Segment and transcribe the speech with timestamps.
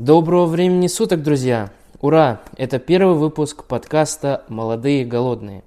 [0.00, 1.70] Доброго времени суток, друзья!
[2.00, 2.40] Ура!
[2.56, 5.62] Это первый выпуск подкаста «Молодые и голодные».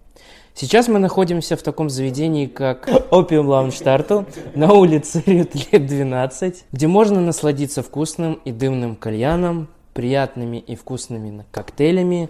[0.53, 6.87] Сейчас мы находимся в таком заведении, как Opium Lounge Turtle на улице Рютлет 12, где
[6.87, 12.27] можно насладиться вкусным и дымным кальяном, приятными и вкусными коктейлями.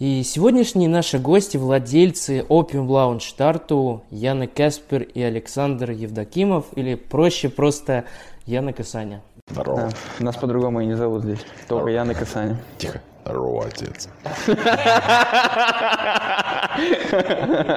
[0.00, 7.50] И сегодняшние наши гости, владельцы Opium Lounge Tartu, Яна Каспер и Александр Евдокимов, или проще
[7.50, 8.04] просто
[8.46, 9.22] Яна Касаня.
[9.50, 9.90] Здорово.
[9.90, 10.24] Да.
[10.24, 11.40] Нас по-другому и не зовут здесь.
[11.68, 12.56] Только Яна Касаня.
[12.78, 13.00] Тихо.
[13.24, 14.08] Здорово, отец.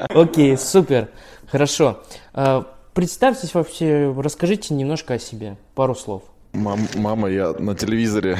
[0.09, 1.09] Окей, супер.
[1.49, 2.01] Хорошо.
[2.33, 6.23] А, Представьтесь вообще, расскажите немножко о себе, пару слов.
[6.51, 8.37] Мам, мама, я на телевизоре.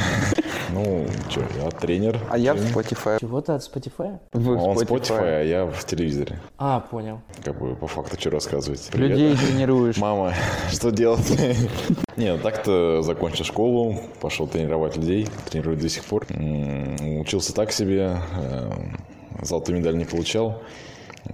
[0.73, 2.19] Ну, что, я тренер.
[2.29, 3.19] А я в Spotify.
[3.19, 4.19] Чего-то от Spotify?
[4.31, 6.39] В Он Spotify, а я в телевизоре.
[6.57, 7.19] А, понял.
[7.43, 8.89] Как бы по факту что рассказывать.
[8.91, 9.11] Привет.
[9.11, 9.97] Людей тренируешь.
[9.97, 10.33] Мама,
[10.71, 11.29] что делать?
[12.15, 16.25] Нет, так-то закончил школу, пошел тренировать людей, тренирую до сих пор.
[17.19, 18.71] Учился так себе, э,
[19.41, 20.61] золотую медаль не получал.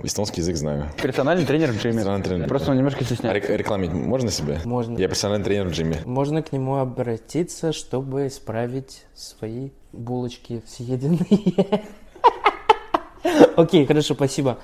[0.04, 0.90] Эстонский язык знаю.
[1.02, 1.96] Персональный тренер в джиме.
[1.96, 2.48] Персональный тренер.
[2.48, 3.48] Просто он немножко А стесняется.
[3.52, 4.60] рек- рекламить можно себя?
[4.66, 4.98] Можно.
[4.98, 6.02] Я персональный тренер в джиме.
[6.06, 11.84] Можно к нему обратиться, чтобы исправить свои булочки съеденные.
[13.56, 14.60] Окей, хорошо, спасибо.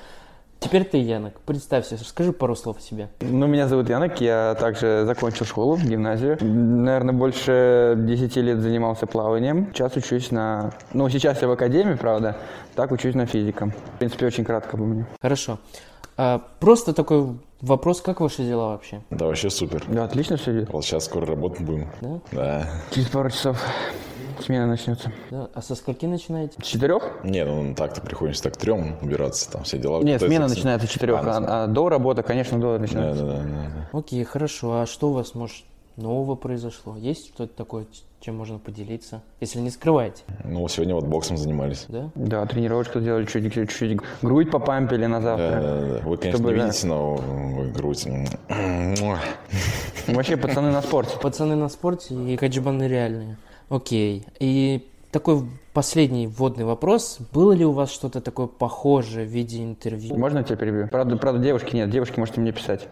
[0.63, 3.09] Теперь ты, Янок, представься, скажи пару слов о себе.
[3.19, 6.37] Ну, меня зовут Янок, я также закончил школу, гимназию.
[6.39, 9.67] Наверное, больше 10 лет занимался плаванием.
[9.73, 10.71] Сейчас учусь на...
[10.93, 12.37] Ну, сейчас я в академии, правда.
[12.75, 13.73] Так учусь на физика.
[13.95, 15.05] В принципе, очень кратко обо мне.
[15.21, 15.59] Хорошо.
[16.15, 19.01] А, просто такой вопрос, как ваши дела вообще?
[19.09, 19.83] Да, вообще супер.
[19.89, 20.71] Да, отлично все идет.
[20.71, 21.89] Вот сейчас скоро работать будем.
[21.99, 22.19] Да?
[22.31, 22.69] Да.
[22.91, 23.61] Через пару часов
[24.41, 25.11] смена начнется.
[25.31, 25.49] Да?
[25.53, 26.55] А со скольки начинаете?
[26.61, 27.23] С четырех?
[27.23, 30.01] Не, ну так-то приходится так трем убираться, там все дела.
[30.01, 33.25] Нет, смена начинается с четырех, А, а, а до работы, конечно, до Да, начинается.
[33.25, 33.97] да, да, да, да.
[33.97, 34.81] Окей, хорошо.
[34.81, 35.63] А что у вас, может,
[35.97, 36.95] нового произошло?
[36.97, 37.85] Есть что-то такое,
[38.19, 39.21] чем можно поделиться?
[39.41, 41.85] Если не скрываете, Ну, сегодня вот боксом занимались.
[41.89, 42.09] да?
[42.15, 45.61] Да, тренировочку сделали, чуть, чуть, грудь попампили на Да, завтра.
[45.61, 46.09] да, да, да.
[46.09, 46.65] Вы, конечно, Чтобы, не да.
[46.65, 48.07] видите, но вы грудь.
[50.07, 51.17] Вообще пацаны на спорте.
[51.21, 53.37] Пацаны на спорте и каджибаны реальные.
[53.69, 54.25] Окей.
[54.39, 55.43] И такой
[55.73, 57.17] последний вводный вопрос.
[57.31, 60.15] Было ли у вас что-то такое похожее в виде интервью?
[60.17, 60.87] Можно я тебя перебью?
[60.89, 62.87] Правда, правда, девушки нет, девушки можете мне писать.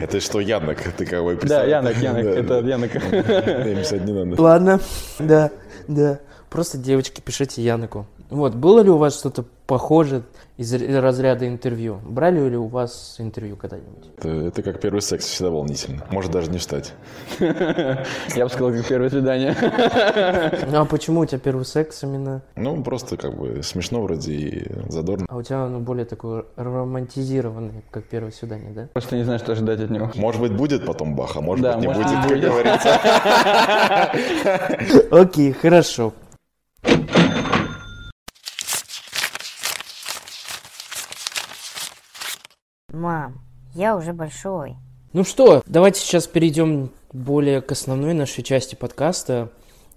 [0.00, 0.78] Это что, Янок?
[0.96, 2.60] Ты кого Да, Янок, Янок, это.
[2.60, 2.92] Янок.
[2.92, 4.40] Писать не надо.
[4.40, 4.80] Ладно.
[5.18, 5.50] Да,
[5.86, 6.18] да.
[6.50, 8.06] Просто, девочки, пишите Яноку.
[8.30, 10.22] Вот, было ли у вас что-то похожее
[10.58, 12.00] из разряда интервью?
[12.04, 14.10] Брали ли у вас интервью когда-нибудь?
[14.18, 16.04] Это, это как первый секс, всегда волнительно.
[16.10, 16.94] Может даже не встать.
[17.38, 19.56] Я бы сказал, как первое свидание.
[20.70, 22.42] Ну, а почему у тебя первый секс именно?
[22.56, 25.26] Ну, просто как бы смешно вроде и задорно.
[25.28, 28.88] А у тебя оно более такое романтизированное, как первое свидание, да?
[28.92, 30.10] Просто не знаю, что ожидать от него.
[30.16, 32.98] Может быть, будет потом бах, а может быть, не будет, как говорится.
[35.10, 36.12] Окей, хорошо.
[42.98, 43.38] Мам,
[43.74, 44.74] я уже большой.
[45.12, 49.50] Ну что, давайте сейчас перейдем более к основной нашей части подкаста.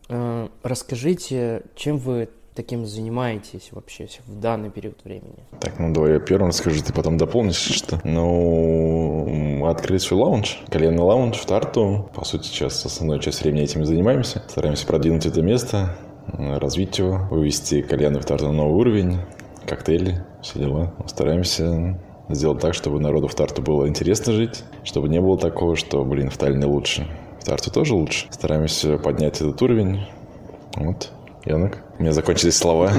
[0.08, 5.48] Э, Расскажите, чем вы таким занимаетесь вообще в данный период времени?
[5.60, 8.00] Так, ну давай я первым скажу, ты потом дополнишь, что.
[8.04, 12.08] Ну, мы открыли свой лаунж, коленный лаунж в Тарту.
[12.14, 14.44] По сути, сейчас основную часть времени этим и занимаемся.
[14.48, 15.98] Стараемся продвинуть это место,
[16.28, 19.18] развить его, вывести кальяны в Тарту на новый уровень,
[19.66, 20.94] коктейли, все дела.
[21.08, 22.00] Стараемся
[22.36, 26.30] сделать так, чтобы народу в Тарту было интересно жить, чтобы не было такого, что, блин,
[26.30, 27.08] в Таллине лучше.
[27.40, 28.28] В Тарту тоже лучше.
[28.30, 30.08] Стараемся поднять этот уровень.
[30.76, 31.12] Вот.
[31.46, 32.92] Янок, у меня закончились слова.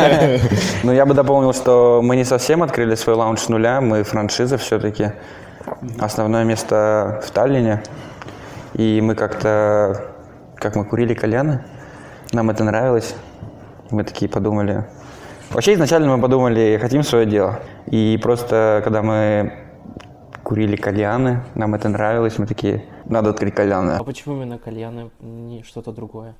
[0.82, 4.58] Но я бы дополнил, что мы не совсем открыли свой лаунж с нуля, мы франшиза
[4.58, 5.12] все-таки.
[6.00, 7.82] Основное место в Таллине.
[8.74, 10.04] И мы как-то,
[10.56, 11.64] как мы курили кальяны,
[12.32, 13.14] нам это нравилось.
[13.90, 14.86] Мы такие подумали.
[15.50, 17.58] Вообще изначально мы подумали, хотим свое дело.
[17.90, 19.52] И просто, когда мы
[20.44, 23.96] курили кальяны, нам это нравилось, мы такие, надо открыть кальяны.
[23.98, 26.36] А почему именно кальяны, не что-то другое?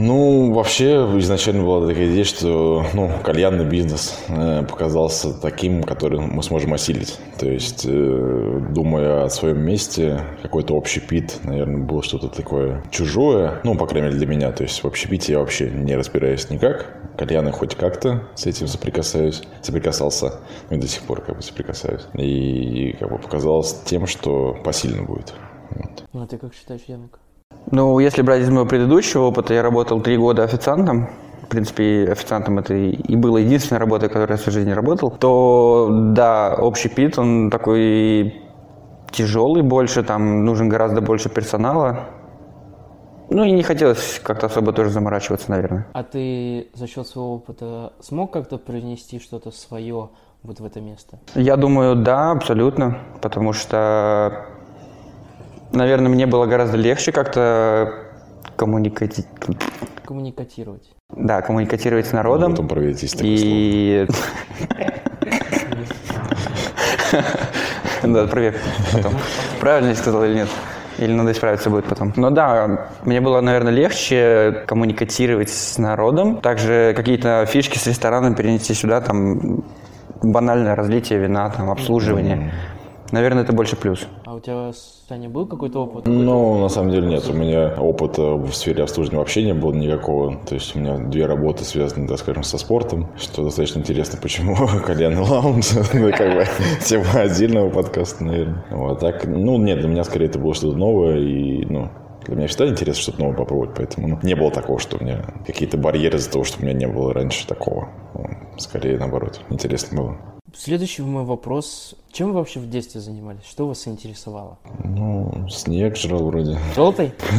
[0.00, 6.40] Ну, вообще, изначально была такая идея, что ну, кальянный бизнес э, показался таким, который мы
[6.44, 7.18] сможем осилить.
[7.36, 13.60] То есть, э, думая о своем месте, какой-то общий пит, наверное, было что-то такое чужое.
[13.64, 14.52] Ну, по крайней мере, для меня.
[14.52, 16.94] То есть, в общепите я вообще не разбираюсь никак.
[17.16, 20.34] Кальяны хоть как-то с этим соприкасаюсь, соприкасался,
[20.70, 22.06] ну и до сих пор как бы соприкасаюсь.
[22.14, 25.34] И как бы показалось тем, что посильно будет.
[25.70, 26.04] Вот.
[26.12, 27.18] Ну, а ты как считаешь, Янок?
[27.70, 31.08] Ну, если брать из моего предыдущего опыта, я работал три года официантом.
[31.42, 35.10] В принципе, официантом это и была единственная работа, которой я в своей жизни работал.
[35.10, 38.42] То, да, общий пит, он такой
[39.10, 42.00] тяжелый больше, там нужен гораздо больше персонала.
[43.30, 45.86] Ну и не хотелось как-то особо тоже заморачиваться, наверное.
[45.92, 50.10] А ты за счет своего опыта смог как-то принести что-то свое
[50.42, 51.18] вот в это место?
[51.34, 54.46] Я думаю, да, абсолютно, потому что,
[55.72, 57.94] наверное, мне было гораздо легче как-то
[58.56, 59.24] коммуникати...
[60.04, 60.88] Коммуникатировать.
[61.14, 62.52] да, коммуникатировать с народом.
[62.52, 64.06] Потом проверить, И...
[68.02, 68.54] Да, проверь
[68.92, 69.12] потом.
[69.60, 70.48] Правильно я сказал или нет?
[70.98, 72.12] Или надо исправиться будет потом.
[72.16, 76.38] Но да, мне было, наверное, легче коммуникатировать с народом.
[76.40, 79.64] Также какие-то фишки с рестораном перенести сюда, там
[80.22, 82.52] банальное разлитие вина, там обслуживание.
[83.10, 84.06] Наверное, это больше плюс.
[84.24, 84.72] А у тебя,
[85.08, 86.06] Саня, был какой-то опыт?
[86.06, 87.26] Ну, на самом деле нет.
[87.28, 90.36] У меня опыта в сфере обслуживания вообще не было никакого.
[90.46, 94.56] То есть у меня две работы связаны, так скажем, со спортом, что достаточно интересно, почему
[94.86, 95.72] кальянный лаунж.
[95.72, 96.46] Это как бы
[96.84, 98.64] тема отдельного подкаста, наверное.
[98.70, 101.88] Вот так, ну, нет, для меня скорее это было что-то новое, и, ну,
[102.26, 105.24] для меня всегда интересно что-то новое попробовать, поэтому ну, не было такого, что у меня
[105.46, 107.88] какие-то барьеры из-за того, что у меня не было раньше такого.
[108.58, 110.37] Скорее, наоборот, интересно было.
[110.56, 111.94] Следующий мой вопрос.
[112.10, 113.44] Чем вы вообще в детстве занимались?
[113.48, 114.58] Что вас интересовало?
[114.82, 116.58] Ну, снег жрал вроде.
[116.74, 117.12] Желтый?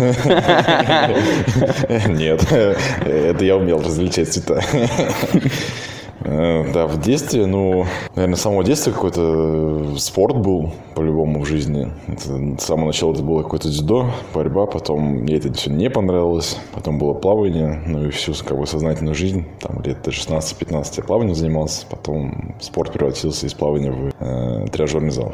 [2.07, 4.61] Нет, это я умел различать цвета.
[6.21, 7.85] Э, Да, в детстве, ну,
[8.15, 11.91] наверное, самого детства какой-то спорт был по-любому в жизни.
[12.07, 16.57] Это, с самого начала это было какое-то дзюдо, борьба, потом мне это все не понравилось,
[16.73, 21.03] потом было плавание, ну и всю как бы сознательную жизнь, там лет до 16-15 я
[21.03, 25.33] плаванием занимался, потом спорт превратился из плавания в э, тренажерный зал.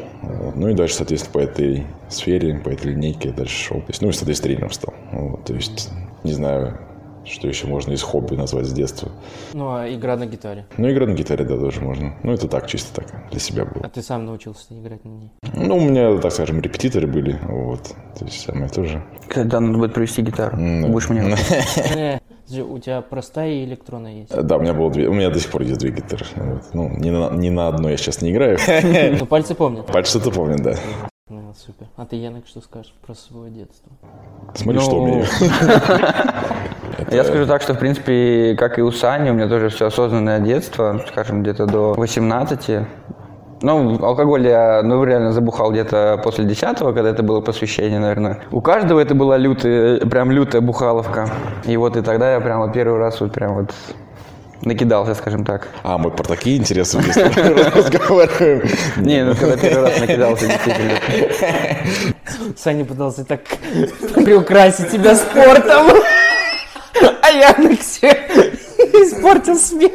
[0.54, 3.78] Ну и дальше, соответственно, по этой сфере, по этой линейке дальше шел.
[3.78, 4.94] То есть, ну и, соответственно, тренером стал.
[5.12, 5.90] Вот, то есть,
[6.22, 6.78] не знаю,
[7.26, 9.10] что еще можно из хобби назвать с детства.
[9.52, 10.66] Ну, а игра на гитаре?
[10.76, 12.16] Ну, игра на гитаре, да, тоже можно.
[12.22, 13.84] Ну, это так, чисто так, для себя было.
[13.84, 15.30] А ты сам научился играть на ней?
[15.54, 17.82] Ну, у меня, так скажем, репетиторы были, вот.
[18.18, 19.04] То есть, самое тоже.
[19.28, 21.36] Когда надо будет привезти гитару, Ну, будешь мне...
[22.48, 24.30] У тебя простая и электронная есть?
[24.30, 26.24] Да, у меня было две, у меня до сих пор есть две гитары.
[26.36, 26.62] Вот.
[26.74, 28.58] Ну, ни на, ни на одной я сейчас не играю.
[29.18, 29.86] Ну, пальцы помнят.
[29.86, 30.76] Пальцы что-то помню, да.
[31.28, 31.88] Ну, супер.
[31.96, 33.90] А ты, Янок, что скажешь про свое детство?
[34.54, 35.24] Смотри, Ну, что умею.
[37.10, 40.38] Я скажу так, что, в принципе, как и у Сани, у меня тоже все осознанное
[40.38, 42.86] детство, скажем, где-то до 18.
[43.60, 48.38] Ну, алкоголь я, ну, реально забухал где-то после 10 когда это было посвящение, наверное.
[48.52, 51.28] У каждого это была лютая, прям лютая бухаловка.
[51.64, 53.74] И вот и тогда я прям вот первый раз вот прям вот
[54.62, 55.68] накидался, скажем так.
[55.82, 56.98] А, мы про такие интересы
[57.74, 58.68] разговариваем.
[58.98, 60.98] Не, ну когда первый раз накидался, действительно.
[62.56, 63.40] Саня пытался так
[64.14, 65.88] приукрасить тебя спортом.
[67.22, 68.08] А Янок все
[68.94, 69.92] испортил смех.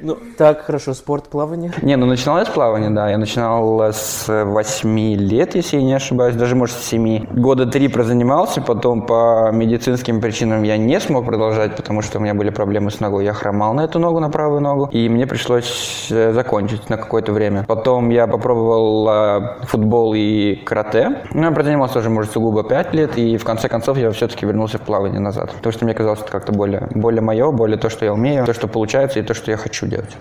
[0.00, 1.72] Ну, так, хорошо, спорт, плавание.
[1.82, 3.10] Не, ну начинал я с плавания, да.
[3.10, 7.26] Я начинал с 8 лет, если я не ошибаюсь, даже, может, с 7.
[7.34, 12.34] Года три прозанимался, потом по медицинским причинам я не смог продолжать, потому что у меня
[12.34, 13.24] были проблемы с ногой.
[13.24, 17.32] Я хромал на эту ногу, на правую ногу, и мне пришлось э, закончить на какое-то
[17.32, 17.64] время.
[17.66, 21.22] Потом я попробовал э, футбол и карате.
[21.32, 24.78] Ну, я прозанимался тоже, может, сугубо 5 лет, и в конце концов я все-таки вернулся
[24.78, 25.52] в плавание назад.
[25.52, 28.54] Потому что мне казалось, это как-то более, более мое, более то, что я умею, то,
[28.54, 30.16] что получается, и то, что я хочу делать.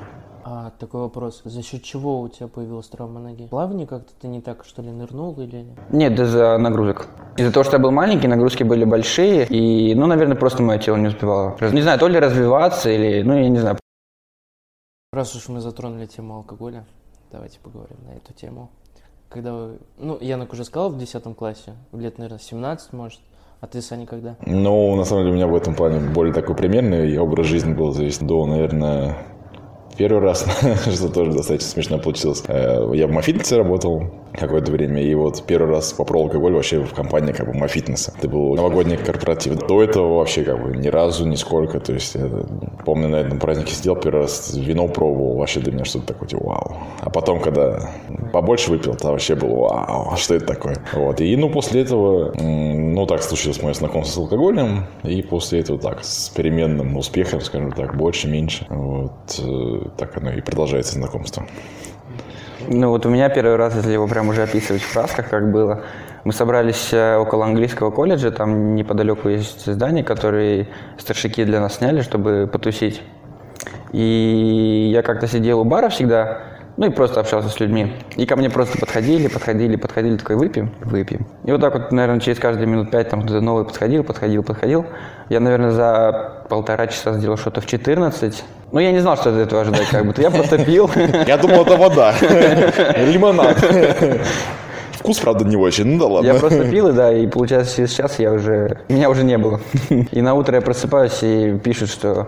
[0.51, 1.41] А, такой вопрос.
[1.45, 3.47] За счет чего у тебя появилась травма ноги?
[3.47, 5.67] Плавание как-то ты не так, что ли, нырнул или...
[5.91, 7.07] Нет, из-за нагрузок.
[7.37, 10.95] Из-за того, что я был маленький, нагрузки были большие, и, ну, наверное, просто мое тело
[10.95, 11.55] не успевало.
[11.71, 13.77] Не знаю, то ли развиваться, или, ну, я не знаю.
[15.13, 16.85] Раз уж мы затронули тему алкоголя,
[17.31, 18.71] давайте поговорим на эту тему.
[19.29, 19.79] Когда вы...
[19.97, 23.19] Ну, Янок уже сказал в 10 классе, лет, наверное, 17, может.
[23.61, 24.37] А ты, Саня, когда?
[24.45, 27.93] Ну, на самом деле, у меня в этом плане более такой примерный образ жизни был.
[27.93, 29.17] То есть до, наверное,
[29.99, 30.45] первый раз,
[30.93, 32.41] что тоже достаточно смешно получилось.
[32.47, 36.93] Э, Я в Мафитнесе работал какое-то время, и вот первый раз попробовал алкоголь вообще в
[36.93, 38.13] компании как бы Мафитнеса.
[38.17, 39.55] Это был новогодний корпоратив.
[39.67, 41.79] До этого вообще как бы ни разу, нисколько.
[41.79, 42.45] То есть, это,
[42.85, 46.43] помню, на этом празднике сидел первый раз, вино пробовал, вообще для меня что-то такое, типа,
[46.45, 46.77] вау.
[47.01, 47.91] А потом, когда
[48.31, 50.77] побольше выпил, то вообще было, вау, что это такое?
[50.93, 51.19] Вот.
[51.19, 56.05] И, ну, после этого, ну, так случилось мое знакомство с алкоголем, и после этого так,
[56.05, 58.65] с переменным успехом, скажем так, больше-меньше.
[58.69, 59.41] Вот.
[59.97, 61.45] Так оно и продолжается знакомство.
[62.67, 65.83] Ну, вот у меня первый раз, если его прям уже описывать в красках, как было,
[66.23, 70.67] мы собрались э, около английского колледжа, там неподалеку есть здание, которое
[70.97, 73.01] старшики для нас сняли, чтобы потусить.
[73.91, 76.41] И я как-то сидел у бара всегда,
[76.77, 77.93] ну и просто общался с людьми.
[78.15, 81.27] И ко мне просто подходили, подходили, подходили, такой, выпьем, выпьем.
[81.45, 84.85] И вот так вот, наверное, через каждые минут пять там кто-то новый подходил, подходил, подходил.
[85.29, 88.43] Я, наверное, за полтора часа сделал что-то в 14.
[88.71, 90.21] Ну, я не знал, что от этого ожидать, как будто.
[90.21, 90.89] Я просто пил.
[91.25, 92.13] Я думал, это вода.
[92.21, 93.57] Лимонад.
[94.91, 95.85] вкус, правда, не очень.
[95.85, 96.27] Ну да ладно.
[96.27, 98.79] Я просто пил, и да, и получается через час я уже...
[98.89, 99.59] Меня уже не было.
[99.89, 102.27] И на утро я просыпаюсь, и пишут, что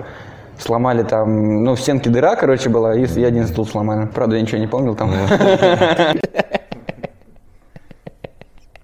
[0.57, 1.63] сломали там...
[1.63, 4.07] Ну, в стенке дыра, короче, была, и и один стул сломали.
[4.07, 5.11] Правда, я ничего не помнил там.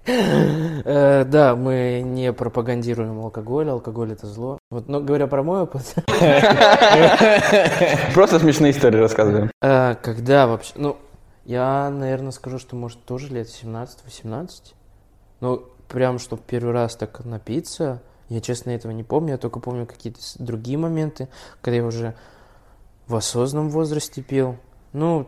[0.08, 4.58] Э, Да, мы не пропагандируем алкоголь, алкоголь это зло.
[4.70, 5.94] Вот, но говоря про мой опыт,
[8.14, 9.50] Просто смешные истории рассказываем.
[9.62, 10.96] э, когда вообще, ну,
[11.44, 14.48] я, наверное, скажу, что, может, тоже лет 17-18.
[15.40, 19.32] Ну, прям, чтобы первый раз так напиться, я, честно, этого не помню.
[19.32, 21.28] Я только помню какие-то другие моменты,
[21.62, 22.14] когда я уже
[23.06, 24.56] в осознанном возрасте пил.
[24.92, 25.26] Ну,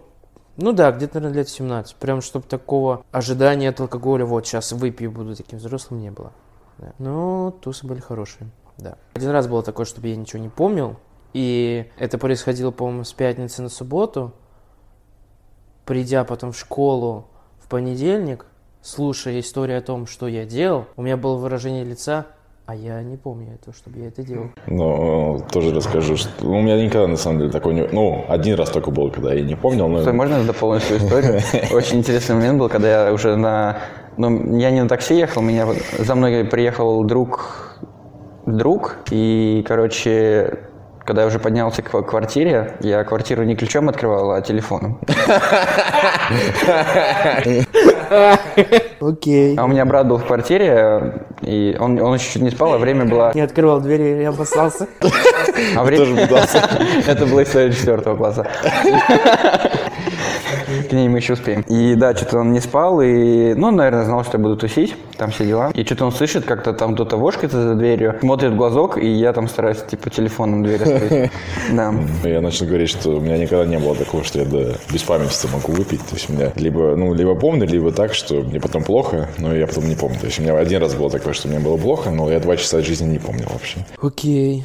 [0.57, 1.97] ну да, где-то, наверное, лет 17.
[1.97, 6.33] Прям, чтобы такого ожидания от алкоголя, вот, сейчас выпью, буду таким взрослым, не было.
[6.79, 6.93] Да.
[6.99, 8.97] Но тусы были хорошие, да.
[9.15, 10.97] Один раз было такое, чтобы я ничего не помнил.
[11.33, 14.33] И это происходило, по-моему, с пятницы на субботу.
[15.85, 17.27] Придя потом в школу
[17.61, 18.47] в понедельник,
[18.83, 22.27] слушая историю о том, что я делал, у меня было выражение лица,
[22.71, 24.51] а я не помню этого, чтобы я это делал.
[24.69, 27.89] Ну, тоже расскажу, что ну, у меня никогда, на самом деле, такой не...
[27.91, 30.03] Ну, один раз только был, когда я не помнил, но...
[30.03, 31.41] Стой, можно я дополню свою историю?
[31.73, 33.79] Очень интересный момент был, когда я уже на...
[34.17, 35.67] Ну, я не на такси ехал, меня
[35.99, 37.77] за мной приехал друг,
[38.47, 40.61] друг, и, короче,
[41.05, 45.01] когда я уже поднялся к квартире, я квартиру не ключом открывал, а телефоном.
[49.01, 49.57] Окей.
[49.57, 52.79] А у меня брат был в квартире, и он, он еще чуть не спал, а
[52.79, 53.31] время было...
[53.35, 54.89] Не открывал двери, я обоссался.
[55.77, 56.69] А вре- Тоже пытался.
[57.07, 58.47] Это была история четвертого класса.
[60.91, 61.61] К ней мы еще успеем.
[61.69, 65.31] И да, что-то он не спал, и, ну, наверное, знал, что я буду тусить, там
[65.31, 65.71] все дела.
[65.73, 69.33] И что-то он слышит, как-то там кто-то вошкается за дверью, смотрит в глазок, и я
[69.33, 71.31] там стараюсь, типа, телефоном дверь открыть.
[71.71, 71.95] Да.
[72.25, 75.71] Я начал говорить, что у меня никогда не было такого, что я до беспамятства могу
[75.71, 76.01] выпить.
[76.01, 79.55] То есть у меня либо, ну, либо помню, либо так, что мне потом плохо, но
[79.55, 80.19] я потом не помню.
[80.19, 82.57] То есть у меня один раз было такое, что мне было плохо, но я два
[82.57, 83.87] часа от жизни не помнил вообще.
[84.03, 84.65] Окей,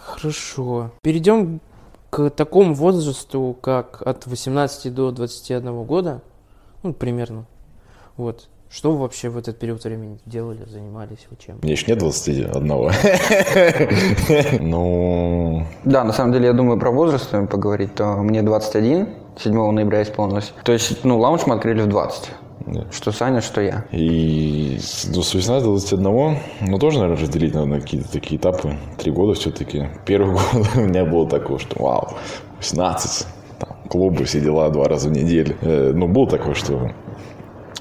[0.00, 0.92] хорошо.
[1.02, 1.60] Перейдем
[2.18, 6.20] к такому возрасту, как от 18 до 21 года,
[6.82, 7.44] ну, примерно.
[8.16, 8.48] Вот.
[8.68, 11.58] Что вы вообще в этот период времени делали, занимались, вы чем?
[11.62, 12.50] Мне еще нет 21.
[14.60, 19.08] Ну, Да, на самом деле, я думаю, про возраст поговорить, то мне 21,
[19.38, 20.52] 7 ноября исполнилось.
[20.64, 22.30] То есть, ну, лаунж мы открыли в 20.
[22.72, 22.86] Да.
[22.90, 23.84] Что Саня, что я.
[23.92, 28.76] и с 18 до 21, ну, тоже, наверное, разделить надо на какие-то такие этапы.
[28.98, 29.88] Три года все-таки.
[30.04, 32.08] Первый год у меня было такое, что вау,
[32.58, 33.26] 18,
[33.58, 35.56] там, клубы, все дела два раза в неделю.
[35.62, 36.90] Э, ну, было такое, что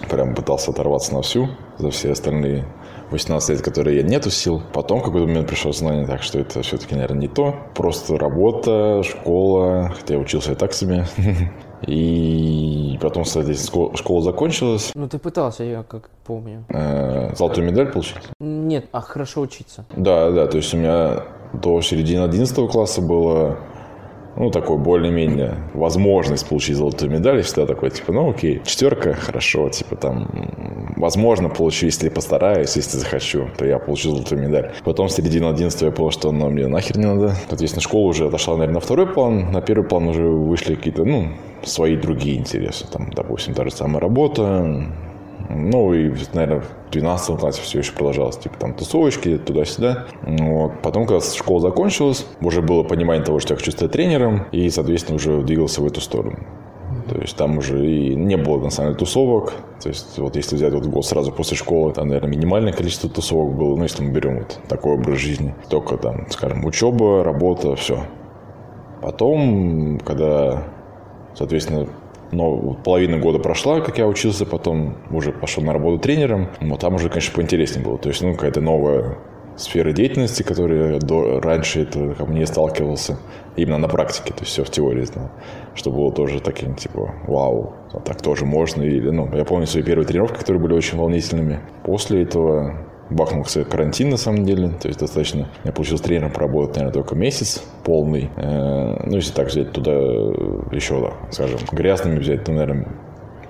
[0.09, 2.65] прям пытался оторваться на всю за все остальные
[3.11, 4.61] 18 лет, которые я не тусил.
[4.73, 7.55] Потом в какой-то момент пришло знание, так что это все-таки, наверное, не то.
[7.73, 11.05] Просто работа, школа, хотя я учился и так себе.
[11.87, 14.91] И потом, соответственно, школа, закончилась.
[14.93, 16.65] Ну, ты пытался, я как помню.
[16.69, 18.17] Э, Золотую медаль получил?
[18.39, 19.85] Нет, а хорошо учиться.
[19.95, 23.57] Да, да, то есть у меня до середины 11 класса было
[24.37, 27.39] ну, такой более-менее возможность получить золотую медаль.
[27.39, 30.27] И всегда такой, типа, ну, окей, четверка, хорошо, типа, там,
[30.95, 34.73] возможно, получу, если постараюсь, если захочу, то я получу золотую медаль.
[34.83, 37.35] Потом в середине 11 я понял, что оно мне нахер не надо.
[37.49, 39.51] Соответственно, школа уже отошла, наверное, на второй план.
[39.51, 41.29] На первый план уже вышли какие-то, ну,
[41.63, 42.85] свои другие интересы.
[42.91, 44.85] Там, допустим, та же самая работа,
[45.49, 50.05] ну и, наверное, в 12 классе все еще продолжалось, типа там тусовочки, туда-сюда.
[50.23, 50.81] Вот.
[50.81, 55.15] Потом, когда школа закончилась, уже было понимание того, что я хочу стать тренером, и, соответственно,
[55.15, 56.37] уже двигался в эту сторону.
[57.07, 59.53] То есть там уже и не было, на самом деле, тусовок.
[59.81, 63.55] То есть вот если взять вот год сразу после школы, там, наверное, минимальное количество тусовок
[63.55, 65.55] было, ну, если мы берем вот такой образ жизни.
[65.69, 68.03] Только там, скажем, учеба, работа, все.
[69.01, 70.63] Потом, когда,
[71.33, 71.87] соответственно,
[72.31, 76.49] но половина года прошла, как я учился, потом уже пошел на работу тренером.
[76.61, 77.97] Вот там уже, конечно, поинтереснее было.
[77.97, 79.17] То есть, ну, какая-то новая
[79.57, 83.17] сфера деятельности, которая до, раньше это ко мне сталкивался
[83.55, 85.31] именно на практике, то есть все в теории знал,
[85.73, 89.83] что было тоже таким, типа, вау, а так тоже можно, или, ну, я помню свои
[89.83, 91.59] первые тренировки, которые были очень волнительными.
[91.83, 96.93] После этого бахнулся карантин, на самом деле, то есть достаточно, я получился тренером поработать, наверное,
[96.93, 102.51] только месяц полный, Э, ну, если так взять туда еще, да, скажем, грязными взять, то,
[102.51, 102.87] наверное,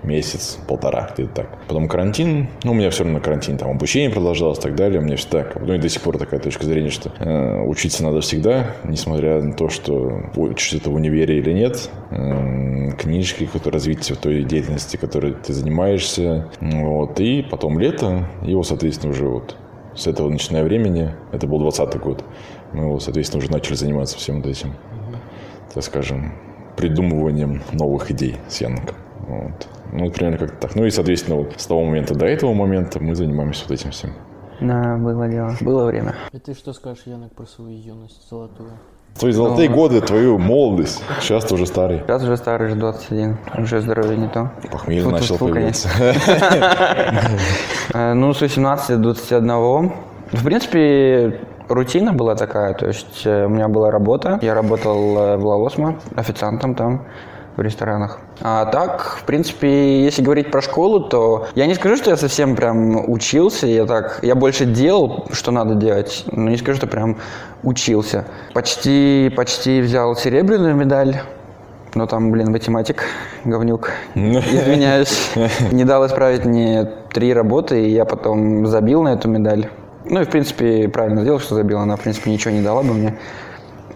[0.04, 1.58] месяц, полтора, где-то так.
[1.68, 5.04] Потом карантин, ну, у меня все равно карантин, там обучение продолжалось и так далее, у
[5.04, 8.04] меня всегда, как бы, ну, и до сих пор такая точка зрения, что э, учиться
[8.04, 13.70] надо всегда, несмотря на то, что учишься это в универе или нет, Э, книжки, какое-то
[13.70, 19.58] развитие той деятельности, которой ты занимаешься, вот, и потом лето, и вот, соответственно, уже вот
[19.94, 22.24] с этого начиная времени, это был 20 год,
[22.72, 24.76] мы, вот, соответственно, уже начали заниматься всем вот этим,
[25.74, 26.34] так скажем,
[26.78, 28.96] придумыванием новых идей с Яноком.
[29.28, 29.68] Вот.
[29.92, 30.76] Ну, примерно как-то так.
[30.76, 34.12] Ну и, соответственно, вот с того момента до этого момента мы занимаемся вот этим всем.
[34.62, 35.52] Да, было дело.
[35.62, 36.16] Было время.
[36.32, 38.72] И ты что скажешь, Янок, про свою юность золотую?
[39.20, 41.04] Твои золотые годы, твою молодость.
[41.22, 42.00] Сейчас ты уже старый.
[42.00, 43.38] Сейчас уже старый, уже 21.
[43.58, 44.52] Уже здоровье не то.
[44.72, 45.90] Похмелье Фу, начал фу, появляться.
[47.94, 49.92] Э, Ну, с 18 до 21.
[50.32, 52.74] В принципе, рутина была такая.
[52.74, 54.40] То есть э, у меня была работа.
[54.42, 57.06] Я работал э, в Лаосмо официантом там
[57.56, 58.20] в ресторанах.
[58.42, 62.56] А так, в принципе, если говорить про школу, то я не скажу, что я совсем
[62.56, 63.68] прям учился.
[63.68, 67.18] Я так, я больше делал, что надо делать, но не скажу, что прям
[67.64, 68.26] учился.
[68.54, 71.22] Почти, почти взял серебряную медаль.
[71.96, 73.06] Но там, блин, математик,
[73.44, 73.92] говнюк.
[74.16, 75.32] Извиняюсь.
[75.72, 79.70] Не дал исправить мне три работы, и я потом забил на эту медаль.
[80.06, 81.80] Ну и, в принципе, правильно сделал, что забил.
[81.80, 83.18] Она, в принципе, ничего не дала бы мне.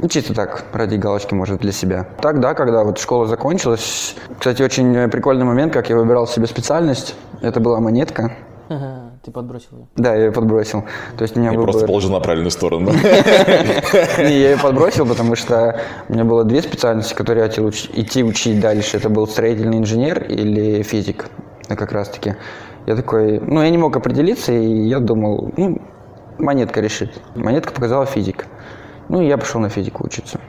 [0.02, 2.08] Ну, чисто так, ради галочки, может, для себя.
[2.22, 4.16] Так, да, когда вот школа закончилась.
[4.40, 7.14] Кстати, очень прикольный момент, как я выбирал себе специальность.
[7.42, 8.32] Это была монетка.
[8.68, 9.88] Ага, Ты подбросил ее.
[9.98, 10.86] Да, я ее подбросил.
[11.18, 11.72] То есть у меня Я выбор...
[11.74, 12.92] просто положил на правильную сторону.
[14.18, 15.80] Не, я ее подбросил, потому что
[16.10, 18.98] у меня было две специальности, которые я хотел идти учить дальше.
[18.98, 21.28] Это был строительный инженер или физик,
[21.70, 22.36] ну, как раз таки.
[22.88, 25.80] Я такой, ну, я не мог определиться, и я думал, ну,
[26.40, 27.12] монетка решит.
[27.36, 28.48] Монетка показала физик.
[29.12, 30.40] Ну, и я пошел на физику учиться.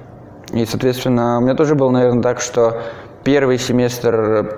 [0.53, 2.81] И, соответственно, у меня тоже было, наверное, так, что
[3.25, 4.57] первый семестр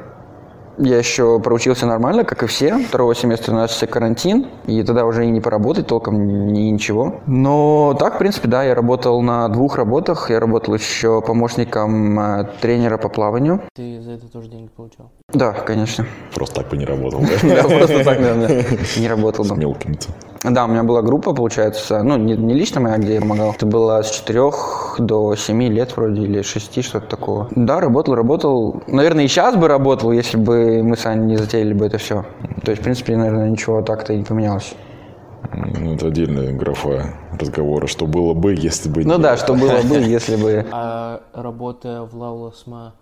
[0.77, 2.77] я еще проучился нормально, как и все.
[2.81, 7.21] Второго семестра начался карантин, и тогда уже и не поработать толком, ни ничего.
[7.27, 10.29] Но так, в принципе, да, я работал на двух работах.
[10.29, 13.63] Я работал еще помощником э, тренера по плаванию.
[13.75, 15.13] Ты за это тоже деньги получал?
[15.33, 16.05] Да, конечно.
[16.35, 17.63] Просто так бы не работал, да?
[17.63, 18.67] Да, просто так, наверное,
[18.99, 19.57] не работал бы.
[19.57, 20.09] Мелким-то.
[20.45, 23.53] Да, у меня была группа, получается, ну, не, не лично моя, где я помогал.
[23.53, 24.51] Это было с 4
[24.99, 27.49] до 7 лет вроде, или 6, что-то такого.
[27.53, 28.83] Да, работал, работал.
[28.87, 32.27] Наверное, и сейчас бы работал, если бы мы с Аней не затеяли бы это все.
[32.63, 34.75] То есть, в принципе, наверное, ничего так-то и не поменялось.
[35.53, 39.03] Ну, это отдельная графа разговора, что было бы, если бы...
[39.05, 40.66] Ну не да, что было бы, если бы...
[40.71, 42.92] А работая в Лауласма,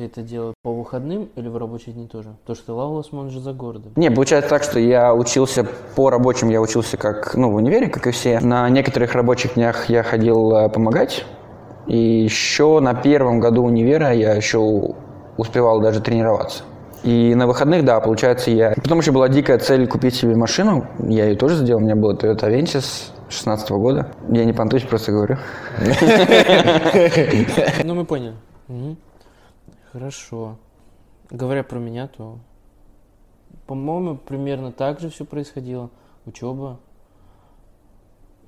[0.00, 2.30] ты это делал по выходным или в рабочие дни тоже?
[2.46, 3.92] То, что Лауласма, он же за городом.
[3.96, 8.06] Не, получается так, что я учился по рабочим, я учился как, ну, в универе, как
[8.06, 8.40] и все.
[8.40, 11.26] На некоторых рабочих днях я ходил э, помогать.
[11.86, 14.58] И еще на первом году универа я еще
[15.36, 16.62] успевал даже тренироваться.
[17.02, 18.74] И на выходных, да, получается, я...
[18.76, 20.86] Потом еще была дикая цель купить себе машину.
[20.98, 21.80] Я ее тоже сделал.
[21.80, 24.08] У меня была Toyota Avensis 16 года.
[24.30, 25.36] Я не понтуюсь, просто говорю.
[27.84, 28.34] Ну, мы поняли.
[29.92, 30.58] Хорошо.
[31.30, 32.38] Говоря про меня, то,
[33.66, 35.90] по-моему, примерно так же все происходило.
[36.26, 36.80] Учеба.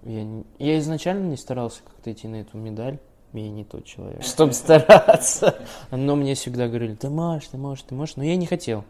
[0.03, 2.99] Я, не- я изначально не старался как-то идти на эту медаль.
[3.33, 4.23] Я не тот человек.
[4.23, 5.59] Чтобы стараться.
[5.91, 8.17] Но мне всегда говорили, ты можешь, ты можешь, ты можешь.
[8.17, 8.85] Но я не хотел.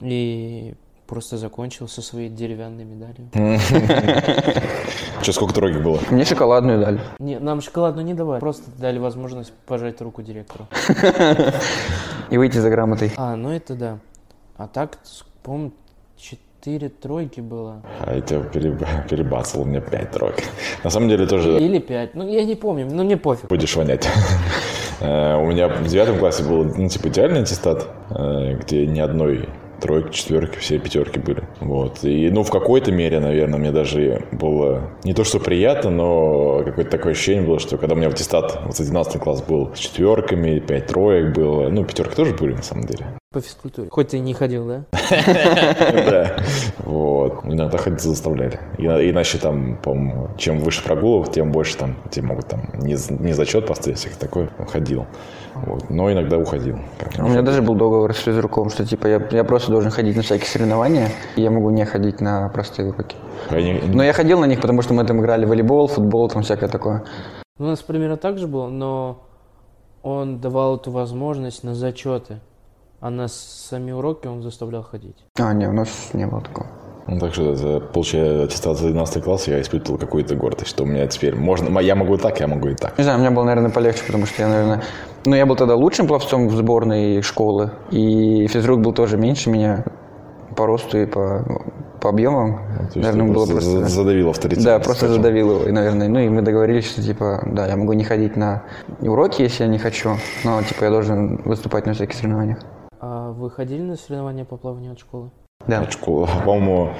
[0.00, 0.74] И
[1.12, 3.28] просто закончил со своей деревянной медалью.
[5.22, 5.98] Че, сколько тройки было?
[6.10, 7.00] Мне шоколадную дали.
[7.18, 8.40] Не, нам шоколадную не давали.
[8.40, 10.66] Просто дали возможность пожать руку директору.
[12.30, 13.12] И выйти за грамотой.
[13.18, 13.98] А, ну это да.
[14.56, 15.00] А так,
[15.42, 15.72] по-моему,
[16.16, 17.82] четыре тройки было.
[18.00, 20.36] А я тебя переб- перебацал, у меня пять троек.
[20.82, 22.14] На самом деле тоже Или пять.
[22.14, 23.48] Ну, я не помню, но мне пофиг.
[23.50, 24.08] будешь вонять.
[25.00, 29.48] Э, У меня в девятом классе был, ну, типа, идеальный аттестат, э, где ни одной
[29.82, 31.42] тройки, четверки, все пятерки были.
[31.60, 32.04] Вот.
[32.04, 36.90] И, ну, в какой-то мере, наверное, мне даже было не то, что приятно, но какое-то
[36.90, 40.60] такое ощущение было, что когда у меня в аттестат, вот 11 класс был с четверками,
[40.60, 43.06] пять троек было, ну, пятерки тоже были, на самом деле.
[43.32, 43.88] По физкультуре.
[43.90, 44.84] Хоть ты и не ходил, да?
[45.92, 46.36] Да.
[46.78, 47.44] Вот.
[47.44, 48.60] Иногда ходить заставляли.
[48.78, 53.98] Иначе там, по-моему, чем выше прогулок, тем больше там тебе могут там не зачет поставить,
[53.98, 54.50] всякое такое.
[54.68, 55.06] Ходил.
[55.66, 55.90] Вот.
[55.90, 56.76] Но иногда уходил.
[57.18, 60.22] У меня даже был договор с физруком, что типа я, я просто должен ходить на
[60.22, 63.16] всякие соревнования, и я могу не ходить на простые уроки.
[63.50, 66.42] Они- Но я ходил на них, потому что мы там играли в волейбол, футбол, там
[66.42, 67.04] всякое такое.
[67.58, 69.22] У нас примерно так же было, но
[70.02, 72.40] он давал эту возможность на зачеты.
[73.00, 75.16] А на сами уроки он заставлял ходить.
[75.40, 76.68] А, не, у нас не было такого.
[77.06, 80.86] Ну, так что, за- получая аттестат за 12 класс, я испытывал какую-то гордость, что у
[80.86, 82.96] меня теперь можно, я могу и так, я могу и так.
[82.96, 84.82] Не знаю, у меня было, наверное, полегче, потому что я, наверное...
[85.24, 89.84] Ну, я был тогда лучшим пловцом в сборной школы, и физрук был тоже меньше меня
[90.56, 91.44] по росту и по,
[92.00, 92.56] по объемам.
[92.56, 93.88] То есть наверное, ты было просто просто...
[93.88, 94.64] задавил авторитет.
[94.64, 95.16] Да, просто скажем.
[95.16, 96.08] задавил его, и, наверное.
[96.08, 98.64] Ну, и мы договорились, что, типа, да, я могу не ходить на
[99.00, 102.58] уроки, если я не хочу, но, типа, я должен выступать на всяких соревнованиях.
[103.00, 105.30] А вы ходили на соревнования по плаванию от школы?
[105.66, 105.80] Да.
[105.80, 106.26] От школы.
[106.44, 106.92] По-моему,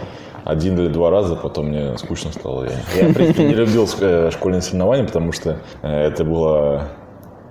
[0.44, 2.64] один или два раза, потом мне скучно стало.
[2.64, 6.88] Я, я, в принципе, не любил э, школьные соревнования, потому что э, это было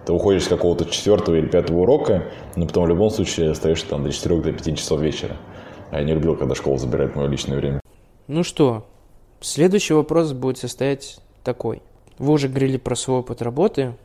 [0.05, 2.23] Ты уходишь с какого-то четвертого или пятого урока,
[2.55, 5.37] но потом в любом случае остаешься там до 4 до 5 часов вечера.
[5.91, 7.81] А я не любил, когда школа забирает мое личное время.
[8.27, 8.85] Ну что,
[9.41, 11.81] следующий вопрос будет состоять такой.
[12.17, 13.95] Вы уже говорили про свой опыт работы,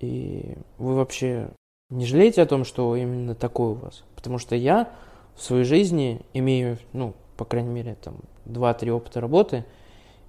[0.00, 1.48] и вы вообще
[1.90, 4.04] не жалеете о том, что именно такой у вас?
[4.14, 4.90] Потому что я
[5.36, 8.16] в своей жизни имею, ну, по крайней мере, там,
[8.46, 9.64] 2-3 опыта работы,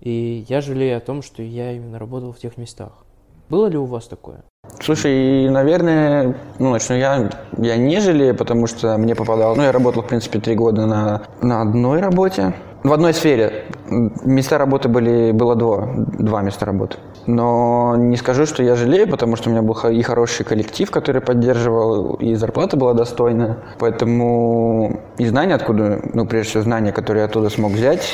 [0.02, 3.06] и я жалею о том, что я именно работал в тех местах.
[3.50, 4.44] Было ли у вас такое?
[4.82, 10.02] Слушай, наверное, ну, начну я, я не жалею, потому что мне попадал, ну, я работал,
[10.02, 13.66] в принципе, три года на, на одной работе, в одной сфере.
[13.90, 16.98] Места работы были, было два, два места работы.
[17.26, 21.22] Но не скажу, что я жалею, потому что у меня был и хороший коллектив, который
[21.22, 23.58] поддерживал, и зарплата была достойная.
[23.80, 28.10] Поэтому и знания откуда, ну, прежде всего, знания, которые я оттуда смог взять,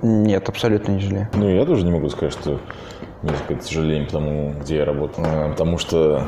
[0.00, 1.28] нет, абсолютно не жалею.
[1.34, 2.58] Ну, я тоже не могу сказать, что
[3.22, 5.24] несколько сожаление потому, где я работал.
[5.50, 6.26] Потому что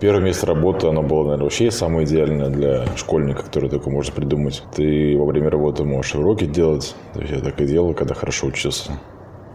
[0.00, 4.62] первое место работы, оно было, наверное, вообще самое идеальное для школьника, который только может придумать.
[4.74, 6.94] Ты во время работы можешь уроки делать.
[7.14, 8.92] То есть я так и делал, когда хорошо учился.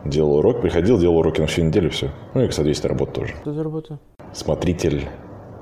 [0.05, 2.11] Делал урок, приходил, делал уроки на всю неделю, все.
[2.33, 3.33] Ну и, кстати, есть работа тоже.
[3.41, 3.99] Что за работа?
[4.31, 5.07] Смотритель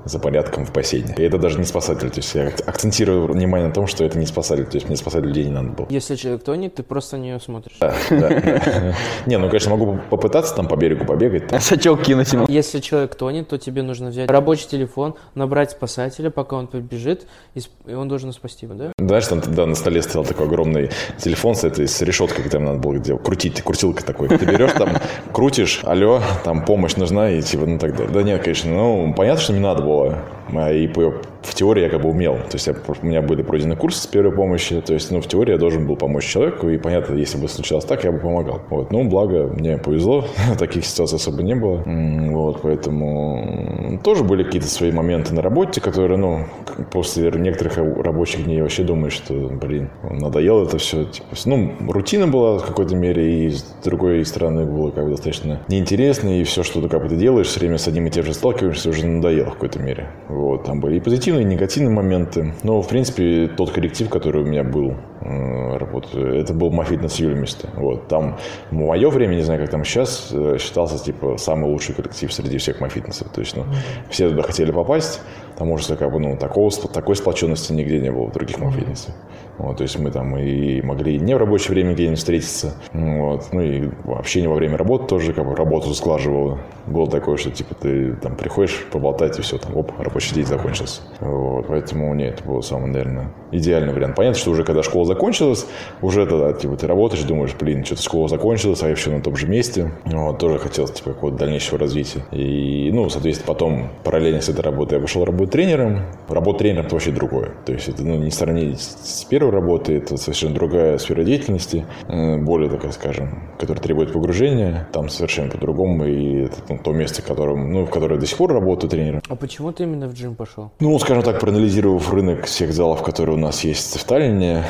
[0.06, 1.14] за порядком в бассейне.
[1.16, 2.10] И это даже не спасатель.
[2.10, 4.64] То есть я акцентирую внимание на том, что это не спасатель.
[4.64, 5.86] То есть мне спасать людей не надо было.
[5.90, 7.76] Если человек тонет, ты просто на нее смотришь.
[7.80, 8.28] Да, да.
[9.26, 11.50] Не, ну, конечно, могу попытаться там по берегу побегать.
[11.62, 12.46] Сачок кинуть ему.
[12.48, 17.94] Если человек тонет, то тебе нужно взять рабочий телефон, набрать спасателя, пока он побежит, и
[17.94, 18.92] он должен спасти его, да?
[18.98, 22.78] Знаешь, там да, на столе стоял такой огромный телефон с этой с решеткой, там надо
[22.78, 24.28] было где крутить, крутилка такой.
[24.28, 24.90] Ты берешь там,
[25.32, 28.12] крутишь, алло, там помощь нужна, и типа, ну так далее.
[28.12, 29.95] Да нет, конечно, ну, понятно, что не надо было.
[30.04, 30.35] А,
[30.72, 32.34] И по- в теории я как бы умел.
[32.36, 34.80] То есть я, у меня были пройдены курсы первой помощи.
[34.80, 36.68] То есть, ну, в теории я должен был помочь человеку.
[36.68, 38.60] И понятно, если бы случилось так, я бы помогал.
[38.70, 38.92] Вот.
[38.92, 40.24] Ну, благо, мне повезло.
[40.58, 41.82] Таких ситуаций особо не было.
[41.86, 46.44] Вот, поэтому тоже были какие-то свои моменты на работе, которые, ну,
[46.90, 51.04] после некоторых рабочих дней вообще думаешь, что, блин, надоело это все.
[51.04, 55.60] Типа, ну, рутина была в какой-то мере, и с другой стороны было как бы достаточно
[55.68, 58.24] неинтересно, и все, что ты как бы ты делаешь, все время с одним и тем
[58.24, 60.08] же сталкиваешься, уже надоело в какой-то мере.
[60.36, 62.52] Вот, там были и позитивные, и негативные моменты.
[62.62, 67.68] Но, в принципе, тот коллектив, который у меня был, э, работы, это был Мафитнес Юльмисты.
[67.74, 68.36] Вот, там
[68.70, 72.58] в мое время, не знаю, как там сейчас, э, считался, типа, самый лучший коллектив среди
[72.58, 73.30] всех Мафитнесов.
[73.30, 73.64] То есть, ну,
[74.10, 75.22] все туда хотели попасть,
[75.54, 79.14] потому что, как бы, ну, такого, такой сплоченности нигде не было в других Мафитнесах.
[79.58, 82.74] Вот, то есть мы там и могли не в рабочее время где-нибудь встретиться.
[82.92, 86.58] Вот, ну и общение во время работы тоже как бы работу складывало.
[86.86, 91.02] Было такое, что типа ты там приходишь поболтать и все, там оп, рабочий день закончился.
[91.20, 94.16] Вот, поэтому нет, это был самый, наверное, идеальный вариант.
[94.16, 95.66] Понятно, что уже когда школа закончилась,
[96.02, 99.36] уже тогда типа ты работаешь, думаешь, блин, что-то школа закончилась, а я все на том
[99.36, 99.90] же месте.
[100.04, 102.24] Вот, тоже хотелось типа какого-то дальнейшего развития.
[102.30, 106.02] И, ну, соответственно, потом параллельно с этой работой я пошел работать тренером.
[106.28, 107.50] Работа тренером это вообще другое.
[107.64, 112.36] То есть это ну, не сравнить с первой работой, это совершенно другая сфера деятельности, э,
[112.38, 114.88] более такая, скажем, которая требует погружения.
[114.92, 116.06] Там совершенно по-другому.
[116.06, 118.90] И это ну, то место, в котором, ну, в котором я до сих пор работаю
[118.90, 119.22] тренером.
[119.28, 120.70] А почему ты именно в джим пошел?
[120.80, 124.64] Ну, скажем так, проанализировав рынок всех залов, которые у нас есть в Таллине,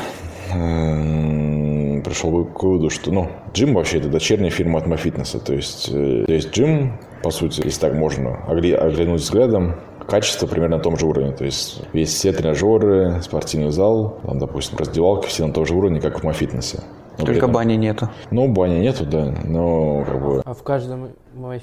[0.53, 5.39] эм, пришел бы к выводу, что, ну, джим вообще это дочерняя фирма от Мафитнеса.
[5.39, 9.75] То есть, э, есть джим, по сути, если так можно огли- оглянуть взглядом,
[10.07, 11.31] качество примерно на том же уровне.
[11.33, 15.99] То есть весь все тренажеры, спортивный зал, там, допустим, раздевалка, все на том же уровне,
[15.99, 16.83] как в Мафитнесе.
[17.17, 18.09] Но Только этом- бани нету.
[18.31, 21.09] Ну, бани нету, да, но как бы А в каждом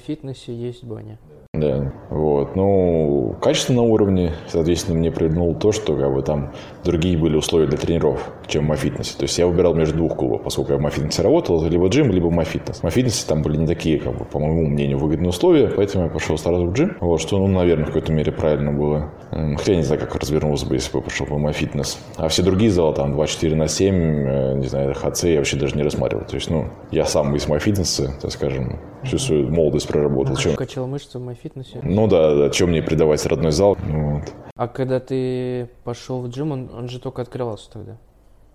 [0.05, 1.17] фитнесе есть баня.
[1.59, 2.55] Да, вот.
[2.55, 6.51] Ну, качество на уровне, соответственно, мне привернуло то, что как бы там
[6.83, 9.17] другие были условия для тренеров, чем в Мафитнесе.
[9.17, 12.29] То есть я выбирал между двух клубов, поскольку я в Мафитнесе работал, либо джим, либо
[12.29, 12.79] Мафитнес.
[12.79, 16.09] В Мафитнесе там были не такие, как бы, по моему мнению, выгодные условия, поэтому я
[16.09, 16.97] пошел сразу в джим.
[16.99, 19.11] Вот, что, ну, наверное, в какой-то мере правильно было.
[19.31, 21.99] Хотя я не знаю, как развернулся бы, если бы пошел в Мафитнес.
[22.17, 25.75] А все другие залы, там, 24 на 7, э, не знаю, ХЦ я вообще даже
[25.75, 26.25] не рассматривал.
[26.25, 30.35] То есть, ну, я сам из Мафитнеса, так скажем, всю свою молодость проработал.
[30.35, 31.21] Чё- Качал мышцы в
[31.55, 31.79] фитнесе.
[31.83, 33.77] ну да, да, чем мне придавать родной зал?
[33.87, 34.23] Вот.
[34.55, 37.97] А когда ты пошел в джим, он, он же только открывался тогда.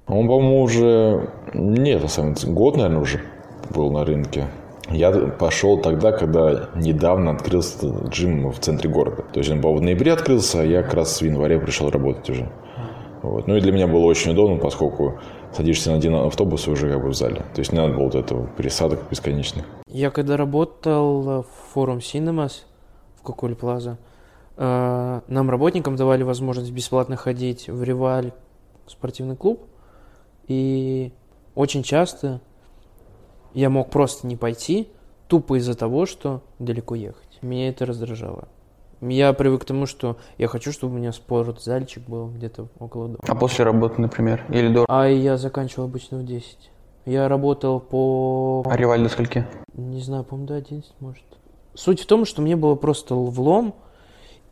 [0.07, 1.31] Он, по-моему, уже...
[1.55, 3.21] Нет, на самом деле, год, наверное, уже
[3.75, 4.47] был на рынке.
[4.91, 9.23] Я пошел тогда, когда недавно открылся джим в центре города.
[9.33, 12.29] То есть он, по в ноябре открылся, а я как раз в январе пришел работать
[12.31, 12.51] уже.
[13.23, 13.47] Вот.
[13.47, 15.21] Ну и для меня было очень удобно, поскольку
[15.53, 17.43] садишься на один автобус и уже как бы в зале.
[17.55, 19.65] То есть не надо было вот этого пересадок бесконечных.
[19.87, 22.63] Я когда работал в форум Cinemas
[23.21, 23.99] в Коколь Плаза,
[24.57, 28.33] э, нам, работникам, давали возможность бесплатно ходить в Реваль
[28.87, 29.63] спортивный клуб.
[30.49, 31.13] И
[31.55, 32.41] очень часто
[33.53, 34.89] я мог просто не пойти,
[35.29, 37.39] тупо из-за того, что далеко ехать.
[37.43, 38.49] Меня это раздражало.
[39.01, 43.19] Я привык к тому, что я хочу, чтобы у меня спортзальчик был где-то около дома.
[43.27, 44.45] А после работы, например?
[44.51, 44.85] Или до...
[44.89, 46.71] А я заканчивал обычно в 10.
[47.07, 48.63] Я работал по...
[48.67, 49.47] А реваль до скольки?
[49.73, 51.25] Не знаю, по-моему, до 11, может.
[51.83, 53.75] Суть в том, что мне было просто влом,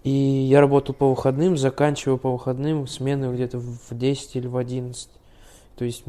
[0.03, 5.11] и я работал по выходным, заканчивал по выходным смены где-то в 10 или в 11.
[5.77, 6.05] То есть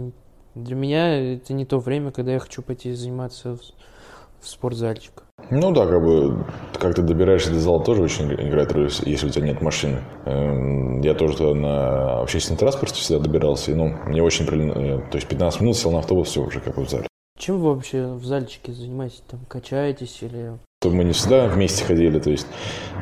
[0.55, 5.23] для меня это не то время, когда я хочу пойти заниматься в, спортзальчик.
[5.49, 9.29] Ну да, как бы, как ты добираешься до зала тоже очень играет роль, если у
[9.29, 10.01] тебя нет машины.
[10.23, 15.17] Эм, Я тоже туда на общественном транспорте всегда добирался, и, ну, мне очень, э, то
[15.17, 17.07] есть 15 минут сел на автобус, все уже как бы в зале.
[17.37, 19.21] Чем вы вообще в зальчике занимаетесь?
[19.27, 20.57] Там качаетесь или...
[20.81, 22.47] То Мы не всегда вместе ходили, то есть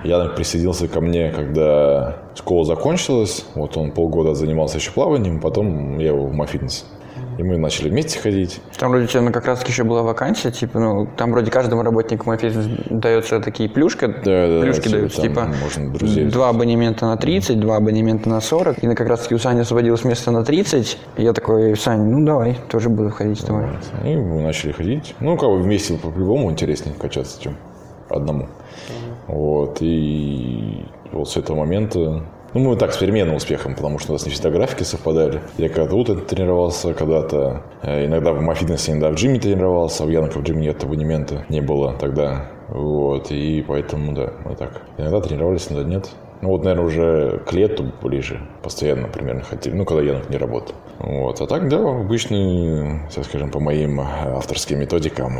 [0.04, 6.08] Янок присоединился ко мне, когда школа закончилась, вот он полгода занимался еще плаванием, потом я
[6.08, 6.86] его в Мафитнес.
[7.38, 8.62] И мы начали вместе ходить.
[8.80, 12.56] Там вроде ну, как раз еще была вакансия, типа, ну, там вроде каждому работнику Мафиз
[12.90, 17.16] дается такие плюшка, Да, да, плюшки типа, даются, там типа, можно друзей два абонемента на
[17.16, 20.98] 30, два абонемента на 40, и как раз таки у Сани освободилось место на 30,
[21.18, 23.66] и я такой, Сань, ну давай, тоже буду ходить с тобой.
[24.04, 25.14] И мы начали ходить.
[25.20, 27.56] Ну, как бы вместе по-любому интереснее качаться, чем
[28.10, 28.48] одному.
[29.28, 34.16] Вот, и вот с этого момента ну, мы так с переменным успехом, потому что у
[34.16, 35.42] нас не всегда графики совпадали.
[35.58, 40.10] Я когда-то утром тренировался, когда-то э, иногда в Мафитнесе, иногда в джиме тренировался, а у
[40.10, 42.50] Янка в джиме нет абонемента, не было тогда.
[42.70, 44.82] Вот, и поэтому, да, вот так.
[44.98, 46.10] Иногда тренировались, иногда нет.
[46.42, 50.76] Ну, вот, наверное, уже к лету ближе, постоянно примерно хотели, ну, когда Янок не работал.
[51.00, 55.38] Вот, а так, да, обычный, так скажем, по моим авторским методикам.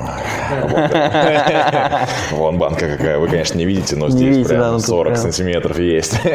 [2.32, 5.16] Вон банка какая, вы, конечно, не видите, но здесь прям ну тут 40 прям.
[5.16, 6.20] сантиметров есть.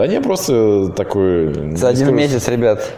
[0.00, 1.74] Да не, просто такой...
[1.76, 2.92] За один месяц, ребят,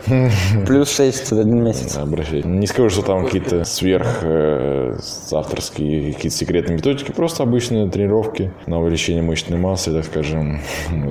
[0.67, 1.97] плюс 6 за один месяц.
[1.97, 2.45] Обращайтесь.
[2.45, 4.97] Не скажу, что там какие-то сверх э,
[5.33, 10.61] авторские какие-то секретные методики, просто обычные тренировки на увеличение мышечной массы, так скажем.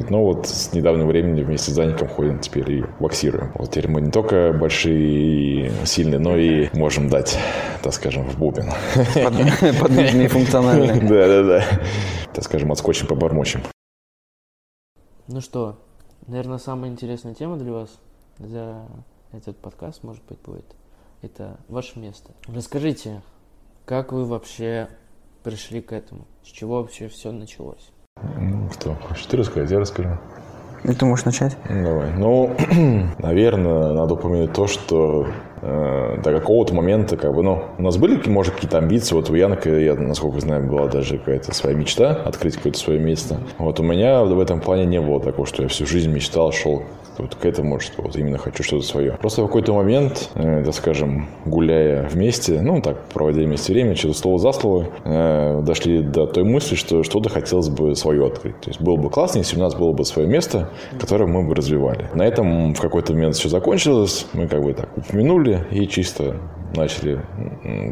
[0.10, 3.52] Но вот с недавнего времени вместе с Заником ходим теперь и боксируем.
[3.56, 7.38] Вот теперь мы не только большие и сильные, но и можем дать,
[7.84, 8.70] так скажем, в бубен.
[8.96, 11.02] Под- Подвижные, функциональные.
[11.02, 11.64] Да-да-да.
[12.34, 13.62] Так скажем, отскочим, побормочем.
[15.28, 15.80] Ну что,
[16.28, 17.90] наверное, самая интересная тема для вас,
[18.40, 18.86] за
[19.32, 20.66] этот подкаст, может быть, будет,
[21.22, 22.32] это ваше место.
[22.48, 23.22] Расскажите,
[23.86, 24.90] как вы вообще
[25.44, 26.26] пришли к этому?
[26.44, 27.92] С чего вообще все началось?
[28.38, 28.94] Ну, Кто?
[28.96, 29.72] Хочешь ты рассказать?
[29.72, 30.18] Я расскажу.
[30.84, 31.56] И ты можешь начать?
[31.70, 32.12] Давай.
[32.18, 32.56] Ну,
[33.20, 35.28] наверное, надо упомянуть то, что
[35.62, 39.14] э, до какого-то момента, как бы, ну, у нас были, может, какие-то амбиции.
[39.14, 43.38] Вот у Янка, я, насколько знаю, была даже какая-то своя мечта открыть какое-то свое место.
[43.60, 46.84] Вот у меня в этом плане не было такого, что я всю жизнь мечтал, шел
[47.18, 49.12] вот к этому, что вот именно хочу что-то свое.
[49.14, 54.14] Просто в какой-то момент, э, так скажем, гуляя вместе, ну, так, проводя вместе время, что-то
[54.16, 58.60] слово за слово, э, дошли до той мысли, что что-то хотелось бы свое открыть.
[58.62, 60.70] То есть было бы классно, если у нас было бы свое место,
[61.00, 62.06] которое мы бы развивали.
[62.14, 66.38] На этом в какой-то момент все закончилось, мы как бы так упомянули и чисто
[66.76, 67.22] начали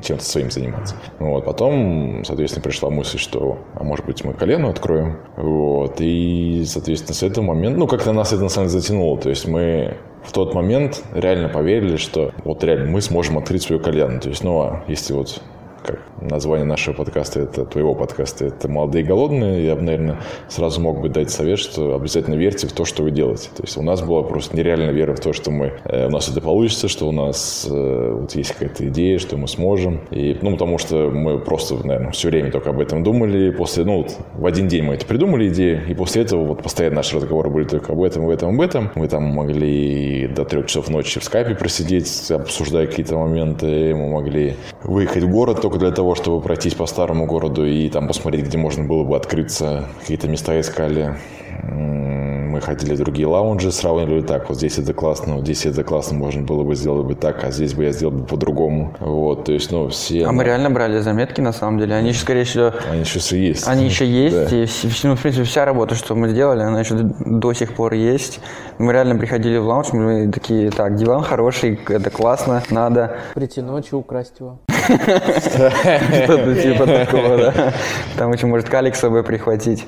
[0.01, 0.95] чем-то своим заниматься.
[1.19, 1.45] Вот.
[1.45, 5.19] Потом, соответственно, пришла мысль, что, а может быть, мы колено откроем.
[5.35, 5.95] Вот.
[5.99, 9.17] И, соответственно, с этого момента, ну, как-то нас это на самом деле затянуло.
[9.17, 13.81] То есть мы в тот момент реально поверили, что вот реально мы сможем открыть свою
[13.81, 14.19] кальяну.
[14.19, 15.41] То есть, ну, а если вот
[15.89, 20.81] как название нашего подкаста, это твоего подкаста, это «Молодые и голодные», я бы, наверное, сразу
[20.81, 23.49] мог бы дать совет, что обязательно верьте в то, что вы делаете.
[23.55, 26.29] То есть у нас была просто нереальная вера в то, что мы, э, у нас
[26.29, 30.01] это получится, что у нас э, вот есть какая-то идея, что мы сможем.
[30.11, 33.49] И, ну, потому что мы просто, наверное, все время только об этом думали.
[33.51, 36.97] После, ну, вот в один день мы это придумали идею, и после этого вот постоянно
[36.97, 38.91] наши разговоры были только об этом, об этом, об этом.
[38.95, 43.95] Мы там могли до трех часов ночи в скайпе просидеть, обсуждая какие-то моменты.
[43.95, 48.07] Мы могли выехать в город только для того, чтобы пройтись по старому городу и там
[48.07, 49.89] посмотреть, где можно было бы открыться.
[50.01, 51.17] Какие-то места искали.
[51.63, 56.17] Мы ходили в другие лаунжи, сравнивали так, вот здесь это классно, вот здесь это классно,
[56.17, 58.93] можно было бы сделать бы так, а здесь бы я сделал бы по-другому.
[58.99, 60.25] Вот, то есть, ну, все...
[60.25, 61.95] А мы реально брали заметки, на самом деле.
[61.95, 63.67] Они еще, скорее всего, Они сейчас и есть.
[63.67, 64.55] Они еще есть, Да.
[64.55, 64.67] и,
[65.03, 68.39] ну, в принципе, вся работа, что мы сделали, она еще до, до сих пор есть.
[68.77, 73.17] Мы реально приходили в лаунж, мы такие, так, диван хороший, это классно, надо.
[73.35, 74.59] Прийти ночью, украсть его.
[74.89, 77.73] Что-то типа такого, да.
[78.17, 79.85] Там еще, может, калик с собой прихватить.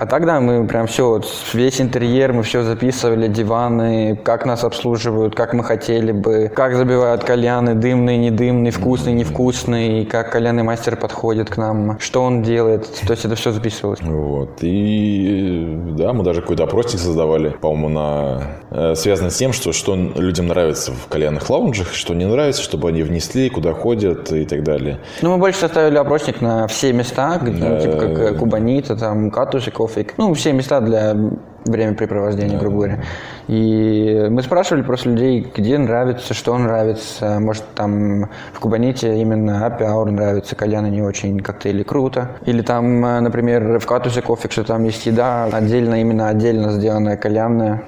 [0.00, 5.34] А тогда мы прям все, вот, весь интерьер, мы все записывали, диваны, как нас обслуживают,
[5.34, 11.50] как мы хотели бы, как забивают кальяны, дымный, недымный, вкусный, невкусный, как кальянный мастер подходит
[11.50, 12.90] к нам, что он делает.
[13.06, 14.00] То есть это все записывалось.
[14.00, 14.60] Вот.
[14.62, 18.42] И да, мы даже какой-то опросник создавали, по-моему, на...
[18.70, 22.88] э, связано с тем, что, что людям нравится в кальянных лаунжах, что не нравится, чтобы
[22.88, 25.00] они внесли, куда ходят и так далее.
[25.20, 29.30] Ну, мы больше составили опросник на все места, где, ну, типа как э, Кубанита, там,
[29.30, 30.06] Катуши, Кофе.
[30.16, 31.14] Ну, все места для
[31.66, 32.98] времяпрепровождения, грубо говоря.
[33.48, 37.38] И мы спрашивали просто людей, где нравится, что нравится.
[37.40, 42.30] Может, там в Кубаните именно апиаур нравится, кальяны не очень, коктейли круто.
[42.46, 47.16] Или там, э, например, в Катусе кофе, что там есть еда отдельно, именно отдельно сделанная
[47.16, 47.82] кальянная.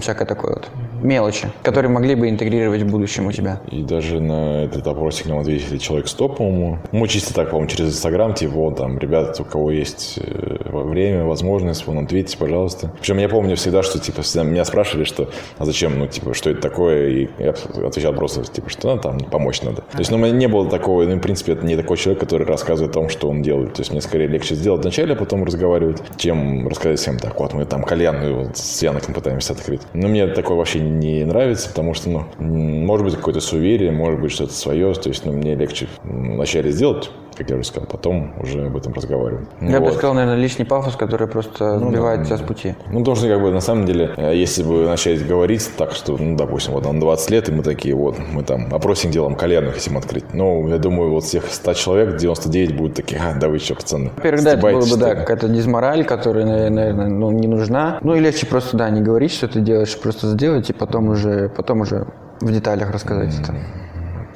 [0.00, 0.68] Всякое такое вот.
[1.02, 3.60] Мелочи, которые могли бы интегрировать в будущем у тебя.
[3.70, 6.78] И даже на этот опросик нам ответили человек 100, по-моему.
[6.92, 11.24] Мы чисто так, по-моему, через Инстаграм, типа, вот там, ребята, у кого есть э, время,
[11.24, 12.92] возможность, вон, ответьте, пожалуйста.
[13.00, 15.28] Причем я помню всегда, что, типа, всегда меня спрашивали, что,
[15.58, 17.08] а зачем, ну, типа, что это такое?
[17.08, 17.54] И я
[17.86, 19.82] отвечал просто, типа, что ну, там помочь надо.
[19.82, 22.20] То есть, ну, у меня не было такого, ну, в принципе, это не такой человек,
[22.20, 23.74] который рассказывает о том, что он делает.
[23.74, 27.52] То есть, мне скорее легче сделать вначале, а потом разговаривать, чем рассказать всем так, вот
[27.54, 29.82] мы там кальянную вот, с Яноком пытаемся открыть.
[29.94, 34.32] Но мне такое вообще не нравится, потому что, ну, может быть, какое-то суеверие, может быть,
[34.32, 34.92] что-то свое.
[34.94, 38.92] То есть, ну, мне легче вначале сделать, как я уже сказал, потом уже об этом
[38.92, 39.46] разговаривать.
[39.60, 39.90] Я вот.
[39.90, 42.74] бы сказал, наверное, лишний пафос, который просто ну, сбивает да, тебя с пути.
[42.90, 46.36] Ну, потому что, как бы, на самом деле, если бы начать говорить так, что, ну,
[46.36, 49.96] допустим, вот нам 20 лет, и мы такие, вот, мы там опросник делаем, кальяну хотим
[49.96, 50.34] открыть.
[50.34, 54.10] Ну, я думаю, вот всех 100 человек, 99 будут такие, а, да вы что, пацаны.
[54.16, 57.98] Во-первых, да, это было бы, да, какая-то дизмораль, которая, наверное, ну, не нужна.
[58.02, 61.48] Ну, и легче просто, да, не говорить, что ты делаешь, просто сделать, и потом уже,
[61.48, 62.08] потом уже
[62.40, 63.42] в деталях рассказать mm-hmm.
[63.42, 63.54] это.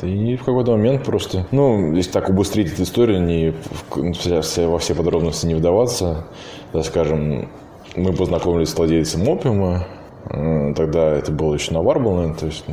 [0.02, 3.54] И в какой-то момент просто, ну, если так убыстрить эту историю, не
[4.66, 6.24] во все подробности не вдаваться,
[6.72, 7.48] так скажем,
[7.96, 9.86] мы познакомились с владельцем опиума,
[10.28, 12.64] тогда это было еще на Варблне, то есть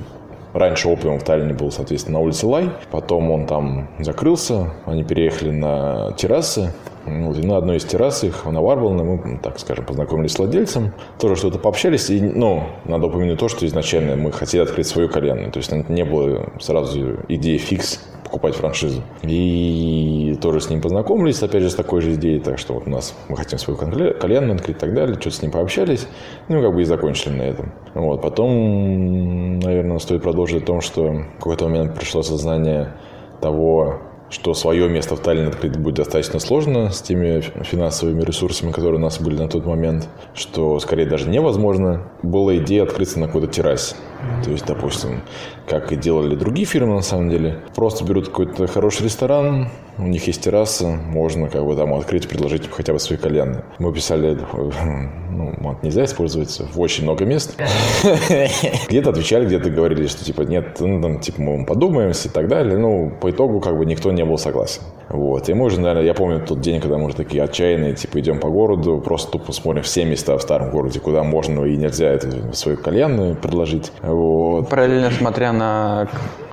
[0.53, 2.71] Раньше опиум в Таллине был, соответственно, на улице Лай.
[2.89, 4.71] Потом он там закрылся.
[4.85, 6.73] Они переехали на террасы.
[7.09, 10.93] И на одной из террас их, на Варблне, мы, так скажем, познакомились с владельцем.
[11.19, 12.09] Тоже что-то пообщались.
[12.09, 15.51] И, ну, надо упомянуть то, что изначально мы хотели открыть свою кальянную.
[15.51, 19.01] То есть не было сразу идеи фикс покупать франшизу.
[19.23, 22.89] И тоже с ним познакомились, опять же, с такой же идеей, так что вот у
[22.89, 26.07] нас, мы хотим свою кальянную открыть и так далее, что-то с ним пообщались,
[26.47, 27.73] ну, как бы и закончили на этом.
[27.95, 32.93] Вот, потом, наверное, стоит продолжить о том, что в какой-то момент пришло сознание
[33.41, 38.99] того, что свое место в Таллине открыть будет достаточно сложно с теми финансовыми ресурсами, которые
[38.99, 42.11] у нас были на тот момент, что скорее даже невозможно.
[42.21, 43.95] Была идея открыться на какой-то террасе.
[44.43, 45.21] То есть, допустим,
[45.67, 50.27] как и делали другие фирмы на самом деле, просто берут какой-то хороший ресторан, у них
[50.27, 53.63] есть терраса, можно как бы там открыть, предложить хотя бы свои кальяны.
[53.79, 54.37] Мы писали,
[55.31, 57.57] ну, мат нельзя использовать в очень много мест.
[58.89, 62.77] Где-то отвечали, где-то говорили, что типа нет, ну, там, типа мы подумаем и так далее.
[62.77, 64.81] Ну, по итогу как бы никто не был согласен.
[65.09, 65.49] Вот.
[65.49, 68.39] И мы уже, наверное, я помню тот день, когда мы уже такие отчаянные, типа идем
[68.39, 72.55] по городу, просто тупо смотрим все места в старом городе, куда можно и нельзя это
[72.55, 73.91] свою кальянную предложить.
[74.13, 74.69] Вот.
[74.69, 76.07] Параллельно смотря на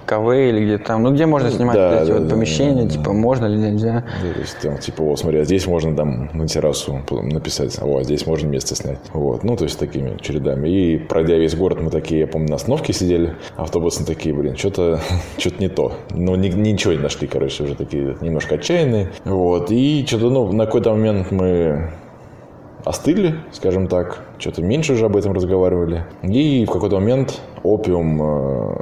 [0.06, 2.90] КВ или где-то там, ну где можно снимать да, эти да, вот да, помещения, да,
[2.90, 4.04] типа можно или нельзя.
[4.22, 7.86] Да, то есть там, типа, вот смотри, а здесь можно там на террасу написать, а
[7.86, 8.98] вот здесь можно место снять.
[9.12, 10.68] Вот, ну то есть такими чередами.
[10.68, 15.00] И пройдя весь город, мы такие, я помню, на остановке сидели, автобусы такие, блин, что-то
[15.38, 15.92] что не то.
[16.10, 19.10] Ну ни, ничего не нашли, короче, уже такие немножко отчаянные.
[19.24, 21.90] Вот, и что-то, ну, на какой-то момент мы
[22.86, 26.04] остыли, скажем так, что-то меньше уже об этом разговаривали.
[26.22, 28.76] И в какой-то момент опиум э,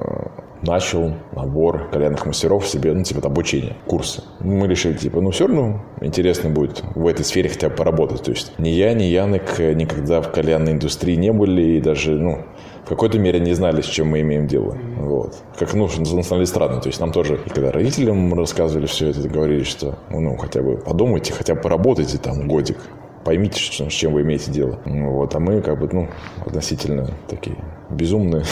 [0.60, 4.22] начал набор кальянных мастеров себе, ну, типа, обучение, курсы.
[4.40, 8.22] Мы решили, типа, ну, все равно интересно будет в этой сфере хотя бы поработать.
[8.22, 12.40] То есть ни я, ни Янек никогда в кальянной индустрии не были и даже, ну,
[12.84, 14.76] в какой-то мере не знали, с чем мы имеем дело.
[14.98, 15.34] Вот.
[15.58, 16.82] Как, ну, национальные страны.
[16.82, 20.76] То есть нам тоже, и когда родителям рассказывали все это, говорили, что, ну, хотя бы
[20.76, 22.76] подумайте, хотя бы поработайте там годик
[23.24, 24.78] поймите, с чем вы имеете дело.
[24.84, 26.08] Вот, а мы как бы, ну,
[26.44, 27.56] относительно такие
[27.90, 28.44] безумные.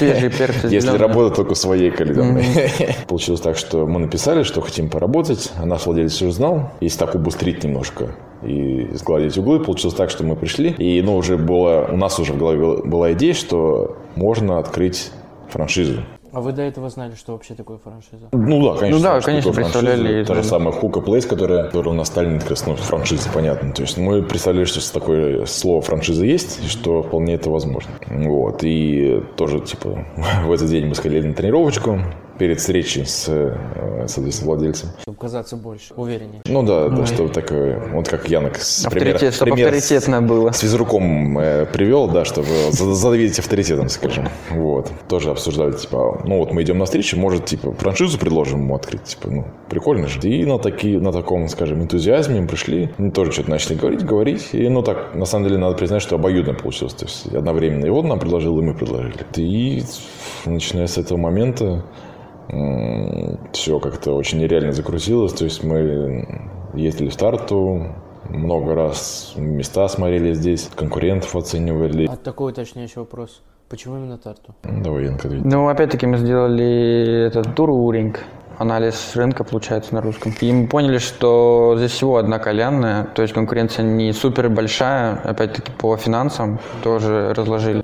[0.00, 2.44] Если работать только своей календарной.
[3.08, 6.72] Получилось так, что мы написали, что хотим поработать, а наш владелец уже знал.
[6.80, 10.70] Если так убыстрить немножко и сгладить углы, получилось так, что мы пришли.
[10.78, 15.10] И, ну, уже было, у нас уже в голове была идея, что можно открыть
[15.48, 16.02] франшизу.
[16.36, 18.28] А вы до этого знали, что вообще такое франшиза?
[18.30, 18.98] Ну да, конечно.
[18.98, 20.22] Ну да, конечно, представляли.
[20.22, 23.72] Та же самая Хука Плейс, которая, которая у нас Сталин ну, франшиза, понятно.
[23.72, 27.90] То есть мы представляли, что такое слово франшиза есть, и что вполне это возможно.
[28.10, 28.62] Вот.
[28.64, 30.04] И тоже, типа,
[30.44, 32.00] в этот день мы сходили на тренировочку,
[32.38, 34.90] перед встречей с, э, соответственно, владельцем.
[35.02, 36.42] Чтобы казаться больше, увереннее.
[36.46, 40.24] Ну да, да, что такое, вот как Янок с Авторитет, пример, чтобы пример авторитетно с,
[40.24, 40.50] было.
[40.52, 44.28] С физруком э, привел, да, чтобы задавить авторитетом, скажем.
[44.50, 44.90] Вот.
[45.08, 49.04] Тоже обсуждали, типа, ну вот мы идем на встречу, может, типа, франшизу предложим ему открыть,
[49.04, 50.20] типа, ну, прикольно же.
[50.28, 54.48] И на, такие, на таком, скажем, энтузиазме мы пришли, мы тоже что-то начали говорить, говорить.
[54.52, 56.94] И, ну, так, на самом деле, надо признать, что обоюдно получилось.
[56.94, 59.24] То есть одновременно и он нам предложил, и мы предложили.
[59.36, 59.82] И
[60.44, 61.84] начиная с этого момента
[63.52, 65.32] все как-то очень нереально закрутилось.
[65.32, 66.26] То есть мы
[66.74, 67.94] ездили в старту,
[68.28, 72.06] много раз места смотрели здесь, конкурентов оценивали.
[72.06, 73.42] А такой уточняющий вопрос.
[73.68, 74.54] Почему именно Тарту?
[74.62, 75.44] Ну, Давай, Янка, ответь.
[75.44, 78.20] Ну, опять-таки, мы сделали этот туруринг,
[78.58, 80.32] анализ рынка, получается, на русском.
[80.40, 85.72] И мы поняли, что здесь всего одна кальянная, то есть конкуренция не супер большая, опять-таки,
[85.72, 87.82] по финансам тоже разложили.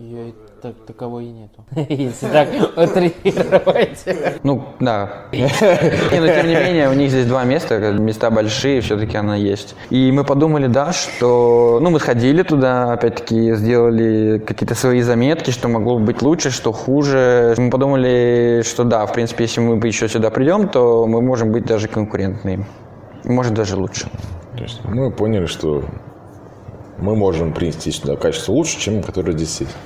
[0.63, 1.65] Так, таковой и нету.
[1.89, 4.05] Если так утрировать.
[4.45, 5.27] Ну, да.
[5.33, 9.75] Не, но тем не менее, у них здесь два места, места большие, все-таки она есть.
[9.91, 11.81] И мы подумали, да, что...
[11.83, 17.57] Ну, мы сходили туда, опять-таки, сделали какие-то свои заметки, что могло быть лучше, что хуже.
[17.59, 21.67] Мы подумали, что да, в принципе, если мы еще сюда придем, то мы можем быть
[21.67, 22.67] даже конкурентны им.
[23.25, 24.09] Может, даже лучше.
[24.57, 25.83] То есть мы поняли, что
[26.99, 29.77] мы можем принести сюда качество лучше, чем которое здесь есть.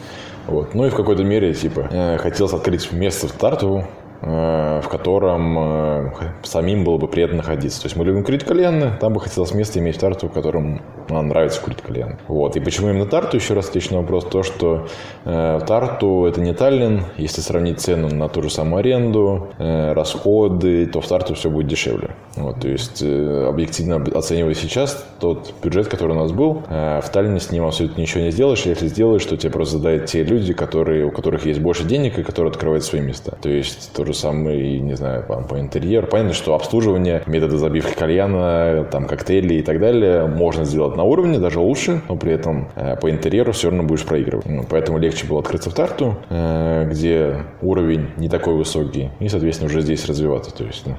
[0.46, 0.74] Вот.
[0.74, 5.58] Ну и в какой-то мере, типа, э, хотелось открыть место в Тарту, э, в котором
[5.58, 6.12] э,
[6.42, 7.82] самим было бы приятно находиться.
[7.82, 10.80] То есть мы любим курить кальяны, там бы хотелось место иметь в Тарту, в котором
[11.08, 12.18] нам нравится курить кальян.
[12.28, 12.56] Вот.
[12.56, 14.86] И почему именно Тарту, еще раз на вопрос, то, что
[15.24, 20.86] э, Тарту это не Таллин, если сравнить цену на ту же самую аренду, э, расходы,
[20.86, 22.10] то в Тарту все будет дешевле.
[22.36, 22.60] Вот.
[22.60, 27.40] То есть э, объективно оценивая сейчас тот бюджет, который у нас был, э, в Таллине
[27.40, 30.52] с ним абсолютно ничего не сделаешь, а если сделаешь, то тебе просто задают те люди,
[30.52, 33.36] которые, у которых есть больше денег и которые открывают свои места.
[33.40, 36.06] То есть же самое, не знаю, по, по интерьеру.
[36.06, 41.38] Понятно, что обслуживание, методы забивки кальяна, там коктейли и так далее можно сделать на уровне,
[41.38, 44.46] даже лучше, но при этом э, по интерьеру все равно будешь проигрывать.
[44.46, 49.68] Ну, поэтому легче было открыться в Тарту, э, где уровень не такой высокий, и, соответственно,
[49.70, 50.54] уже здесь развиваться.
[50.54, 50.94] То есть, ну,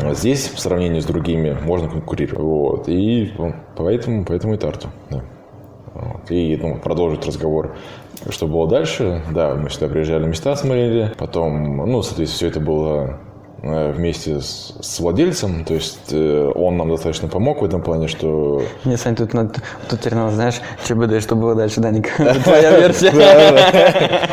[0.00, 2.40] а Здесь, в сравнении с другими, можно конкурировать.
[2.40, 2.88] Вот.
[2.88, 4.88] И ну, поэтому, поэтому и Тарту.
[5.10, 5.22] Да.
[5.94, 6.30] Вот.
[6.30, 7.76] И ну, продолжить разговор,
[8.30, 9.22] что было дальше.
[9.30, 11.12] Да, мы сюда приезжали, места смотрели.
[11.18, 13.18] Потом, ну, соответственно, все это было
[13.62, 18.08] э, вместе с, с владельцем, то есть э, он нам достаточно помог в этом плане,
[18.08, 19.54] что Не, Сань, тут, надо,
[19.88, 22.14] тут теперь надо, знаешь, ЧБД, что было дальше, Даник?
[22.44, 23.12] Твоя версия.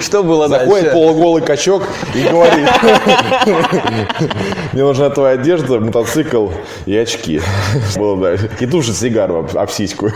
[0.00, 0.92] Что было заходит дальше?
[0.92, 1.82] полуголый качок
[2.14, 2.66] и говорит,
[4.72, 6.48] мне нужна твоя одежда, мотоцикл
[6.86, 7.40] и очки.
[7.96, 8.50] Было дальше.
[8.60, 10.10] И тушит сигару об сиську.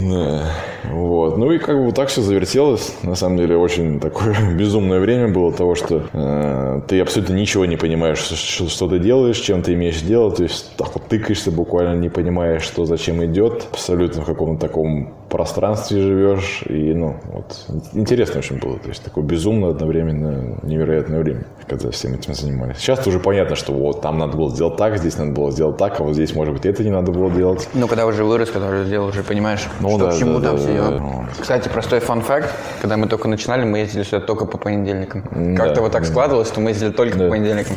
[0.90, 1.36] Вот.
[1.36, 2.94] Ну и как бы вот так все завертелось.
[3.02, 7.76] На самом деле очень такое безумное время было того, что э, ты абсолютно ничего не
[7.76, 10.30] понимаешь, что, что ты делаешь, чем ты имеешь дело.
[10.30, 13.66] То есть так вот тыкаешься, буквально не понимаешь, что зачем идет.
[13.72, 16.62] Абсолютно в каком-то таком пространстве живешь.
[16.68, 18.78] И, ну, вот, интересно очень было.
[18.78, 22.78] То есть такое безумно одновременно невероятное время, когда всем этим занимались.
[22.78, 26.00] Сейчас уже понятно, что вот там надо было сделать так, здесь надо было сделать так,
[26.00, 27.68] а вот здесь, может быть, это не надо было делать.
[27.74, 30.48] Ну, когда уже вырос, когда уже сделал, уже понимаешь, Ну что да, к чему да,
[30.48, 30.74] там да, все.
[30.76, 31.28] да, да.
[31.40, 32.50] Кстати, простой фан-факт.
[32.80, 35.22] Когда мы только начинали, мы ездили сюда только по понедельникам.
[35.56, 36.08] Как-то Да, вот так да.
[36.08, 37.24] складывалось, что мы ездили только Да.
[37.24, 37.76] по понедельникам.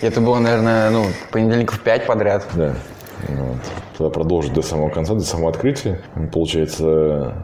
[0.00, 2.46] И это было, наверное, ну, понедельников пять подряд.
[2.54, 2.74] Да.
[3.28, 3.58] Вот.
[3.96, 6.00] Тогда продолжить до самого конца, до самого открытия.
[6.32, 7.34] Получается,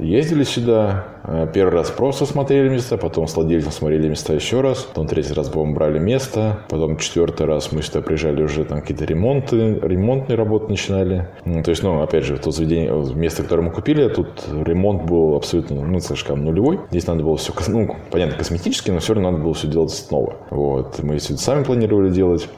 [0.00, 4.82] ездили сюда, э, первый раз просто смотрели места, потом с владельцем смотрели места еще раз,
[4.82, 9.04] потом третий раз будем брали место, потом четвертый раз мы сюда приезжали уже там какие-то
[9.04, 11.28] ремонты, ремонтные работы начинали.
[11.44, 15.34] Ну, то есть, ну, опять же, то заведение, место, которое мы купили, тут ремонт был
[15.34, 16.80] абсолютно, ну, слишком нулевой.
[16.90, 20.36] Здесь надо было все, ну, понятно, косметически, но все равно надо было все делать снова.
[20.50, 21.02] Вот.
[21.02, 22.48] Мы все это сами планировали делать.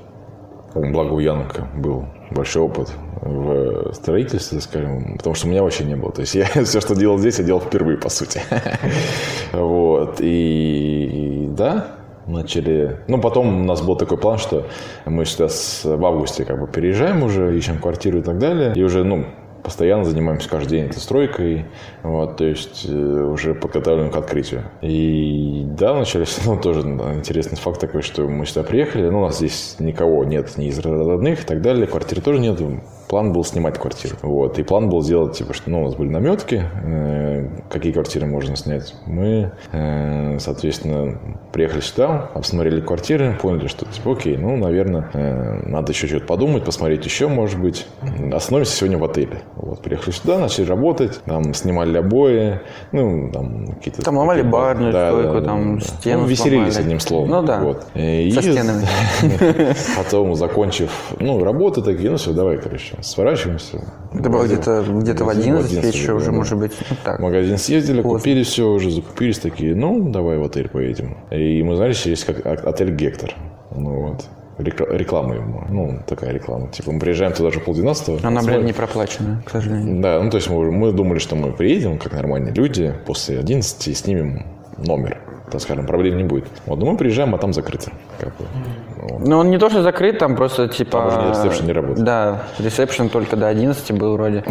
[0.75, 5.97] Благо у Янка был большой опыт в строительстве, скажем, потому что у меня вообще не
[5.97, 6.13] было.
[6.13, 8.41] То есть я все, что делал здесь, я делал впервые, по сути.
[9.53, 10.21] Вот.
[10.21, 11.89] И, и да,
[12.27, 13.01] начали...
[13.07, 14.67] Ну, потом у нас был такой план, что
[15.05, 18.73] мы сейчас в августе как бы переезжаем уже, ищем квартиру и так далее.
[18.75, 19.27] И уже, ну,
[19.63, 21.67] постоянно занимаемся каждый день этой стройкой,
[22.03, 24.65] вот, то есть э, уже подготавливаем к открытию.
[24.81, 29.27] И да, начались, ну, тоже да, интересный факт такой, что мы сюда приехали, ну, у
[29.27, 32.61] нас здесь никого нет, ни из родных и так далее, квартиры тоже нет,
[33.13, 36.09] план был снимать квартиру, вот, и план был сделать, типа, что, ну, у нас были
[36.09, 38.95] наметки, э, какие квартиры можно снять.
[39.05, 41.19] Мы, э, соответственно,
[41.53, 46.65] приехали сюда, обсмотрели квартиры, поняли, что, типа, окей, ну, наверное, э, надо еще что-то подумать,
[46.65, 47.87] посмотреть еще, может быть.
[48.33, 49.43] Остановимся сегодня в отеле.
[49.57, 54.01] Вот, приехали сюда, начали работать, там снимали обои, ну, там какие-то...
[54.01, 57.29] Там ломали барную стойку, там стену Ну, веселились, одним словом.
[57.29, 57.61] Ну да.
[57.61, 57.85] Вот.
[57.95, 58.87] И- Со стенами.
[59.99, 60.91] Потом, закончив,
[61.21, 63.85] ну, работу, такие, ну, все, давай, короче, сворачиваемся.
[64.15, 66.33] Это было где-то где-то в Магазин 11 вечера уже, да.
[66.33, 66.73] может быть.
[66.91, 67.19] Ну, В так.
[67.21, 68.19] магазин съездили, Поздно.
[68.19, 71.17] купили все уже, закупились такие, ну, давай в отель поедем.
[71.31, 73.35] И мы знали, что есть как отель Гектор.
[73.75, 74.25] Ну вот.
[74.59, 75.65] Рекла- Реклама ему.
[75.71, 76.69] Ну, такая реклама.
[76.69, 78.19] Типа мы приезжаем туда же полдвенадцатого.
[78.19, 78.67] Она, блядь, смотрим.
[78.67, 80.01] не проплачена, к сожалению.
[80.03, 83.89] Да, ну то есть мы, мы думали, что мы приедем, как нормальные люди, после 11
[83.89, 84.47] и снимем
[84.87, 85.21] номер.
[85.51, 86.47] Так скажем, проблем не будет.
[86.65, 87.93] Вот, но мы приезжаем, а там закрыто.
[88.19, 88.47] Как бы.
[89.03, 89.29] Вот.
[89.29, 91.11] Ну, он не то, что закрыт, там просто типа...
[91.11, 92.05] Там уже ресепшн не работает.
[92.05, 94.45] Да, ресепшн только до 11 был вроде.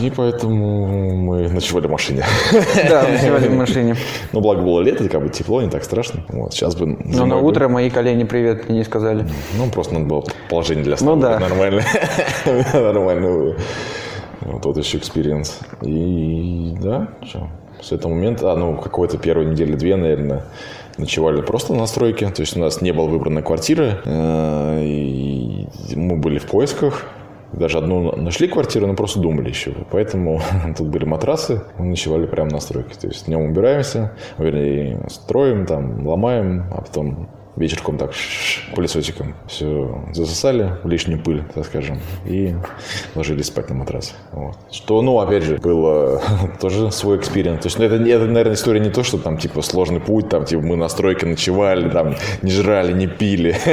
[0.00, 2.24] И поэтому мы ночевали в машине.
[2.88, 3.96] Да, сидели в машине.
[4.32, 6.22] Ну, благо было лето, как бы тепло, не так страшно.
[6.28, 6.86] Вот, сейчас бы...
[6.86, 9.26] Но на утро мои колени привет не сказали.
[9.58, 11.14] Ну, просто надо было положение для сна.
[11.14, 11.38] Ну да.
[11.38, 11.82] Нормально.
[12.72, 13.56] Нормально.
[14.40, 15.58] Вот тот еще experience.
[15.82, 17.48] И да, что,
[17.80, 20.42] с этого момента, а, ну, какой-то первой недели две, наверное,
[20.98, 22.28] ночевали просто на стройке.
[22.30, 23.98] То есть у нас не было выбранной квартиры.
[24.04, 27.04] э, И мы были в поисках.
[27.52, 29.72] Даже одну нашли квартиру, но просто думали еще.
[29.90, 30.40] Поэтому
[30.76, 32.94] тут были матрасы, мы ночевали прямо на стройке.
[33.00, 40.02] То есть днем убираемся, вернее, строим, там, ломаем, а потом вечерком так ш-ш-ш, пылесосиком все
[40.12, 42.54] засосали лишнюю пыль, так скажем, и
[43.14, 44.14] ложились спать на матрас.
[44.32, 44.56] Вот.
[44.70, 46.22] Что, ну, опять же, было
[46.60, 47.62] тоже свой experience.
[47.62, 50.44] То есть, ну, это, это, наверное, история не то, что там, типа, сложный путь, там,
[50.44, 53.56] типа, мы на стройке ночевали, там, не жрали, не пили.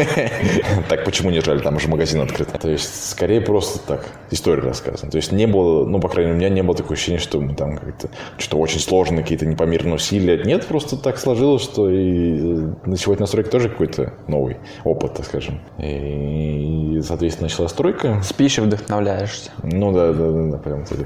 [0.89, 1.59] Так, почему не жрали?
[1.59, 2.49] Там же магазин открыт.
[2.59, 5.11] То есть, скорее просто так, история рассказана.
[5.11, 7.39] То есть, не было, ну, по крайней мере, у меня не было такого ощущения, что
[7.39, 10.43] мы там как-то что-то очень сложное, какие-то непомерные усилия.
[10.43, 15.25] Нет, просто так сложилось, что и э, ночевать на стройке тоже какой-то новый опыт, так
[15.25, 15.59] скажем.
[15.77, 18.21] И, соответственно, началась стройка.
[18.23, 19.51] Спишь и вдохновляешься.
[19.63, 21.05] Ну да, да, да, да прям таки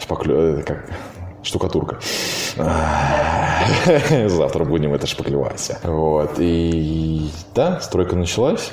[0.00, 0.58] шпаклё...
[0.58, 0.90] это как
[1.42, 1.98] штукатурка.
[4.26, 5.72] Завтра будем это шпаклевать.
[5.82, 6.32] Вот.
[6.38, 8.72] И да, стройка началась.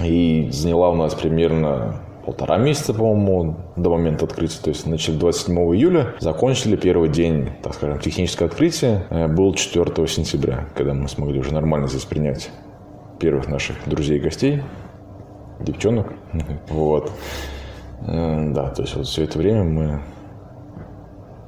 [0.00, 4.60] И заняла у нас примерно полтора месяца, по-моему, до момента открытия.
[4.62, 9.06] То есть начали 27 июля, закончили первый день, так скажем, техническое открытие.
[9.08, 12.50] э, Был 4 сентября, когда мы смогли уже нормально здесь принять
[13.18, 14.62] первых наших друзей и гостей,
[15.60, 16.12] девчонок.
[16.68, 17.10] Вот.
[18.06, 20.02] Э, Да, то есть вот все это время мы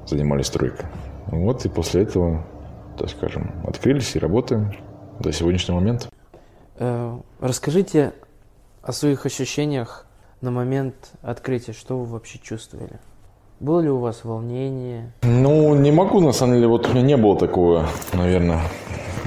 [0.07, 0.87] занимались стройкой.
[1.26, 2.47] Вот и после этого,
[2.97, 4.72] так скажем, открылись и работаем
[5.18, 6.09] до сегодняшнего момента.
[6.78, 8.14] Э, Расскажите
[8.83, 10.07] о своих ощущениях
[10.41, 11.72] на момент открытия.
[11.72, 12.99] Что вы вообще чувствовали?
[13.61, 15.12] Было ли у вас волнение?
[15.22, 18.62] Ну, не могу, на самом деле, вот у меня не было такого, наверное.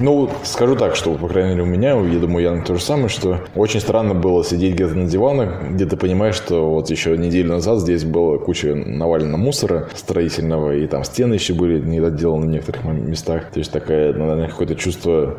[0.00, 3.08] Ну, скажу так, что, по крайней мере, у меня, я думаю, Яна то же самое,
[3.08, 7.50] что очень странно было сидеть где-то на диванах, где ты понимаешь, что вот еще неделю
[7.50, 12.84] назад здесь была куча навалена мусора строительного, и там стены еще были недоделаны в некоторых
[12.84, 13.52] местах.
[13.52, 15.38] То есть такая, наверное, какое-то чувство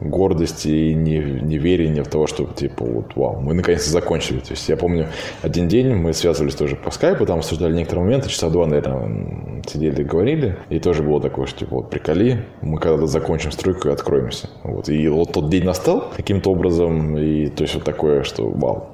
[0.00, 4.40] гордости и не- неверия в того, что, типа, вот, вау, мы наконец-то закончили.
[4.40, 5.08] То есть я помню,
[5.42, 10.02] один день мы связывались тоже по скайпу, там обсуждали некоторые моменты, часа два, наверное, сидели
[10.02, 13.92] и говорили, и тоже было такое, что, типа, вот, приколи, мы когда-то закончим стройку и
[13.92, 14.50] откроемся.
[14.62, 18.88] Вот, и вот тот день настал каким-то образом, и то есть вот такое, что, вау,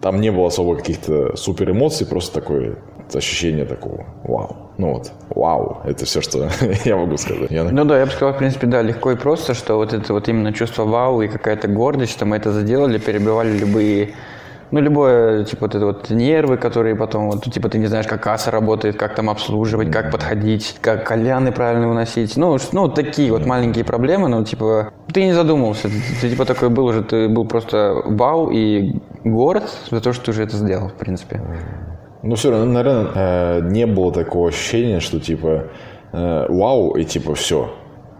[0.00, 2.78] там не было особо каких-то супер эмоций, просто такое
[3.18, 4.56] ощущение такого вау.
[4.78, 6.48] Ну вот, вау, это все, что
[6.84, 7.50] я могу сказать.
[7.50, 7.64] Я...
[7.64, 10.28] Ну да, я бы сказал, в принципе, да, легко и просто, что вот это вот
[10.28, 14.14] именно чувство вау и какая-то гордость, что мы это заделали, перебивали любые
[14.70, 18.22] ну, любое, типа, вот это вот нервы, которые потом, вот, типа, ты не знаешь, как
[18.22, 22.36] касса работает, как там обслуживать, как подходить, как кальяны правильно выносить.
[22.36, 26.68] Ну, ну, такие вот маленькие проблемы, ну, типа, ты не задумывался, ты, ты, типа, такой
[26.68, 28.94] был уже, ты был просто вау и
[29.24, 31.40] горд за то, что ты уже это сделал, в принципе.
[32.22, 35.68] Ну, все равно, наверное, э, не было такого ощущения, что, типа,
[36.12, 37.74] э, вау, и, типа, все.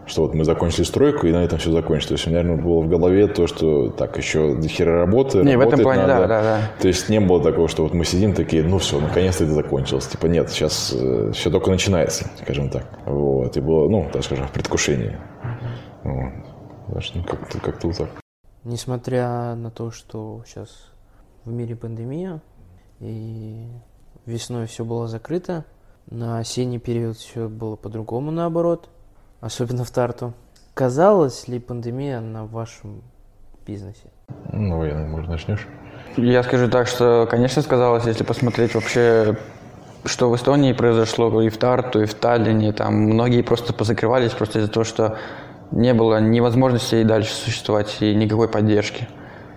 [0.07, 2.09] Что вот мы закончили стройку, и на этом все закончится.
[2.09, 5.37] То есть, у меня, наверное, было в голове то, что так, еще до хера работы,
[5.39, 6.27] Не, в этом плане, надо.
[6.27, 6.59] да, да, да.
[6.81, 10.07] То есть, не было такого, что вот мы сидим такие, ну, все, наконец-то это закончилось.
[10.07, 10.95] Типа, нет, сейчас
[11.33, 12.85] все только начинается, скажем так.
[13.05, 15.15] Вот, и было, ну, так скажем, в предвкушении.
[16.03, 16.33] Вот.
[17.13, 18.09] Ну, как-то, как-то вот так.
[18.63, 20.91] Несмотря на то, что сейчас
[21.45, 22.41] в мире пандемия,
[22.99, 23.67] и
[24.25, 25.65] весной все было закрыто,
[26.09, 28.89] на осенний период все было по-другому наоборот,
[29.39, 30.33] особенно в Тарту.
[30.73, 33.01] Казалась ли пандемия на вашем
[33.65, 34.09] бизнесе?
[34.51, 35.67] Ну, Яна, может, начнешь?
[36.17, 39.37] Я скажу так, что, конечно, сказалось, если посмотреть вообще,
[40.05, 44.59] что в Эстонии произошло и в Тарту, и в Таллине, там многие просто позакрывались просто
[44.59, 45.17] из-за того, что
[45.71, 49.07] не было ни возможности и дальше существовать, и никакой поддержки.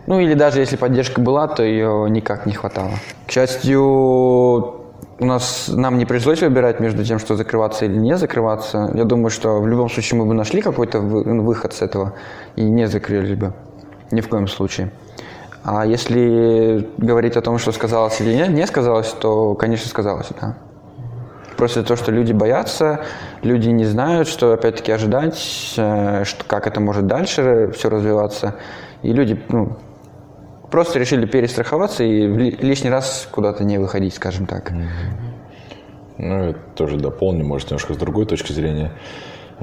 [0.07, 2.93] Ну или даже если поддержка была, то ее никак не хватало.
[3.27, 8.91] К счастью, у нас нам не пришлось выбирать между тем, что закрываться или не закрываться.
[8.95, 12.15] Я думаю, что в любом случае мы бы нашли какой-то ну, выход с этого
[12.57, 13.53] и не закрыли бы.
[14.11, 14.91] Ни в коем случае.
[15.63, 20.57] А если говорить о том, что сказалось или нет, не сказалось, то, конечно, сказалось, да.
[21.57, 23.01] Просто то, что люди боятся,
[23.43, 28.57] люди не знают, что опять-таки ожидать, э, что, как это может дальше все развиваться.
[29.03, 29.77] И люди ну,
[30.75, 34.73] просто решили перестраховаться и лишний раз куда-то не выходить, скажем так.
[36.19, 38.91] Ну, я тоже дополню, может, немножко с другой точки зрения.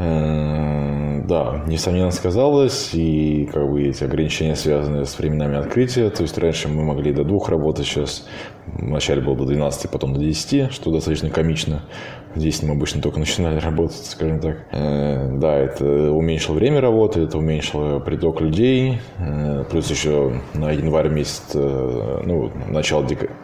[0.01, 6.09] Э, да, несомненно сказалось, и как бы эти ограничения связаны с временами открытия.
[6.09, 8.27] То есть раньше мы могли до двух работать, сейчас
[8.65, 11.83] вначале было до 12, потом до 10, что достаточно комично.
[12.35, 14.65] Здесь мы обычно только начинали работать, скажем так.
[14.71, 18.99] Э, да, это уменьшило время работы, это уменьшило приток людей.
[19.19, 23.35] Э, плюс еще на январь месяц, ну, начало декабря,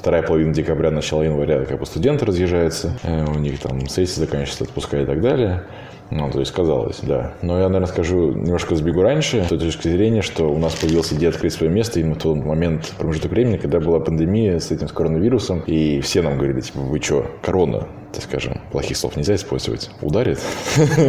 [0.00, 4.64] вторая половина декабря, начало января, как бы студенты разъезжаются, э, у них там сессии заканчиваются,
[4.64, 5.64] отпуска и так далее.
[6.10, 7.34] Ну, то есть казалось, да.
[7.42, 11.12] Но я, наверное, скажу, немножко сбегу раньше, с той точки зрения, что у нас появилась
[11.12, 14.88] идея открыть свое место именно в тот момент, промежуток времени, когда была пандемия с этим
[14.88, 19.34] с коронавирусом, и все нам говорили, типа, вы что, корона, так скажем, плохих слов нельзя
[19.34, 20.40] использовать, ударит.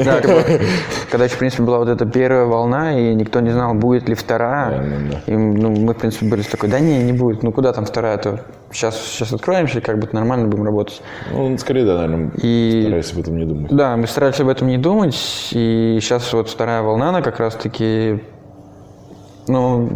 [0.05, 0.21] Да,
[1.11, 4.15] когда еще, в принципе, была вот эта первая волна, и никто не знал, будет ли
[4.15, 4.81] вторая.
[4.81, 5.33] Да, да.
[5.33, 8.41] И ну, мы, в принципе, были такой, да не, не будет, ну куда там вторая-то?
[8.71, 11.01] Сейчас, сейчас откроемся, и как бы нормально будем работать.
[11.31, 12.83] Ну, скорее, да, наверное, и...
[12.83, 13.71] старались об этом не думать.
[13.71, 18.21] Да, мы старались об этом не думать, и сейчас вот вторая волна, она как раз-таки
[19.47, 19.89] ну,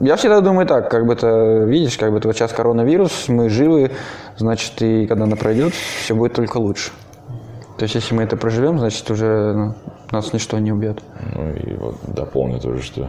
[0.00, 3.48] я всегда думаю так, как бы это, видишь, как бы это вот сейчас коронавирус, мы
[3.48, 3.92] живы,
[4.36, 6.90] значит, и когда она пройдет, все будет только лучше.
[7.76, 9.74] То есть, если мы это проживем, значит, уже ну,
[10.10, 11.00] нас ничто не убьет.
[11.34, 13.08] Ну, и вот дополню тоже, что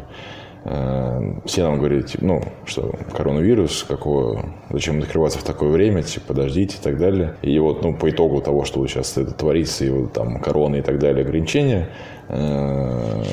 [0.64, 6.78] все нам говорят, типа, ну, что коронавирус, какого, зачем открываться в такое время, типа, подождите
[6.78, 7.36] и так далее.
[7.42, 10.82] И вот, ну, по итогу того, что сейчас это творится, и вот там корона и
[10.84, 11.90] так далее, ограничения,
[12.30, 13.24] э,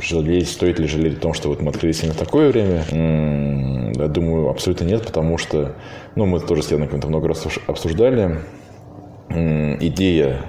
[0.00, 2.84] жалеть, стоит ли жалеть о том, что вот мы открылись именно в такое время?
[3.96, 5.74] Я думаю, абсолютно нет, потому что,
[6.14, 8.38] ну, мы тоже с Леной много раз обсуждали,
[9.28, 10.42] идея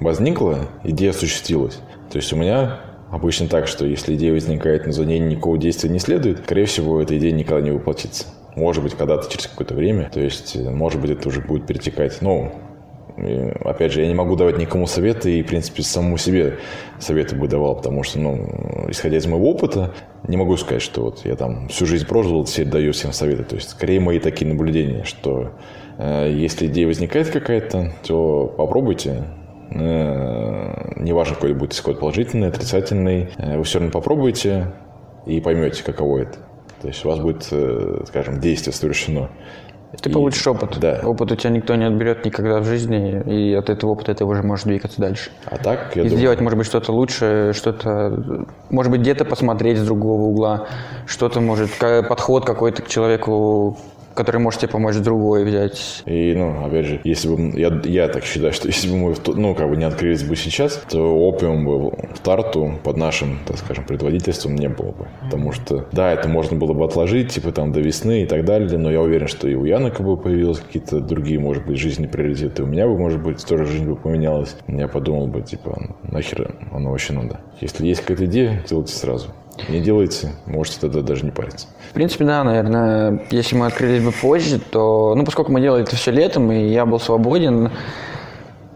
[0.00, 1.78] возникла, идея осуществилась.
[2.10, 5.90] То есть у меня обычно так, что если идея возникает, но за ней никакого действия
[5.90, 8.26] не следует, скорее всего, эта идея никогда не воплотится.
[8.56, 10.10] Может быть, когда-то через какое-то время.
[10.12, 12.20] То есть, может быть, это уже будет перетекать.
[12.20, 12.52] Но
[13.16, 16.58] и, опять же, я не могу давать никому советы, и, в принципе, самому себе
[16.98, 19.94] советы бы давал, потому что, ну, исходя из моего опыта,
[20.26, 23.44] не могу сказать, что вот я там всю жизнь прожил, теперь даю всем советы.
[23.44, 25.52] То есть, скорее, мои такие наблюдения, что
[25.98, 29.39] э, если идея возникает какая-то, то попробуйте, э,
[29.70, 34.72] неважно, какой будет исход, положительный, отрицательный, э, вы все равно попробуйте
[35.26, 36.38] и поймете, каково это.
[36.80, 39.30] То есть у вас будет, э, скажем, действие совершено.
[40.00, 40.78] Ты и, получишь опыт.
[40.78, 41.00] Да.
[41.02, 44.42] Опыт у тебя никто не отберет никогда в жизни, и от этого опыта ты уже
[44.42, 45.30] можешь двигаться дальше.
[45.46, 46.18] А так, я и думаю...
[46.18, 50.68] сделать, может быть, что-то лучше, что-то, может быть, где-то посмотреть с другого угла,
[51.06, 53.76] что-то, может, подход какой-то к человеку
[54.14, 56.02] который может тебе помочь другой взять.
[56.06, 59.54] И, ну, опять же, если бы, я, я так считаю, что если бы мы, ну,
[59.54, 63.84] как бы не открылись бы сейчас, то опиум бы в старту под нашим, так скажем,
[63.84, 65.08] предводительством не было бы.
[65.22, 68.78] Потому что, да, это можно было бы отложить, типа, там, до весны и так далее,
[68.78, 72.10] но я уверен, что и у Яны как бы появились какие-то другие, может быть, жизненные
[72.10, 72.62] приоритеты.
[72.62, 74.56] У меня бы, может быть, тоже жизнь бы поменялась.
[74.66, 77.40] Я подумал бы, типа, нахер оно вообще надо.
[77.60, 79.28] Если есть какая-то идея, делайте сразу.
[79.68, 81.66] Не делайте, можете тогда даже не париться.
[81.90, 85.96] В принципе, да, наверное, если мы открылись бы позже, то, ну, поскольку мы делали это
[85.96, 87.70] все летом, и я был свободен,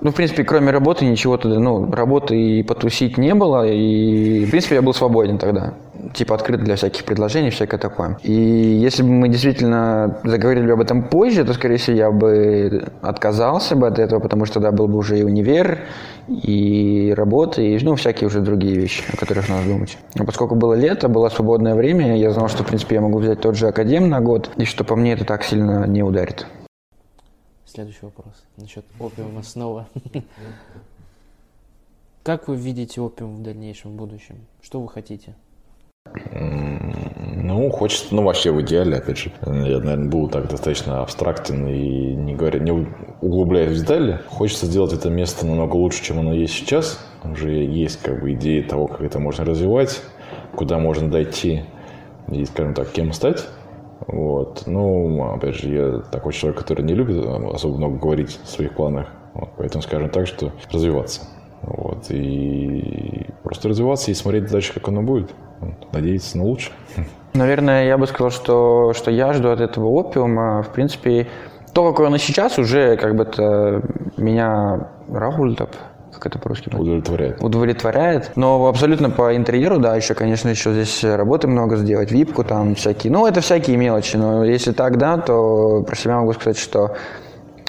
[0.00, 4.50] ну, в принципе, кроме работы ничего тогда, ну, работы и потусить не было, и, в
[4.50, 5.74] принципе, я был свободен тогда.
[6.12, 8.18] Типа открыт для всяких предложений, всякое такое.
[8.22, 13.76] И если бы мы действительно заговорили об этом позже, то, скорее всего, я бы отказался
[13.76, 15.80] бы от этого, потому что тогда был бы уже и универ,
[16.28, 19.98] и работа, и, ну, всякие уже другие вещи, о которых надо думать.
[20.14, 23.40] Но поскольку было лето, было свободное время, я знал, что, в принципе, я могу взять
[23.40, 26.46] тот же академ на год, и что по мне это так сильно не ударит.
[27.66, 29.88] Следующий вопрос насчет опиума снова.
[32.22, 34.36] Как вы видите опиум в дальнейшем, в будущем?
[34.62, 35.34] Что вы хотите?
[36.32, 42.14] Ну, хочется, ну, вообще в идеале, опять же, я, наверное, был так достаточно абстрактен и
[42.14, 42.72] не говоря, не
[43.20, 44.20] углубляясь в детали.
[44.28, 46.98] Хочется сделать это место намного лучше, чем оно есть сейчас.
[47.24, 50.02] Уже есть, как бы, идеи того, как это можно развивать,
[50.54, 51.64] куда можно дойти
[52.30, 53.46] и, скажем так, кем стать.
[54.06, 54.64] Вот.
[54.66, 59.08] Ну, опять же, я такой человек, который не любит особо много говорить о своих планах.
[59.32, 59.50] Вот.
[59.56, 61.22] Поэтому скажем так, что развиваться.
[61.62, 62.10] Вот.
[62.10, 65.30] И просто развиваться и смотреть дальше, как оно будет.
[65.92, 66.74] Надеяться на лучшее.
[67.34, 70.62] Наверное, я бы сказал, что, что я жду от этого опиума.
[70.62, 71.26] В принципе,
[71.72, 73.82] то, какой он сейчас, уже как бы это
[74.16, 75.56] меня Рахуль
[76.14, 76.68] как это по-русски?
[76.68, 77.42] Удовлетворяет.
[77.42, 78.32] Удовлетворяет.
[78.36, 83.12] Но абсолютно по интерьеру, да, еще, конечно, еще здесь работы много сделать, випку там всякие.
[83.12, 86.96] Ну, это всякие мелочи, но если так, да, то про себя могу сказать, что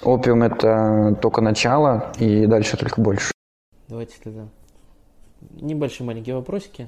[0.03, 3.31] опиум– это только начало, и дальше только больше.
[3.87, 4.43] Давайте тогда
[5.59, 6.87] небольшие маленькие вопросики.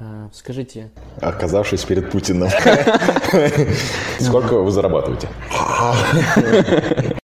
[0.00, 0.90] А, скажите...
[1.20, 2.48] Оказавшись перед Путиным.
[4.18, 5.28] Сколько вы зарабатываете?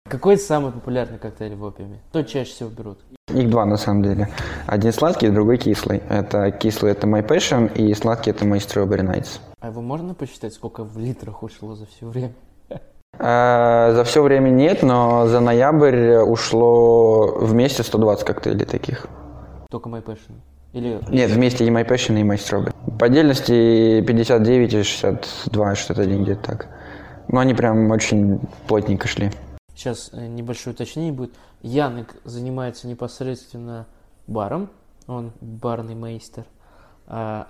[0.08, 2.00] Какой самый популярный коктейль в опиуме?
[2.10, 2.98] Кто чаще всего берут?
[3.32, 4.28] Их два на самом деле.
[4.66, 6.02] Один сладкий, другой кислый.
[6.08, 9.38] Это кислый это My Passion и сладкий это My Strawberry Nights.
[9.60, 12.32] А его можно посчитать, сколько в литрах ушло за все время?
[13.18, 19.06] А, за все время нет, но за ноябрь ушло вместе 120 коктейлей таких.
[19.70, 20.34] Только My Passion?
[20.74, 21.00] Или...
[21.08, 22.74] Нет, вместе и My Passion, и My Strawberry.
[22.98, 26.68] По отдельности 59 и 62, что-то один где-то так.
[27.28, 29.30] Но они прям очень плотненько шли.
[29.76, 31.32] Сейчас э, небольшое уточнение будет.
[31.62, 33.86] Янек занимается непосредственно
[34.26, 34.68] баром,
[35.06, 36.44] он барный мейстер,
[37.06, 37.46] а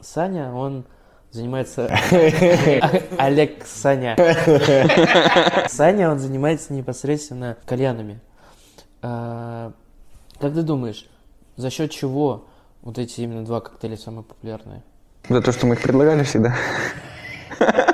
[0.00, 0.84] Саня, он
[1.30, 1.86] занимается...
[3.18, 4.16] Олег Саня.
[5.68, 8.20] Саня, он занимается непосредственно кальянами.
[9.00, 9.72] А,
[10.40, 11.08] как ты думаешь,
[11.56, 12.46] за счет чего
[12.84, 14.82] вот эти именно два коктейля самые популярные?
[15.28, 16.54] За то, что мы их предлагали всегда.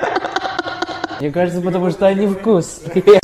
[1.21, 3.21] Мне кажется, потому что они вкусные.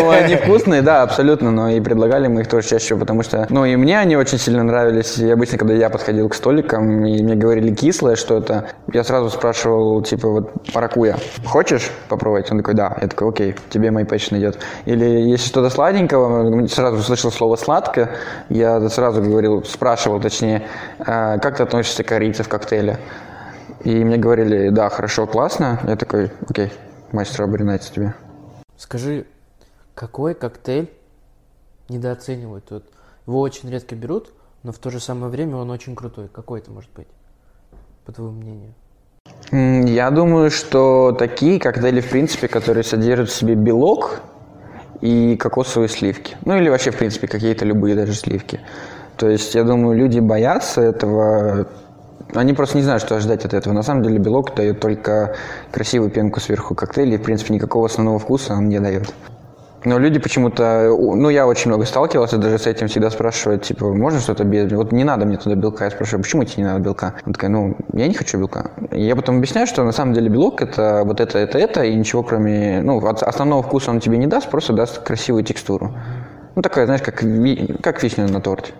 [0.00, 3.66] Ну, они вкусные, да, абсолютно, но и предлагали мы их тоже чаще потому что, ну,
[3.66, 5.18] и мне они очень сильно нравились.
[5.18, 10.02] И обычно, когда я подходил к столикам, и мне говорили кислое что-то, я сразу спрашивал,
[10.02, 12.50] типа, вот, паракуя, хочешь попробовать?
[12.50, 12.96] Он такой, да.
[13.00, 14.58] Я такой, окей, тебе мой пэчн идет.
[14.86, 18.10] Или если что-то сладенького, сразу слышал слово сладкое,
[18.48, 20.62] я сразу говорил, спрашивал, точнее,
[20.98, 22.98] «А как ты относишься к корице в коктейле?
[23.82, 25.78] И мне говорили, да, хорошо, классно.
[25.86, 26.72] Я такой, окей,
[27.14, 28.14] мастер Nights тебе.
[28.76, 29.26] Скажи,
[29.94, 30.90] какой коктейль
[31.88, 32.70] недооценивают?
[32.70, 32.84] Вот
[33.26, 36.28] его очень редко берут, но в то же самое время он очень крутой.
[36.28, 37.06] Какой это может быть,
[38.04, 38.74] по твоему мнению?
[39.50, 44.20] Я думаю, что такие коктейли, в принципе, которые содержат в себе белок
[45.00, 46.36] и кокосовые сливки.
[46.44, 48.60] Ну или вообще, в принципе, какие-то любые даже сливки.
[49.16, 51.68] То есть, я думаю, люди боятся этого
[52.32, 53.74] они просто не знают, что ожидать от этого.
[53.74, 55.34] На самом деле белок дает только
[55.70, 59.12] красивую пенку сверху коктейля, и, в принципе, никакого основного вкуса он не дает.
[59.84, 64.18] Но люди почему-то, ну, я очень много сталкивался даже с этим, всегда спрашивают, типа, можно
[64.18, 65.84] что-то без, вот не надо мне туда белка.
[65.84, 67.14] Я спрашиваю, почему тебе не надо белка?
[67.26, 68.70] Он такая, ну, я не хочу белка.
[68.90, 72.22] Я потом объясняю, что на самом деле белок это вот это, это, это, и ничего
[72.22, 75.94] кроме, ну, основного вкуса он тебе не даст, просто даст красивую текстуру.
[76.54, 77.22] Ну, такая, знаешь, как,
[77.82, 78.72] как вишня на торте.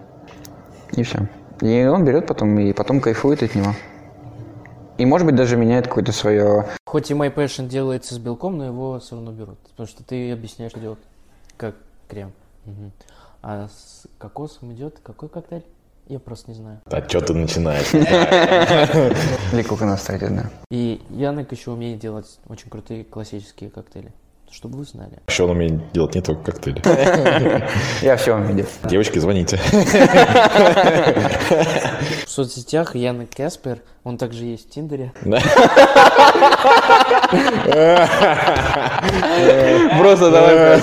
[0.92, 1.28] И все.
[1.60, 3.74] И он берет потом и потом кайфует от него.
[4.98, 6.66] И, может быть, даже меняет какое-то свое...
[6.86, 9.58] Хоть и My Passion делается с белком, но его все равно берут.
[9.70, 11.00] Потому что ты объясняешь, что делать
[11.56, 11.74] как
[12.08, 12.32] крем.
[12.66, 12.92] Угу.
[13.42, 15.64] А с кокосом идет какой коктейль?
[16.06, 16.80] Я просто не знаю.
[16.84, 17.90] А что ты начинаешь?
[19.66, 20.50] Коконат, кстати, да.
[20.70, 24.12] И Янок еще умеет делать очень крутые классические коктейли
[24.54, 25.18] чтобы вы знали.
[25.28, 26.80] Еще он умеет делать не только коктейли.
[28.02, 28.66] Я все умею.
[28.84, 29.58] Девочки, звоните.
[32.24, 35.12] В соцсетях Яна Каспер, он также есть в Тиндере.
[39.98, 40.80] Просто давай.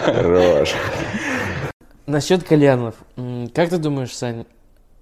[0.00, 0.74] Хорош.
[2.06, 2.94] Насчет кальянов.
[3.54, 4.46] Как ты думаешь, Сань,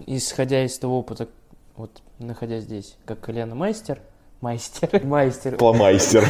[0.06, 1.28] исходя из того опыта,
[1.76, 4.13] вот находясь здесь, как кальяномастер, Мастер.
[4.44, 5.56] Мастер.
[5.56, 6.28] Пломайстер.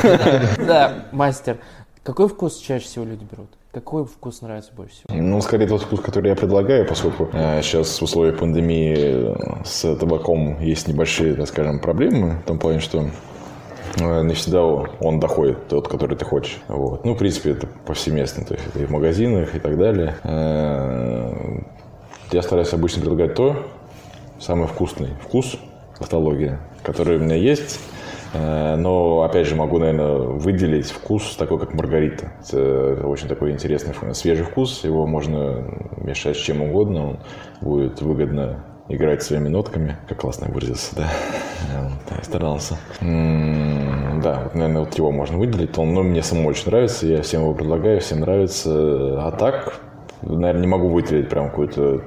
[0.65, 1.59] Да, мастер.
[2.05, 3.49] Какой вкус чаще всего люди берут?
[3.73, 5.21] Какой вкус нравится больше всего?
[5.21, 9.97] Ну, скорее тот вкус, который я предлагаю, поскольку э, сейчас в условиях пандемии э, с
[9.97, 13.11] табаком есть небольшие, так скажем, проблемы, в том плане, что
[13.97, 16.59] э, не всегда он доходит, тот, который ты хочешь.
[16.69, 17.05] Вот.
[17.05, 20.15] Ну, в принципе, это повсеместно, то есть это и в магазинах и так далее.
[20.23, 21.33] Э,
[22.31, 23.57] я стараюсь обычно предлагать то,
[24.39, 25.57] самый вкусный вкус,
[25.99, 27.81] автология, который у меня есть,
[28.35, 32.32] но, опять же, могу, наверное, выделить вкус такой, как маргарита.
[32.43, 34.85] Это очень такой интересный свежий вкус.
[34.85, 35.64] Его можно
[35.99, 37.11] мешать с чем угодно.
[37.11, 37.18] Он
[37.61, 39.97] будет выгодно играть своими нотками.
[40.09, 41.09] Как классно выразился, да?
[42.11, 42.78] Я старался.
[43.01, 45.78] да, наверное, вот его можно выделить.
[45.78, 47.07] Он, ну, мне самому очень нравится.
[47.07, 48.70] Я всем его предлагаю, всем нравится.
[49.26, 49.80] А так,
[50.22, 52.03] наверное, не могу выделить прям какую-то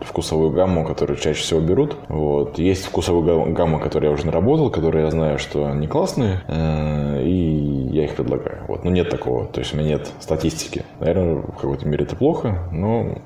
[0.00, 1.96] вкусовую гамму, которую чаще всего берут.
[2.08, 2.58] Вот.
[2.58, 7.88] Есть вкусовые гаммы, которые я уже наработал, которые я знаю, что они классные, э, и
[7.92, 8.64] я их предлагаю.
[8.68, 8.84] Вот.
[8.84, 10.84] Но нет такого, то есть у меня нет статистики.
[11.00, 13.18] Наверное, в какой-то мере это плохо, но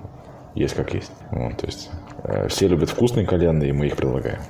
[0.55, 1.13] есть как есть.
[1.31, 1.91] Вот, то есть
[2.23, 4.41] э, все любят вкусные кальяны, и мы их предлагаем.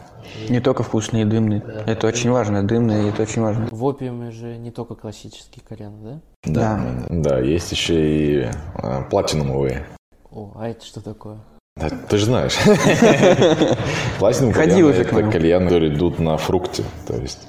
[0.49, 1.61] Не только вкусные и дымные.
[1.61, 1.85] Да.
[1.87, 3.69] Это очень важно, дымные, это очень важно.
[3.71, 6.21] В опиуме же не только классические кальяны, да?
[6.45, 6.81] Да.
[7.09, 9.87] Да, есть еще и э, платинумовые.
[10.31, 11.39] О, а это что такое?
[11.77, 12.55] Да, ты же знаешь.
[14.21, 16.85] Платинум Ходил уже это кальяны, которые идут на фрукте.
[17.05, 17.49] То есть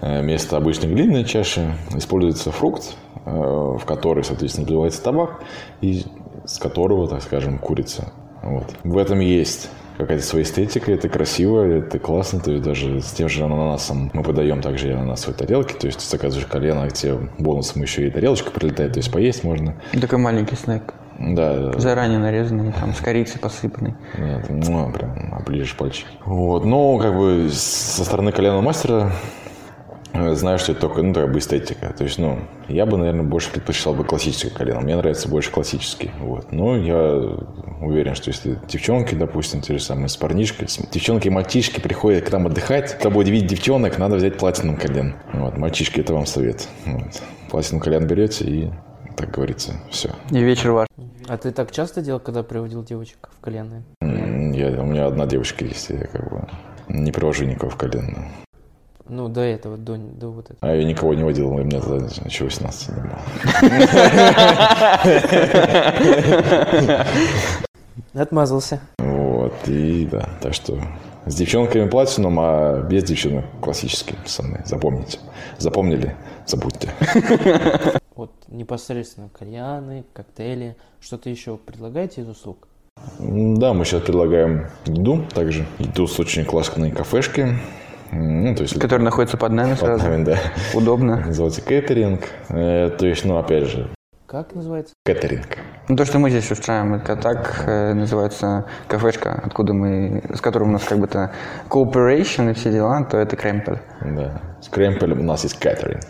[0.00, 2.96] э, вместо обычной глиняной чаши используется фрукт,
[3.26, 5.42] э, в который, соответственно, наливается табак,
[5.82, 6.06] и
[6.46, 8.12] с которого, так скажем, курица.
[8.42, 8.64] Вот.
[8.82, 9.68] В этом есть
[9.98, 14.22] какая-то своя эстетика, это красиво, это классно, то есть даже с тем же ананасом мы
[14.22, 18.50] подаем также и ананасовые тарелки, то есть заказываешь колено, а тебе бонусом еще и тарелочка
[18.50, 19.74] прилетает, то есть поесть можно.
[20.00, 20.94] Такой маленький снэк.
[21.18, 21.78] Да, да.
[21.78, 23.94] Заранее нарезанный, там, с корицей посыпанный.
[24.18, 26.06] Нет, ну, прям оближешь пальчики.
[26.24, 29.12] Вот, ну, как бы со стороны кальянного мастера
[30.12, 31.92] э, знаю, что это только, ну, как бы эстетика.
[31.96, 32.38] То есть, ну,
[32.68, 34.82] я бы, наверное, больше предпочитал бы классический кальян.
[34.82, 36.10] Мне нравится больше классический.
[36.20, 36.52] Вот.
[36.52, 37.36] Но я
[37.80, 42.24] уверен, что если девчонки, допустим, те же самые с парнишкой, с- девчонки и мальчишки приходят
[42.28, 45.14] к нам отдыхать, чтобы удивить девчонок, надо взять платином кальян.
[45.32, 46.68] Вот, мальчишки, это вам совет.
[46.84, 47.22] Вот.
[47.50, 48.70] Платином кальян берете и,
[49.16, 50.10] так говорится, все.
[50.30, 50.88] И вечер ваш.
[51.28, 53.82] А ты так часто делал, когда приводил девочек в кальянные?
[54.00, 56.48] Я, у меня одна девочка есть, я как бы
[56.88, 58.28] не привожу никого в кальян.
[59.08, 60.58] Ну, до этого, до, до вот этого.
[60.60, 63.20] А я никого не водил, у меня тогда еще 18 не было.
[68.22, 68.80] Отмазался.
[68.98, 70.80] Вот, и да, так что
[71.26, 74.62] с девчонками платином, а без девчонок классические пацаны.
[74.64, 75.18] Запомните.
[75.58, 76.16] Запомнили?
[76.46, 76.90] Забудьте.
[78.16, 80.76] Вот непосредственно кальяны, коктейли.
[81.00, 82.66] Что-то еще предлагаете из услуг?
[83.18, 85.66] Да, мы сейчас предлагаем еду также.
[85.78, 87.58] Еду с очень классной кафешки.
[88.10, 90.04] Ну, то есть Который находится под нами под сразу.
[90.04, 90.38] нами, да.
[90.74, 91.26] Удобно.
[91.26, 92.22] Называется кейтеринг.
[92.48, 93.90] Э, То есть, ну, опять же,
[94.26, 94.94] Как называется?
[95.04, 95.58] кейтеринг.
[95.88, 100.64] Ну, то, что мы здесь устраиваем, это так э, называется кафешка, откуда мы, с которой
[100.64, 101.30] у нас как бы то
[101.68, 103.78] cooperation и все дела, то это Кремпель.
[104.00, 104.42] Да.
[104.60, 106.02] С кремпелем у нас есть катеринг.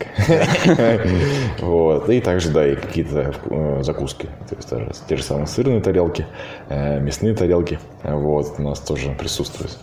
[1.61, 2.09] Вот.
[2.09, 4.27] И также, да, и какие-то э, закуски.
[4.49, 6.25] То есть те же самые сырные тарелки,
[6.69, 7.79] э, мясные тарелки.
[8.03, 8.55] Вот.
[8.57, 9.77] У нас тоже присутствует.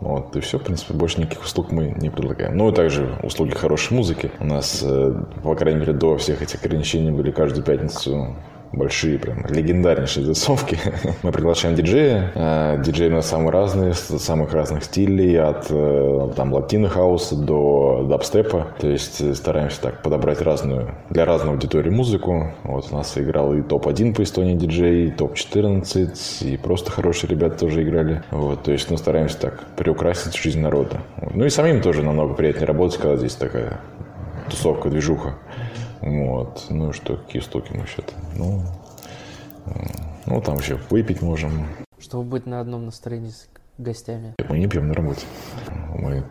[0.00, 2.56] Вот, и все, в принципе, больше никаких услуг мы не предлагаем.
[2.56, 4.30] Ну, и также услуги хорошей музыки.
[4.38, 8.36] У нас, э, по крайней мере, до всех этих ограничений были каждую пятницу
[8.72, 10.78] большие, прям легендарнейшие тусовки.
[11.22, 12.32] Мы приглашаем диджея.
[12.34, 18.06] Э, Диджеи у нас самые разные, самых разных стилей, от э, там латино хауса до
[18.08, 18.68] дабстепа.
[18.78, 22.52] То есть э, стараемся так подобрать разную, для разной аудитории музыку.
[22.64, 27.58] Вот у нас играл и топ-1 по Эстонии диджей, и топ-14, и просто хорошие ребята
[27.58, 28.22] тоже играли.
[28.30, 31.00] Вот, то есть, ну, стараемся так приукрасить жизнь народа.
[31.34, 33.80] Ну и самим тоже намного приятнее работать, когда здесь такая
[34.48, 35.34] тусовка, движуха.
[36.00, 36.66] Вот.
[36.70, 38.12] Ну и что, какие штуки мы еще-то?
[38.36, 38.62] Ну,
[39.66, 39.90] м,
[40.26, 41.66] ну, там еще выпить можем.
[41.98, 44.34] Чтобы быть на одном настроении с гостями.
[44.48, 45.26] Мы не пьем на работе.
[45.96, 46.24] Мы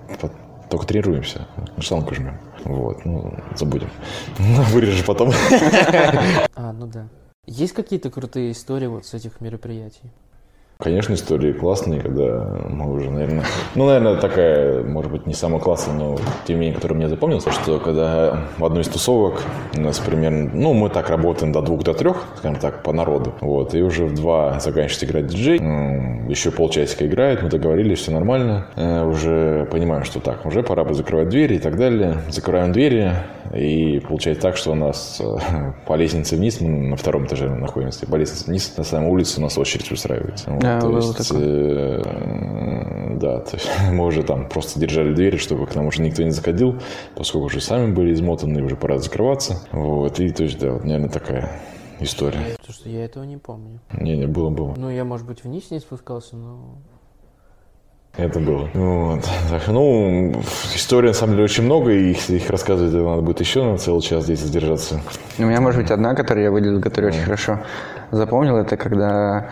[0.70, 1.48] только тренируемся.
[1.80, 2.38] Шланку жмем.
[2.66, 3.90] Вот, ну, забудем.
[4.38, 5.32] Вырежешь потом.
[6.56, 7.08] А, ну да.
[7.46, 10.12] Есть какие-то крутые истории вот с этих мероприятий?
[10.80, 13.44] Конечно, истории классные, когда мы уже, наверное...
[13.74, 17.52] Ну, наверное, такая, может быть, не самая классная, но тем не менее, которая мне запомнился,
[17.52, 19.42] что когда в одной из тусовок
[19.76, 20.52] у нас примерно...
[20.54, 23.34] Ну, мы так работаем до двух, до трех, скажем так, по народу.
[23.42, 25.58] Вот, и уже в два заканчивается играть диджей.
[26.30, 28.68] Еще полчасика играет, мы договорились, все нормально.
[28.76, 32.18] Э, Уже понимаем, что так, уже пора бы закрывать двери и так далее.
[32.30, 33.14] Закрываем двери,
[33.54, 38.06] и получается так, что у нас э, по лестнице вниз, мы на втором этаже находимся,
[38.06, 40.52] по лестнице вниз, на самой улице у нас очередь устраивается.
[40.52, 42.02] Вот, Да, то было есть, такое.
[42.02, 46.24] э, да, то есть мы уже там просто держали двери, чтобы к нам уже никто
[46.24, 46.76] не заходил,
[47.16, 49.62] поскольку уже сами были измотаны, уже пора закрываться.
[49.72, 51.62] Вот, и то есть, да, вот, наверное, такая
[52.00, 52.40] история.
[52.60, 53.80] Потому что я этого не помню.
[53.94, 54.74] Не, не, было, было.
[54.78, 56.78] Ну, я, может быть, вниз не спускался, но...
[58.18, 58.68] Это было.
[58.74, 59.22] Вот.
[59.50, 60.32] Так, ну,
[60.76, 64.02] историй на самом деле очень много, и если их рассказывать, надо будет еще на целый
[64.02, 65.00] час здесь задержаться.
[65.38, 67.60] У меня, может быть, одна, которую я выделил, которую очень хорошо
[68.10, 69.50] запомнил, это когда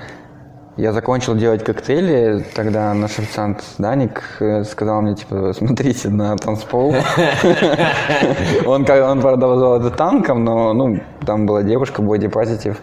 [0.77, 6.95] я закончил делать коктейли, тогда наш официант Даник э, сказал мне, типа, смотрите на танцпол.
[8.65, 12.77] Он, как- он, правда, назвал это танком, но, ну, там была девушка, боди позитив.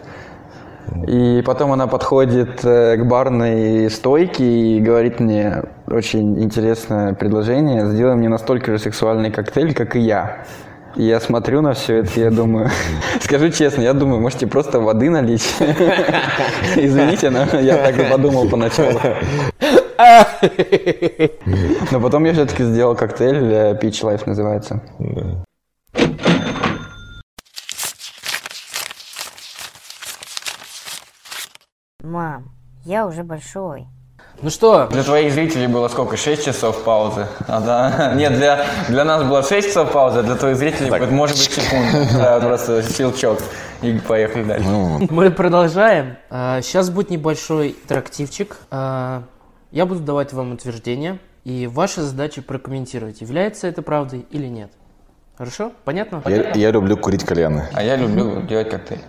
[1.07, 7.85] И потом она подходит э, к барной стойке и говорит мне очень интересное предложение.
[7.87, 10.45] Сделай мне настолько же сексуальный коктейль, как и я.
[10.95, 12.69] И я смотрю на все это, и я думаю,
[13.21, 15.55] скажу честно, я думаю, можете просто воды налить.
[16.75, 18.99] Извините, но я так и подумал поначалу.
[21.91, 24.81] Но потом я все-таки сделал коктейль, э, Peach Life называется.
[32.13, 32.51] Мам,
[32.85, 33.87] я уже большой.
[34.43, 36.15] Ну что, Для твоих зрителей было сколько?
[36.15, 37.25] 6 часов паузы?
[37.47, 38.13] А, да.
[38.15, 41.51] Нет, для, для нас было 6 часов паузы, а для твоих зрителей будет, может быть
[41.51, 42.11] секунд.
[42.13, 43.39] Да, просто щелчок.
[43.81, 44.69] И поехали дальше.
[45.09, 46.17] мы продолжаем.
[46.29, 48.57] Сейчас будет небольшой интерактивчик.
[48.69, 49.23] А,
[49.71, 54.71] Я буду давать вам утверждение, и ваша задача прокомментировать, является это правдой или нет.
[55.35, 55.71] Хорошо?
[55.83, 56.21] Понятно?
[56.27, 57.69] Я, я люблю курить кальяны.
[57.73, 59.01] А я люблю делать коктейль.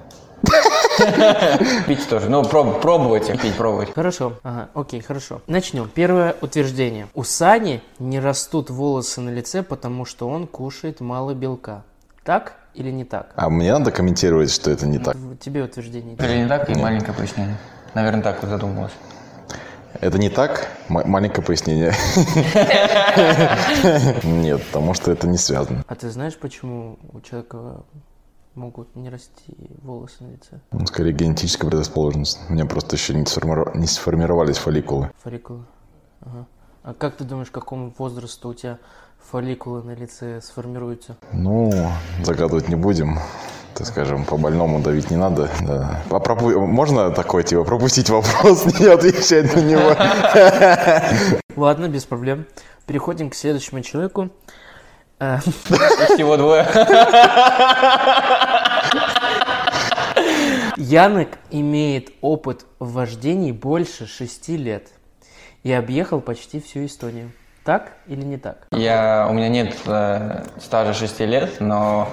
[1.87, 2.29] Пить тоже.
[2.29, 3.95] Ну, проб- пробовать, пить пробовать.
[3.95, 4.35] Хорошо.
[4.43, 5.41] Ага, окей, хорошо.
[5.47, 5.89] Начнем.
[5.93, 7.09] Первое утверждение.
[7.15, 11.83] У Сани не растут волосы на лице, потому что он кушает мало белка.
[12.25, 13.33] Так или не так?
[13.37, 15.17] А мне надо комментировать, что это не так.
[15.41, 16.17] Тебе утверждение.
[16.17, 17.57] Или не так, и маленькое пояснение.
[17.95, 18.93] Наверное, так вот задумалась.
[20.01, 20.69] Это не так?
[20.89, 21.95] М- маленькое пояснение.
[24.25, 25.85] Нет, потому что это не связано.
[25.87, 27.83] А ты знаешь, почему у человека
[28.55, 30.61] могут не расти волосы на лице?
[30.87, 32.39] Скорее генетическая предрасположенность.
[32.49, 35.11] У меня просто еще не, сформиров- не сформировались фолликулы.
[35.23, 35.65] Фолликулы.
[36.21, 36.47] Ага.
[36.83, 38.79] А как ты думаешь, к какому возрасту у тебя
[39.31, 41.17] фолликулы на лице сформируются?
[41.33, 41.73] Ну,
[42.23, 43.19] загадывать не будем.
[43.75, 45.51] Так скажем, по больному давить не надо.
[45.67, 46.03] Да.
[46.11, 49.97] А пропу- Можно такой, типа, пропустить вопрос, не отвечать на него?
[51.57, 52.47] Ладно, без проблем.
[52.87, 54.31] Переходим к следующему человеку.
[56.15, 56.67] Всего двое.
[60.77, 64.89] Янок имеет опыт в вождении больше шести лет
[65.63, 67.33] и объехал почти всю Эстонию.
[67.65, 68.67] Так или не так?
[68.73, 72.09] Я, у меня нет э, стажа 6 лет, но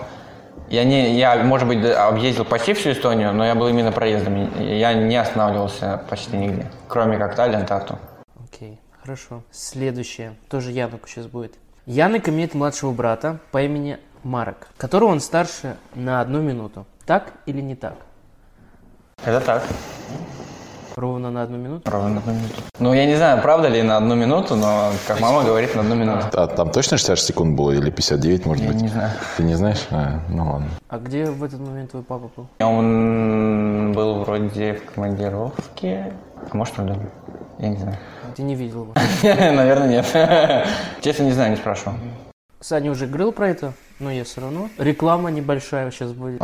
[0.70, 4.50] я, не, я, может быть, объездил почти всю Эстонию, но я был именно проездом.
[4.58, 8.00] Я не останавливался почти нигде, кроме как Таллин, Тарту.
[8.42, 9.44] Окей, хорошо.
[9.52, 10.36] Следующее.
[10.50, 11.56] Тоже Янок сейчас будет.
[11.86, 16.86] Янок имеет младшего брата по имени Марок, которого он старше на одну минуту.
[17.06, 17.96] Так или не так?
[19.26, 19.64] Это так,
[20.96, 21.90] Ровно на одну минуту?
[21.90, 22.54] ровно на одну минуту.
[22.80, 25.96] Ну, я не знаю, правда ли на одну минуту, но, как мама говорит, на одну
[25.96, 26.26] минуту.
[26.34, 28.82] А там точно 60 секунд было или 59, может Я быть?
[28.82, 29.12] не знаю.
[29.38, 29.88] Ты не знаешь?
[29.90, 30.68] А, ну ладно.
[30.90, 32.48] А где в этот момент твой папа был?
[32.60, 36.14] Он был вроде в командировке,
[36.52, 37.10] а может, в доме.
[37.58, 37.98] Я не знаю.
[38.36, 38.94] Ты не видел его.
[39.24, 40.68] Наверное, нет.
[41.02, 41.96] Честно, не знаю, не спрашивал.
[42.60, 44.70] Саня уже говорил про это, но я все равно.
[44.78, 46.42] Реклама небольшая сейчас будет.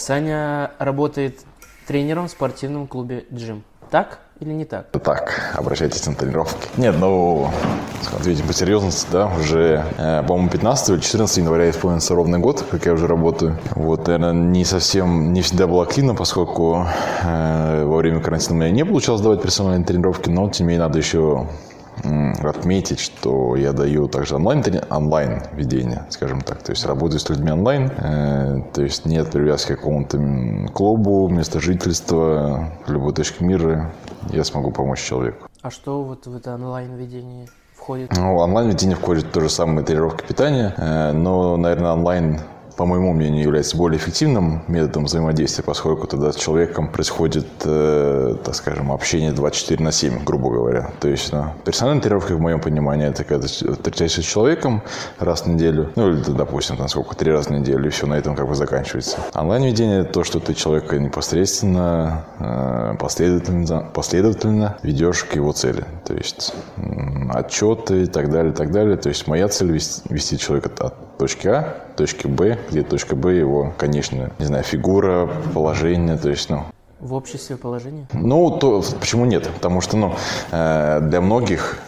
[0.00, 1.40] Саня работает
[1.86, 3.62] тренером в спортивном клубе «Джим».
[3.90, 4.86] Так или не так?
[4.90, 6.68] Так, обращайтесь на тренировки.
[6.76, 7.50] Нет, ну,
[8.12, 12.86] ответим по серьезности, да, уже, э, по-моему, 15 или 14 января исполнится ровный год, как
[12.86, 13.58] я уже работаю.
[13.74, 16.86] Вот, наверное, не совсем, не всегда был активно, поскольку
[17.22, 20.86] э, во время карантина у меня не получалось давать персональные тренировки, но, тем не менее,
[20.86, 21.46] надо еще
[22.42, 26.62] отметить, что я даю также онлайн, онлайн ведение, скажем так.
[26.62, 30.18] То есть работаю с людьми онлайн, э, то есть нет привязки к какому-то
[30.72, 33.92] клубу, место жительства, любой точке мира.
[34.30, 35.46] Я смогу помочь человеку.
[35.62, 38.12] А что вот в это онлайн-ведение входит?
[38.16, 42.40] Ну, онлайн ведение входит то же самое тренировки питания, э, но, наверное, онлайн
[42.76, 48.54] по моему мнению, является более эффективным методом взаимодействия, поскольку тогда с человеком происходит, э, так
[48.54, 50.90] скажем, общение 24 на 7, грубо говоря.
[51.00, 54.82] То есть ну, персональная тренировка, в моем понимании, это когда ты встречаешься с человеком
[55.18, 58.14] раз в неделю, ну или, допустим, там сколько, три раза в неделю, и все, на
[58.14, 59.18] этом как бы заканчивается.
[59.34, 65.84] Онлайн-ведение– это то, что ты человека непосредственно, э, последовательно, последовательно ведешь к его цели.
[66.04, 66.54] То есть
[67.32, 68.96] отчеты и так далее, и так далее.
[68.96, 73.36] То есть моя цель вести человека от точки А к точке Б, где точка Б
[73.36, 76.64] его конечная, не знаю, фигура, положение, то есть, ну,
[76.98, 78.06] В обществе положение?
[78.12, 79.48] ну, то почему нет?
[79.54, 80.14] Потому что, ну,
[80.50, 81.78] э, для многих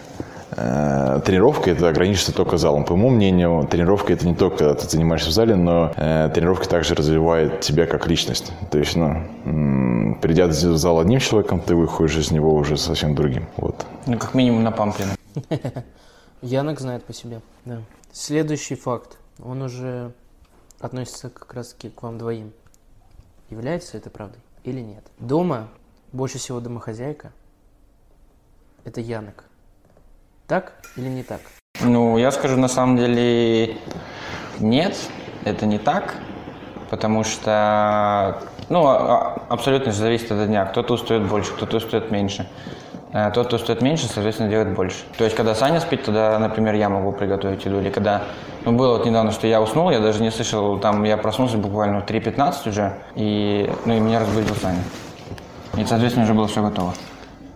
[0.53, 2.85] э, тренировка это ограничится только залом.
[2.85, 6.69] По моему мнению, тренировка это не только когда ты занимаешься в зале, но э, тренировка
[6.69, 8.53] также развивает тебя как личность.
[8.71, 13.47] То есть, ну, придя в зал одним человеком, ты выходишь из него уже совсем другим.
[13.57, 13.85] Вот.
[14.07, 15.11] Ну, как минимум на памплино.
[16.43, 17.41] Янок знает по себе.
[17.65, 17.79] Да.
[18.13, 19.19] Следующий факт.
[19.43, 20.13] Он уже
[20.81, 22.53] относится как раз к вам двоим.
[23.51, 25.05] Является это правдой или нет?
[25.19, 25.69] Дома
[26.13, 27.33] больше всего домохозяйка–
[28.85, 29.45] это Янок.
[30.47, 31.41] Так или не так?
[31.83, 33.79] Ну, я скажу на самом деле
[34.61, 34.97] нет,
[35.45, 36.15] это не так,
[36.89, 40.65] потому что, ну, а- абсолютно же зависит от дня.
[40.67, 42.49] Кто-то устает больше, кто-то устает меньше.
[43.17, 44.99] Э, Тот, кто устает меньше, соответственно, делает больше.
[45.17, 47.81] То есть, когда Саня спит, тогда, например, я могу приготовить еду.
[47.81, 48.25] Или когда,
[48.67, 52.03] ну, было вот недавно, что я уснул, я даже не слышал, там, я проснулся буквально
[52.03, 54.83] в 3.15 уже, и, ну, и меня разбудил Саня.
[55.79, 56.93] И, соответственно, уже было все готово.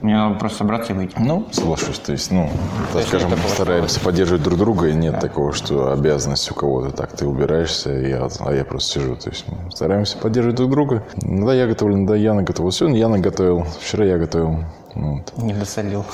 [0.01, 1.15] Мне надо просто собраться и выйти.
[1.19, 1.99] Ну, соглашусь.
[1.99, 2.49] То есть, ну,
[2.95, 6.91] так есть скажем, стараемся поддерживать друг друга, и нет такого, что обязанность у кого-то.
[6.91, 9.15] Так, ты убираешься, и я, а я просто сижу.
[9.15, 11.03] То есть, мы стараемся поддерживать друг друга.
[11.23, 12.73] Иногда я готовлю, иногда Яна готовила.
[12.73, 14.65] Сегодня Яна готовил, вчера я готовил.
[14.95, 15.37] Вот.
[15.39, 16.05] Не досолил.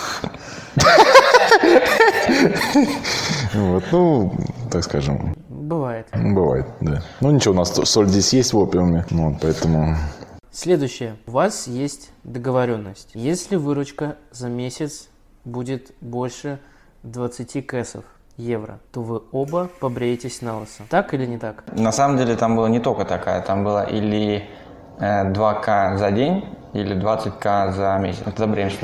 [3.54, 4.32] Вот, ну,
[4.70, 6.06] так скажем, Бывает.
[6.12, 7.02] бывает, да.
[7.20, 9.96] Ну, ничего, у нас соль здесь есть в опиуме, ну, вот, поэтому...
[10.52, 11.16] Следующее.
[11.26, 13.10] У вас есть договоренность.
[13.14, 15.08] Если выручка за месяц
[15.44, 16.58] будет больше
[17.02, 18.04] 20 кэсов,
[18.36, 20.82] евро, то вы оба побреетесь на лысо.
[20.88, 21.64] Так или не так?
[21.72, 24.48] На самом деле там было не только такая, там было или
[24.98, 28.22] э, 2К за день, или 20к за месяц.
[28.26, 28.80] Это за беременность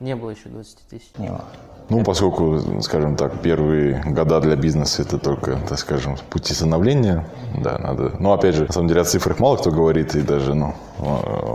[0.00, 1.10] Не было еще 20 тысяч.
[1.18, 1.44] Не было.
[1.90, 7.26] Ну, поскольку, скажем так, первые года для бизнеса это только, так скажем, пути становления,
[7.62, 8.14] да, надо.
[8.18, 10.74] Но опять же, на самом деле о цифрах мало кто говорит, и даже, ну,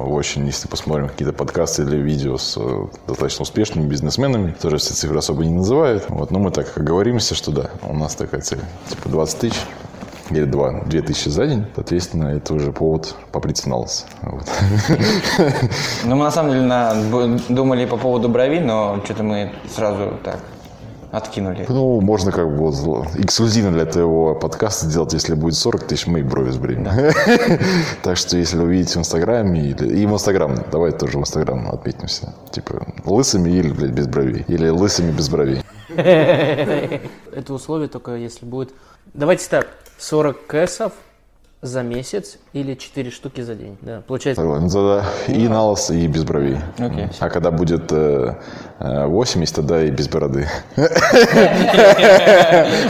[0.05, 5.17] очень, если посмотрим какие-то подкасты или видео с э, достаточно успешными бизнесменами, тоже все цифры
[5.17, 6.05] особо не называют.
[6.09, 9.57] Вот, но мы так оговоримся, что да, у нас такая цель, типа 20 тысяч
[10.37, 14.05] или два, две тысячи за день, соответственно, это уже повод побриться на лысо.
[14.21, 14.45] Вот.
[16.05, 16.93] Ну, мы на самом деле на,
[17.49, 20.39] думали по поводу брови, но что-то мы сразу так
[21.11, 21.65] откинули.
[21.67, 26.19] Ну, можно как бы вот эксклюзивно для твоего подкаста сделать, если будет 40 тысяч, мы
[26.19, 26.83] и брови сбреем.
[26.83, 27.11] Да.
[28.03, 30.01] так что, если вы увидите в Инстаграме, или...
[30.01, 32.33] и в Инстаграм, давай тоже в Инстаграм отметимся.
[32.51, 34.45] Типа, лысыми или, блядь, без бровей.
[34.47, 35.63] Или лысыми без бровей.
[35.89, 38.71] Это условие только если будет...
[39.13, 40.93] Давайте так, 40 кэсов
[41.61, 43.77] за месяц или 4 штуки за день.
[43.81, 44.41] Да, получается.
[44.41, 45.03] Согласен.
[45.27, 46.57] И на лос, и без бровей.
[46.77, 47.13] Okay.
[47.19, 48.35] А когда будет э,
[48.79, 50.47] 80, тогда и без бороды.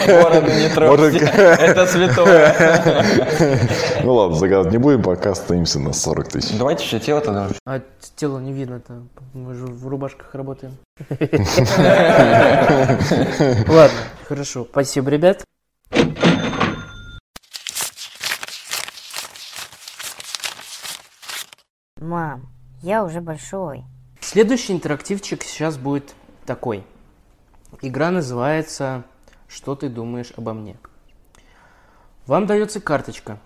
[0.07, 1.25] Бороду не трогайте.
[1.25, 3.03] Это святое.
[4.03, 6.57] Ну ладно, загадывать не будем, пока остаемся на 40 тысяч.
[6.57, 7.47] Давайте все тело тогда.
[7.65, 7.81] А
[8.15, 9.01] тело не видно-то.
[9.33, 10.77] Мы же в рубашках работаем.
[13.67, 13.97] Ладно,
[14.27, 14.67] хорошо.
[14.69, 15.43] Спасибо, ребят.
[21.99, 22.49] Мам,
[22.81, 23.83] я уже большой.
[24.21, 26.15] Следующий интерактивчик сейчас будет
[26.45, 26.85] такой.
[27.81, 29.03] Игра называется
[29.47, 30.77] «Что ты думаешь обо мне?».
[32.25, 33.37] Вам дается карточка,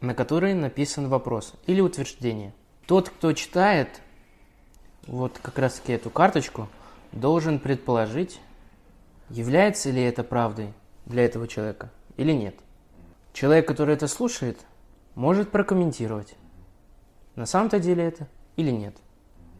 [0.00, 2.54] на которой написан вопрос или утверждение.
[2.86, 4.00] Тот, кто читает
[5.06, 6.68] вот как раз таки эту карточку,
[7.12, 8.40] должен предположить,
[9.30, 10.72] является ли это правдой
[11.08, 12.54] для этого человека или нет.
[13.32, 14.58] Человек, который это слушает,
[15.14, 16.36] может прокомментировать,
[17.34, 18.96] на самом-то деле это или нет.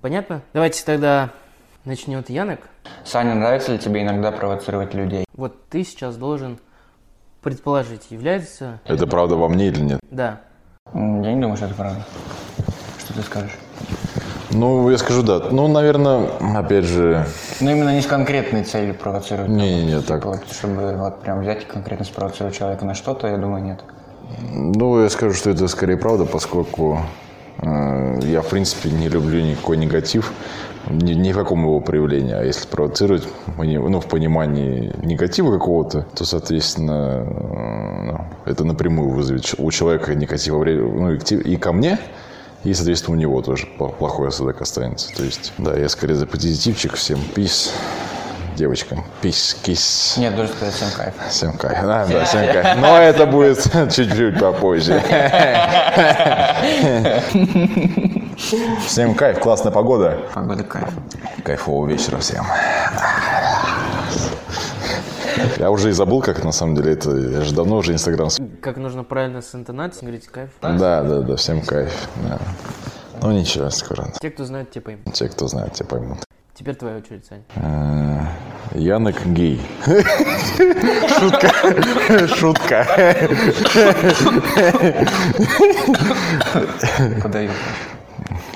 [0.01, 0.43] Понятно?
[0.53, 1.31] Давайте тогда
[1.85, 2.61] начнет Янок.
[3.05, 5.25] Саня, нравится ли тебе иногда провоцировать людей?
[5.33, 6.59] Вот ты сейчас должен
[7.43, 8.81] предположить, является...
[8.85, 10.01] Это правда во мне или нет?
[10.11, 10.43] Да.
[10.93, 12.05] Я не думаю, что это правда.
[12.99, 13.57] Что ты скажешь?
[14.51, 15.43] Ну, я скажу да.
[15.51, 17.27] Ну, наверное, опять же...
[17.61, 19.51] Ну, именно не с конкретной целью провоцировать.
[19.51, 20.25] Не-не-не, так.
[20.25, 23.81] Вот, чтобы вот прям взять и конкретно спровоцировать человека на что-то, я думаю, нет.
[24.53, 27.01] Ну, я скажу, что это скорее правда, поскольку
[27.63, 30.33] Э, я, в принципе, не люблю никакой негатив,
[30.89, 32.35] ни, ни в каком его проявлении.
[32.35, 33.27] А если провоцировать
[33.57, 40.55] ну, в понимании негатива какого-то, то, соответственно, э, ну, это напрямую вызовет у человека негатив
[40.55, 41.99] ну, и ко мне,
[42.65, 45.15] и, соответственно, у него тоже плохой осадок останется.
[45.15, 46.95] То есть, да, я скорее за позитивчик.
[46.95, 47.71] Всем peace
[48.59, 49.05] девочкам.
[49.23, 50.17] Пись, кис.
[50.19, 51.15] Нет, должен сказать всем кайф.
[51.31, 51.79] Всем кайф.
[51.81, 52.79] Да, да, всем кайф.
[52.79, 53.63] Но это будет
[53.95, 55.01] чуть-чуть попозже.
[58.87, 60.19] Всем кайф, классная погода.
[60.33, 60.89] Погода кайф.
[61.45, 62.45] Кайфового вечера всем.
[65.59, 67.11] Я уже и забыл, как на самом деле это.
[67.17, 68.29] Я же давно уже Инстаграм.
[68.61, 70.51] Как нужно правильно с интонацией говорить кайф?
[70.63, 72.09] Да, да, да, всем кайф.
[72.29, 72.39] Да.
[73.23, 74.13] Ну ничего, скоро.
[74.21, 75.13] Те, кто знает, те поймут.
[75.13, 76.19] Те, кто знает, те поймут.
[76.55, 77.43] Теперь твоя очередь, Сань.
[77.55, 78.27] Э,
[78.75, 79.61] Янок гей.
[81.19, 81.51] Шутка.
[82.35, 82.87] Шутка.
[87.23, 87.51] Подаю.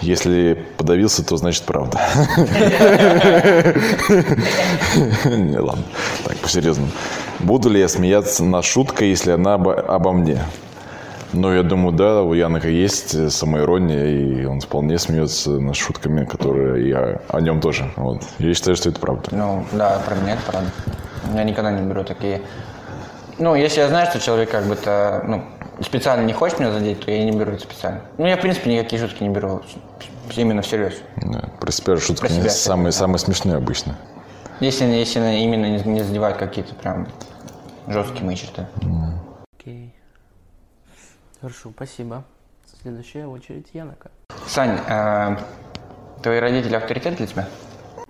[0.00, 1.98] Если подавился, то значит правда.
[5.24, 5.84] Не, ладно.
[6.24, 6.90] Так, по-серьезному.
[7.40, 10.42] Буду ли я смеяться на шутка, если она обо мне?
[11.32, 16.88] Ну, я думаю, да, у Янока есть самоирония, и он вполне смеется над шутками, которые
[16.90, 17.90] я о нем тоже.
[17.96, 18.22] Вот.
[18.38, 19.30] Я считаю, что это правда.
[19.30, 20.70] Ну, да, про меня это правда.
[21.34, 22.42] Я никогда не беру такие...
[23.38, 25.42] Ну, если я знаю, что человек как бы-то, ну,
[25.82, 28.02] специально не хочет меня задеть, то я не беру это специально.
[28.18, 29.62] Ну, я, в принципе, никакие шутки не беру.
[30.36, 30.94] Именно всерьез.
[31.16, 33.96] Да, про себя шутки про себя самые, самые смешные обычно.
[34.60, 37.08] Если, если именно не, не задевают какие-то прям
[37.86, 38.66] жесткие мои черты.
[39.58, 39.86] Окей.
[39.86, 39.90] Okay.
[41.40, 42.24] Хорошо, спасибо.
[42.82, 44.10] Следующая очередь Янока.
[44.46, 45.36] Сань, э,
[46.22, 47.48] твои родители авторитет для тебя?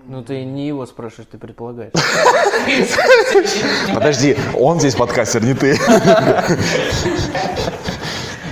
[0.09, 1.93] Ну ты не его спрашиваешь, ты предполагаешь.
[3.95, 5.79] Подожди, он здесь подкастер, не ты.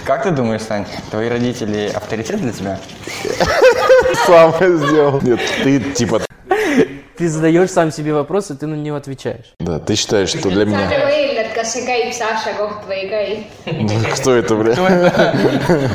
[0.04, 2.78] Как ты думаешь, Сань, твои родители авторитет для тебя?
[4.26, 5.20] Сам сделал.
[5.22, 6.22] Нет, ты типа
[7.20, 9.52] ты задаешь сам себе вопрос, и ты на него отвечаешь.
[9.58, 10.88] Да, ты считаешь, что для меня...
[13.10, 13.46] käi?
[14.14, 14.72] Кто это, бля?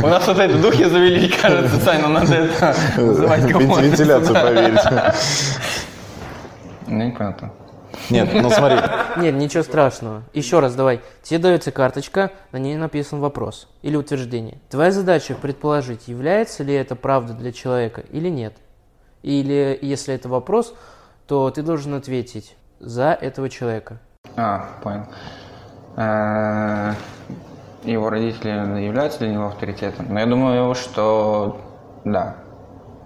[0.04, 4.80] У нас вот это духи завели, кажется, Сань, но надо это называть Вентиляцию проверить.
[6.86, 7.34] Ну, понял.
[8.12, 8.78] Нет, ну смотри.
[9.18, 10.22] Нет, ничего страшного.
[10.36, 11.02] Еще раз давай.
[11.24, 14.60] Тебе дается карточка, на ней написан вопрос или утверждение.
[14.70, 18.54] Твоя задача предположить, является ли это правда для человека или нет.
[19.24, 20.76] Или если это вопрос,
[21.28, 24.00] то ты должен ответить за этого человека.
[24.36, 25.06] А, понял.
[25.98, 26.94] Э,
[27.84, 28.50] Его родители
[28.84, 30.08] являются для него авторитетом?
[30.10, 31.62] Но я думаю, что
[32.04, 32.38] да.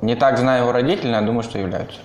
[0.02, 2.00] Не так знаю его родителей, но я думаю, что являются.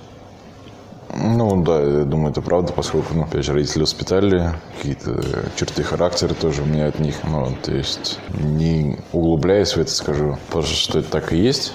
[1.16, 5.22] Ну да, я думаю, это правда, поскольку, ну, опять же, родители воспитали, какие-то
[5.54, 7.16] черты характера тоже у меня от них.
[7.22, 11.72] Ну, то есть, не углубляясь в это, скажу, просто что это так и есть.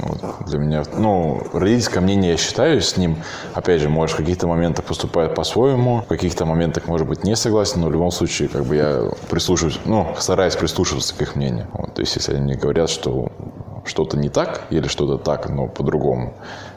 [0.00, 3.16] Вот, для меня, ну, родительское мнение я считаю с ним.
[3.54, 7.80] Опять же, может, в каких-то моментах поступает по-своему, в каких-то моментах, может быть, не согласен,
[7.80, 11.66] но в любом случае, как бы я прислушиваюсь, ну, стараюсь прислушиваться к их мнению.
[11.72, 13.32] Вот, то есть, если они мне говорят, что
[13.84, 16.34] что-то не так или что-то так, но по-другому,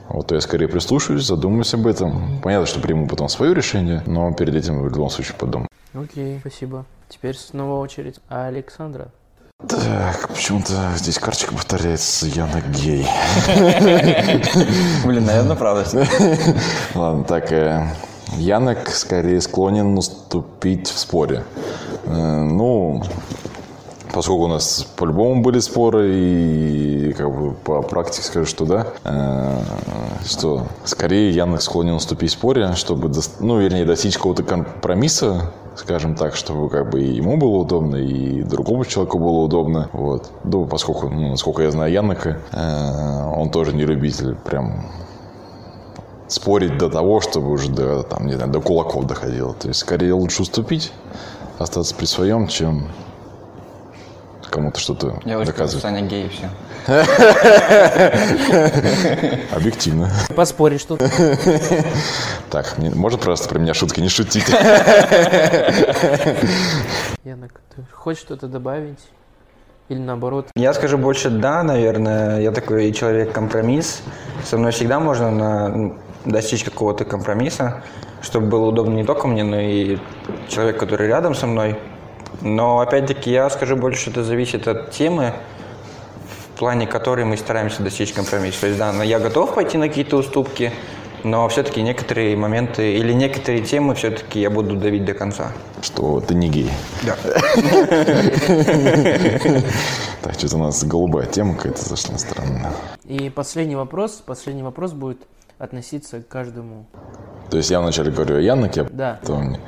[0.09, 2.41] вот, то я скорее прислушаюсь, задумаюсь об этом.
[2.41, 5.67] Понятно, что приму потом свое решение, но перед этим в любом случае подумаю.
[5.93, 6.85] Окей, спасибо.
[7.09, 9.09] Теперь снова очередь Александра.
[9.67, 13.07] Так, почему-то здесь карточка повторяется Яна Гей.
[15.05, 15.85] Блин, наверное, правда.
[16.95, 17.87] Ладно, так, э,
[18.37, 21.43] Янок скорее склонен наступить в споре.
[22.05, 23.03] Э, ну,
[24.13, 29.61] поскольку у нас по-любому были споры, и как бы по практике скажу, что да, э,
[30.25, 36.15] что скорее Янок склонен наступить в споре, чтобы, дос- ну, вернее, достичь какого-то компромисса, скажем
[36.15, 39.89] так, чтобы как бы и ему было удобно, и другому человеку было удобно.
[39.93, 40.29] Вот.
[40.43, 44.85] Ну, поскольку, ну, насколько я знаю Янока, э, он тоже не любитель прям
[46.27, 49.53] спорить до того, чтобы уже до, там, не знаю, до кулаков доходило.
[49.53, 50.91] То есть, скорее лучше уступить,
[51.59, 52.87] остаться при своем, чем
[54.51, 55.81] кому-то что-то доказывать.
[55.81, 56.49] Саня гей, все.
[59.55, 60.11] Объективно.
[60.35, 61.01] Поспоришь тут.
[62.51, 64.45] Так, можно просто про меня шутки не шутить?
[67.23, 68.99] Янок, ты хочешь что-то добавить?
[69.87, 70.47] Или наоборот?
[70.55, 72.41] Я скажу больше да, наверное.
[72.41, 74.01] Я такой человек-компромисс.
[74.43, 75.95] Со мной всегда можно на-
[76.25, 77.83] достичь какого-то компромисса,
[78.21, 79.97] чтобы было удобно не только мне, но и
[80.49, 81.79] человек, который рядом со мной.
[82.41, 85.33] Но опять-таки я скажу больше, что это зависит от темы,
[86.55, 88.61] в плане которой мы стараемся достичь компромисса.
[88.61, 90.71] То есть, да, но я готов пойти на какие-то уступки,
[91.23, 95.51] но все-таки некоторые моменты или некоторые темы все-таки я буду давить до конца.
[95.81, 96.71] Что ты не гей.
[97.03, 97.17] Да.
[100.21, 102.71] Так, что-то у нас голубая тема какая-то зашла странная.
[103.05, 104.21] И последний вопрос.
[104.23, 105.17] Последний вопрос будет
[105.61, 106.85] относиться к каждому.
[107.49, 109.19] То есть я вначале говорю о Яноке, Да.
[109.25, 109.59] то мне,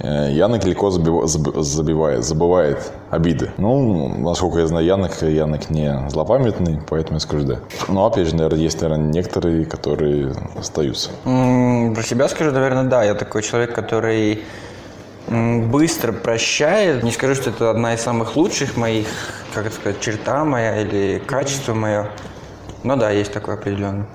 [0.00, 3.50] э, Янок легко забива- заб- забивает, забывает обиды.
[3.58, 7.58] Ну, насколько я знаю Янок, Янок не злопамятный, поэтому я скажу да.
[7.88, 11.10] Но опять же, наверное, есть, наверное, некоторые, которые остаются.
[11.26, 13.04] М, Про себя скажу, наверное, да.
[13.04, 14.42] Я такой человек, который
[15.28, 17.02] быстро прощает.
[17.02, 19.06] Не скажу, что это одна из самых лучших моих,
[19.54, 22.06] как это сказать, черта моя или качество мое.
[22.84, 24.06] Но да, есть такое определенно.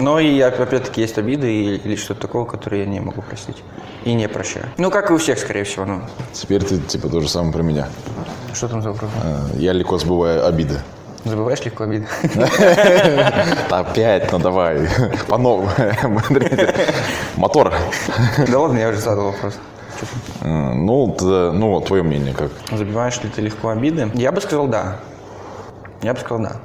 [0.00, 3.62] Но и опять-таки есть обиды или, или что-то такого, которое я не могу простить.
[4.04, 4.66] И не прощаю.
[4.78, 5.84] Ну, как и у всех, скорее всего.
[5.84, 6.00] Ну,
[6.32, 7.88] Теперь ты, типа, то же самое про меня.
[8.54, 9.10] что там за вопрос?
[9.22, 10.80] Э, Я легко забываю обиды.
[11.24, 12.06] Забываешь легко обиды?
[13.70, 14.88] Опять, ну давай,
[15.28, 15.68] по-новому.
[17.36, 17.74] Мотор.
[18.48, 19.54] Да ладно, я уже задал вопрос.
[20.40, 22.50] Э, Ну, ну, вот твое мнение как?
[22.72, 24.10] Забиваешь ли ты легко обиды?
[24.14, 24.96] Я бы сказал да.
[26.00, 26.56] Я бы сказал да.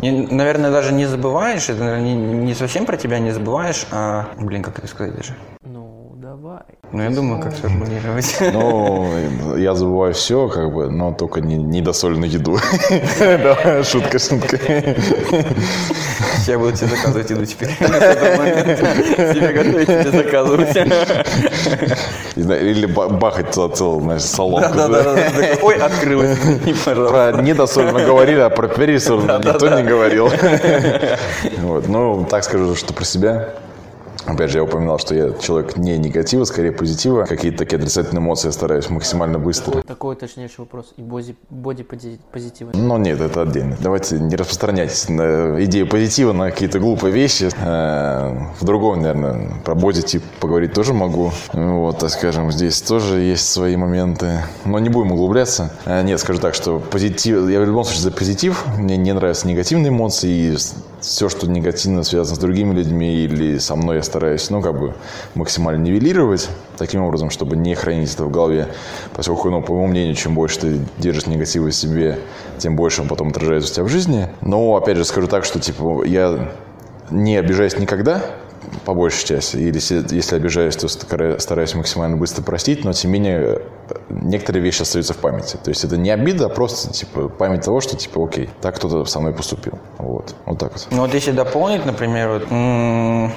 [0.00, 4.28] Не- наверное, даже не забываешь, это не, не совсем про тебя не забываешь, а...
[4.36, 5.34] Блин, как это сказать даже?
[6.38, 6.62] Ну, давай.
[6.92, 8.36] Ну, я думаю, как сформулировать.
[8.52, 12.58] Ну, я забываю все, как бы, но только не, недосоленную еду.
[13.18, 14.56] Да, шутка, шутка.
[16.46, 17.70] Я буду тебе заказывать еду теперь.
[17.76, 20.74] Тебе готовить, тебе заказывать.
[22.36, 24.78] Не Или ба- бахать целую, знаешь, соломку.
[25.62, 26.38] Ой, открылась.
[26.64, 26.74] Не.
[26.74, 30.30] Про недосолено говорили, а про пересолено никто не говорил.
[31.58, 33.54] Вот, ну, так скажу, что про себя.
[34.28, 37.24] Опять же, я упоминал, что я человек не негатива, скорее позитива.
[37.24, 39.82] Какие-то такие отрицательные эмоции я стараюсь максимально быстро.
[39.82, 40.92] Такой уточняющий вопрос.
[40.96, 42.74] И боди, боди пози- позитивный.
[42.78, 43.76] Но нет, это отдельно.
[43.80, 47.48] Давайте не распространяйтесь на идею позитива, на какие-то глупые вещи.
[47.60, 51.32] Э, В другом, наверное, про бодитип поговорить тоже могу.
[51.52, 54.44] Вот, так скажем, здесь тоже есть свои моменты.
[54.64, 55.72] Но не будем углубляться.
[55.86, 57.48] Э, Нет, скажу так, что позитив...
[57.48, 58.64] Я в любом случае за позитив.
[58.76, 60.28] Мне не нравятся негативные эмоции.
[60.52, 60.56] И
[61.00, 64.17] все, что негативно связано с другими людьми или со мной, я стараюсь,
[64.50, 64.94] ну, как бы
[65.34, 66.48] максимально нивелировать.
[66.76, 68.68] Таким образом, чтобы не хранить это в голове.
[69.14, 72.18] Поскольку, ну, по моему мнению, чем больше ты держишь негатива в себе,
[72.58, 74.28] тем больше он потом отражается у тебя в жизни.
[74.40, 76.50] Но, опять же, скажу так, что, типа, я
[77.10, 78.22] не обижаюсь никогда,
[78.84, 79.56] по большей части.
[79.56, 79.80] Или
[80.14, 83.62] если, обижаюсь, то стараюсь максимально быстро простить, но тем не менее
[84.08, 85.58] некоторые вещи остаются в памяти.
[85.62, 89.04] То есть это не обида, а просто типа память того, что типа окей, так кто-то
[89.04, 89.78] со мной поступил.
[89.98, 90.88] Вот, вот так вот.
[90.90, 93.32] Ну вот если дополнить, например, вот,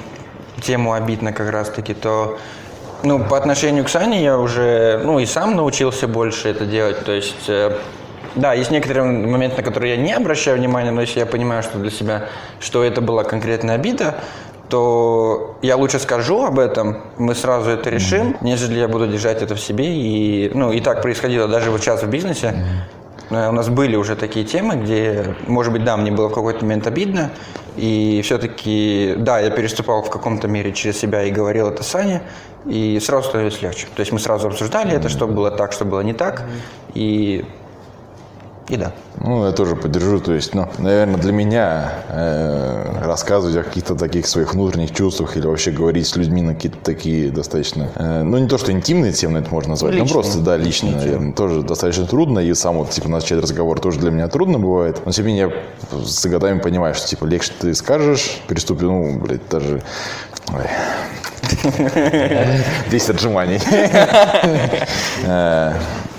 [0.62, 2.38] тему обидно как раз-таки, то
[3.04, 7.04] ну, по отношению к Сане я уже, ну, и сам научился больше это делать.
[7.04, 7.78] То есть, э,
[8.36, 11.80] да, есть некоторые моменты, на которые я не обращаю внимания, но если я понимаю, что
[11.80, 12.26] для себя,
[12.60, 14.16] что это была конкретная обида,
[14.70, 18.38] то я лучше скажу об этом, мы сразу это решим, mm-hmm.
[18.42, 19.86] нежели я буду держать это в себе.
[19.88, 22.54] И, ну, и так происходило даже вот сейчас в бизнесе.
[23.30, 23.50] Mm-hmm.
[23.50, 26.86] У нас были уже такие темы, где, может быть, да, мне было в какой-то момент
[26.86, 27.32] обидно,
[27.78, 32.22] и все-таки, да, я переступал в каком-то мере через себя и говорил это Сане,
[32.66, 33.88] и сразу становилось легче.
[33.96, 35.00] То есть мы сразу обсуждали mm-hmm.
[35.00, 36.92] это, что было так, что было не так, mm-hmm.
[36.96, 37.46] и
[38.72, 38.94] и да.
[39.20, 40.22] Ну, я тоже поддержу.
[40.22, 45.46] То есть, ну, наверное, для меня э, рассказывать о каких-то таких своих внутренних чувствах или
[45.46, 49.40] вообще говорить с людьми на какие-то такие достаточно, э, ну, не то, что интимные темы
[49.40, 50.08] это можно назвать, личные.
[50.08, 52.40] но просто, да, личные, личные, наверное, тоже достаточно трудно.
[52.40, 55.02] И сам вот, типа, начать разговор тоже для меня трудно бывает.
[55.06, 55.54] Но, тем не менее,
[55.92, 59.84] я с годами понимаю, что, типа, легче ты скажешь, переступи, ну, блядь, даже...
[60.54, 60.66] Ой.
[62.90, 63.60] 10 отжиманий.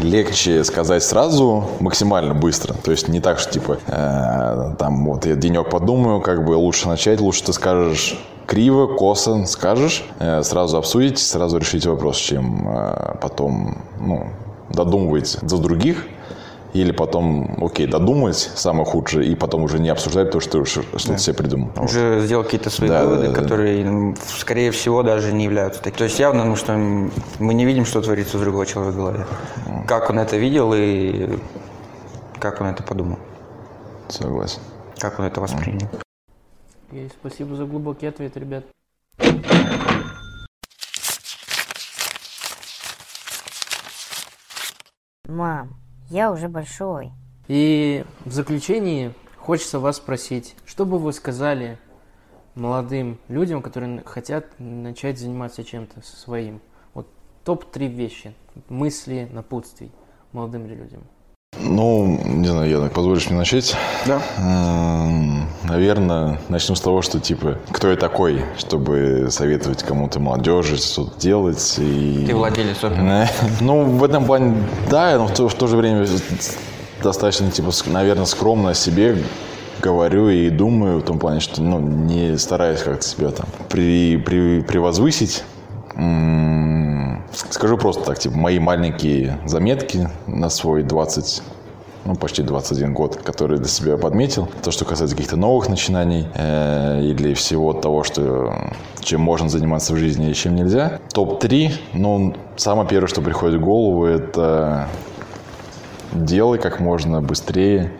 [0.00, 2.74] Легче сказать сразу максимально быстро.
[2.74, 6.88] То есть не так, что типа э, там вот я денек подумаю, как бы лучше
[6.88, 13.16] начать, лучше ты скажешь криво, косо скажешь, э, сразу обсудите, сразу решите вопрос, чем э,
[13.20, 14.28] потом ну,
[14.70, 16.06] додумывать за других.
[16.74, 21.18] Или потом, окей, додумать самое худшее, и потом уже не обсуждать то, что что-то да.
[21.18, 21.70] себе придумал.
[21.80, 22.24] Уже вот.
[22.24, 24.20] сделал какие-то свои да, выводы, да, которые, да.
[24.36, 25.98] скорее всего, даже не являются такими.
[25.98, 29.26] То есть явно, ну, что мы не видим, что творится у другого человека в голове.
[29.86, 31.38] Как он это видел и
[32.40, 33.20] как он это подумал.
[34.08, 34.60] Согласен.
[34.98, 35.88] Как он это воспринял.
[36.90, 38.64] И спасибо за глубокий ответ, ребят.
[45.28, 47.12] Мам, я уже большой.
[47.48, 51.78] И в заключении хочется вас спросить, что бы вы сказали
[52.54, 56.60] молодым людям, которые хотят начать заниматься чем-то своим?
[56.94, 57.08] Вот
[57.44, 58.34] топ-3 вещи,
[58.68, 59.92] мысли, напутствий
[60.32, 61.04] молодым людям.
[61.60, 63.76] Ну, не знаю, я позволишь мне начать?
[64.06, 64.20] Да.
[65.64, 71.74] Наверное, начнем с того, что, типа, кто я такой, чтобы советовать кому-то молодежи что-то делать.
[71.78, 72.24] И...
[72.26, 72.82] Ты владелец
[73.60, 74.56] Ну, в этом плане,
[74.90, 76.06] да, но в то, в то же время
[77.02, 79.16] достаточно, типа, наверное, скромно о себе
[79.80, 84.62] говорю и думаю в том плане, что, ну, не стараюсь как-то себя там при, при,
[84.62, 85.44] превозвысить.
[87.50, 91.42] Скажу просто так, типа, мои маленькие заметки на свой 20
[92.04, 94.48] ну, почти 21 год, который для себя подметил.
[94.62, 98.54] То, что касается каких-то новых начинаний э, или всего того, что,
[99.00, 101.00] чем можно заниматься в жизни и чем нельзя.
[101.14, 104.88] Топ-3, ну, самое первое, что приходит в голову, это
[106.12, 107.92] делай как можно быстрее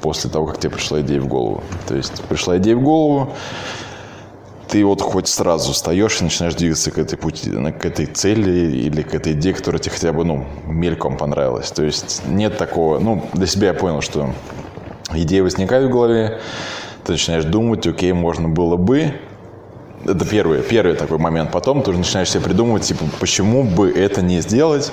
[0.00, 1.62] после того, как тебе пришла идея в голову.
[1.88, 3.30] То есть пришла идея в голову,
[4.70, 9.02] ты вот хоть сразу встаешь и начинаешь двигаться к этой пути, к этой цели или
[9.02, 11.70] к этой идее, которая тебе хотя бы, ну, мельком понравилась.
[11.72, 14.32] То есть нет такого, ну, для себя я понял, что
[15.12, 16.40] идея возникает в голове,
[17.04, 19.14] ты начинаешь думать, окей, можно было бы,
[20.04, 21.50] это первый, первый такой момент.
[21.50, 24.92] Потом ты уже начинаешь себе придумывать, типа, почему бы это не сделать.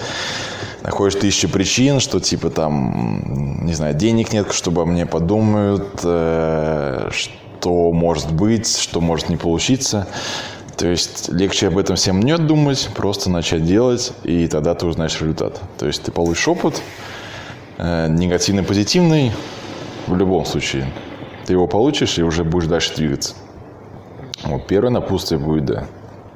[0.84, 7.34] Находишь тысячу причин, что, типа, там, не знаю, денег нет, чтобы мне подумают, э, что
[7.66, 10.08] может быть, что может не получиться.
[10.78, 15.20] То есть легче об этом всем не думать, просто начать делать, и тогда ты узнаешь
[15.20, 15.60] результат.
[15.80, 16.82] То есть ты получишь опыт,
[17.78, 19.32] э, негативный, позитивный,
[20.08, 20.92] в любом случае.
[21.46, 23.36] Ты его получишь и уже будешь дальше двигаться.
[24.44, 25.88] Вот первое напутствие будет, да,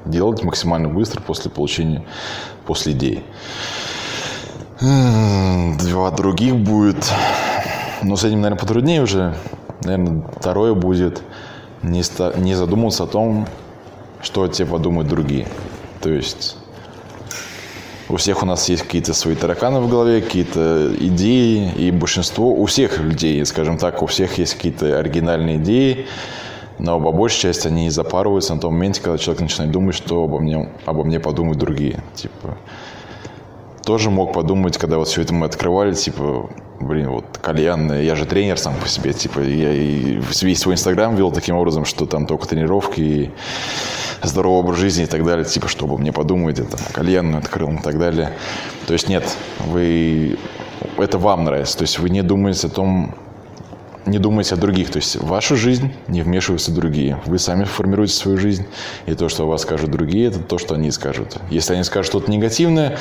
[0.06, 2.04] делать максимально быстро после получения,
[2.66, 3.24] после идеи.
[4.80, 7.12] Два других будет,
[8.02, 9.36] но с этим, наверное, потруднее уже
[9.84, 11.22] наверное, второе будет
[11.84, 13.48] не, ста- не задумываться о том,
[14.22, 15.48] что тебе подумают другие.
[16.02, 16.58] То есть
[18.10, 22.66] у всех у нас есть какие-то свои тараканы в голове, какие-то идеи, и большинство, у
[22.66, 26.08] всех людей, скажем так, у всех есть какие-то оригинальные идеи,
[26.78, 30.40] но по большей части они запарываются на том моменте, когда человек начинает думать, что обо
[30.40, 32.04] мне, обо мне подумают другие.
[32.16, 32.58] Типа,
[33.84, 36.50] тоже мог подумать, когда вот все это мы открывали, типа,
[36.80, 41.16] блин, вот кальян, я же тренер сам по себе, типа, я и весь свой инстаграм
[41.16, 43.32] вел таким образом, что там только тренировки и
[44.24, 47.98] здоровый образ жизни и так далее, типа, чтобы мне подумать, это кальян открыл и так
[47.98, 48.34] далее.
[48.88, 49.36] То есть нет,
[49.68, 50.38] вы,
[50.98, 53.16] это вам нравится, то есть вы не думаете о том,
[54.06, 54.90] не думайте о других.
[54.90, 57.20] То есть в вашу жизнь не вмешиваются другие.
[57.26, 58.66] Вы сами формируете свою жизнь.
[59.06, 61.38] И то, что о вас скажут другие, это то, что они скажут.
[61.50, 62.98] Если они скажут что-то негативное,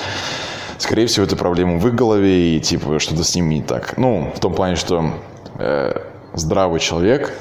[0.80, 3.96] скорее всего, это проблема в их голове и типа что-то с ними не так.
[3.96, 5.12] Ну, в том плане, что
[5.58, 5.92] э,
[6.34, 7.32] здравый человек,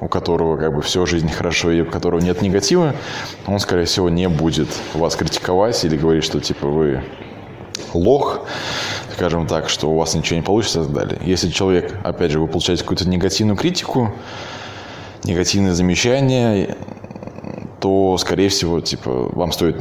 [0.00, 2.94] у которого как бы все жизнь хорошо и у которого нет негатива,
[3.46, 7.02] он, скорее всего, не будет вас критиковать или говорить, что типа вы
[7.94, 8.46] лох,
[9.12, 11.18] скажем так, что у вас ничего не получится и так далее.
[11.24, 14.12] Если человек, опять же, вы получаете какую-то негативную критику,
[15.24, 16.76] негативные замечания,
[17.80, 19.76] то, скорее всего, типа, вам стоит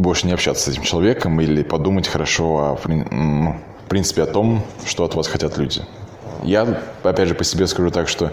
[0.00, 5.04] больше не общаться с этим человеком или подумать хорошо о, в принципе, о том, что
[5.04, 5.82] от вас хотят люди.
[6.42, 8.32] Я, опять же, по себе скажу так, что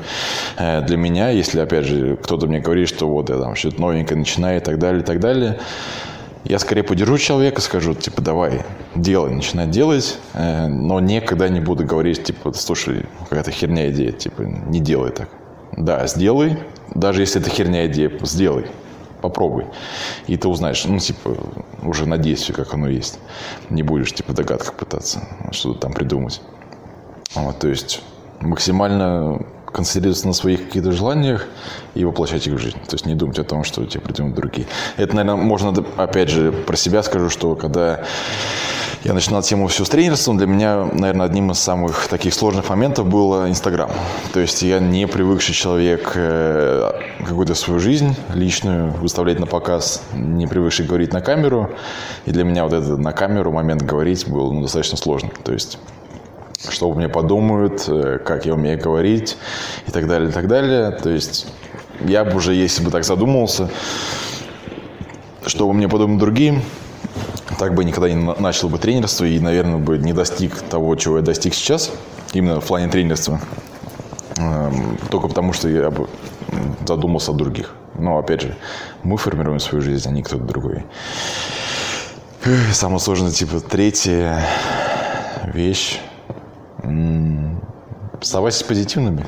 [0.58, 4.18] э, для меня, если, опять же, кто-то мне говорит, что вот я там что-то новенькое
[4.18, 5.60] начинаю и так далее, и так далее,
[6.46, 8.64] я скорее поддержу человека, скажу, типа, давай,
[8.96, 14.42] делай, начинай делать, э, но никогда не буду говорить, типа, слушай, какая-то херня идея, типа,
[14.42, 15.30] не делай так.
[15.76, 16.60] Да, сделай,
[16.96, 18.68] даже если это херня идея, сделай,
[19.22, 19.66] попробуй.
[20.28, 21.36] И ты узнаешь, ну, типа,
[21.84, 23.20] уже на действие, как оно есть.
[23.70, 25.22] Не будешь, типа, в догадках пытаться
[25.52, 26.42] что-то там придумать.
[27.36, 28.02] Вот, то есть
[28.40, 29.46] максимально
[29.78, 31.46] концентрироваться на своих каких-то желаниях
[31.94, 32.78] и воплощать их в жизнь.
[32.88, 34.68] То есть не думать о том, что тебе придумают другие.
[34.98, 38.02] Это, наверное, можно, опять же, про себя скажу, что когда
[39.04, 43.08] я начинал тему все с тренерством, для меня, наверное, одним из самых таких сложных моментов
[43.08, 43.92] было Инстаграм.
[44.34, 50.48] То есть я не привыкший человек э, какую-то свою жизнь личную выставлять на показ, не
[50.48, 51.70] привыкший говорить на камеру.
[52.26, 55.32] И для меня вот этот на камеру момент говорить был ну, достаточно сложный.
[55.44, 55.78] То есть
[56.70, 59.38] что мне подумают, э, как я умею говорить
[59.88, 60.92] и так далее, и так далее.
[60.92, 61.48] То есть
[62.02, 63.70] я бы уже, если бы так задумался,
[65.46, 66.62] что мне подумают другие,
[67.60, 71.24] так бы никогда не начал бы тренерство и, наверное, бы не достиг того, чего я
[71.24, 71.92] достиг сейчас,
[72.34, 73.40] именно в плане тренерства.
[74.38, 76.08] Эм, только потому, что я бы
[76.88, 77.74] задумался о других.
[77.98, 78.56] Но, опять же,
[79.04, 80.84] мы формируем свою жизнь, а не кто-то другой.
[82.72, 84.46] Самое сложное, типа, третья
[85.46, 86.00] вещь
[88.20, 89.26] Оставайтесь позитивными.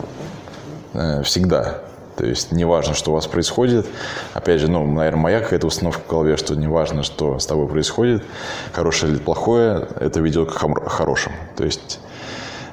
[0.93, 1.81] Э, всегда.
[2.17, 3.87] То есть не важно, что у вас происходит.
[4.33, 7.67] Опять же, ну, наверное, моя какая-то установка в голове, что не важно, что с тобой
[7.67, 8.23] происходит,
[8.73, 11.35] хорошее или плохое, это ведет к хорошему.
[11.55, 11.99] То есть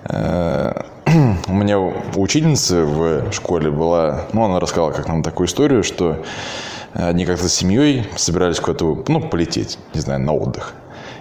[0.09, 0.83] э,
[1.47, 6.25] у меня учительница в школе была, ну, она рассказала как нам такую историю, что
[6.95, 10.73] они как-то с семьей собирались куда-то, ну, полететь, не знаю, на отдых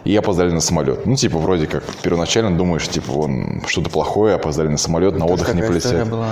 [0.05, 1.05] и опоздали на самолет.
[1.05, 5.53] Ну, типа, вроде как, первоначально думаешь, типа, вон, что-то плохое, опоздали на самолет, на отдых
[5.53, 6.07] не полетят.
[6.07, 6.29] Была,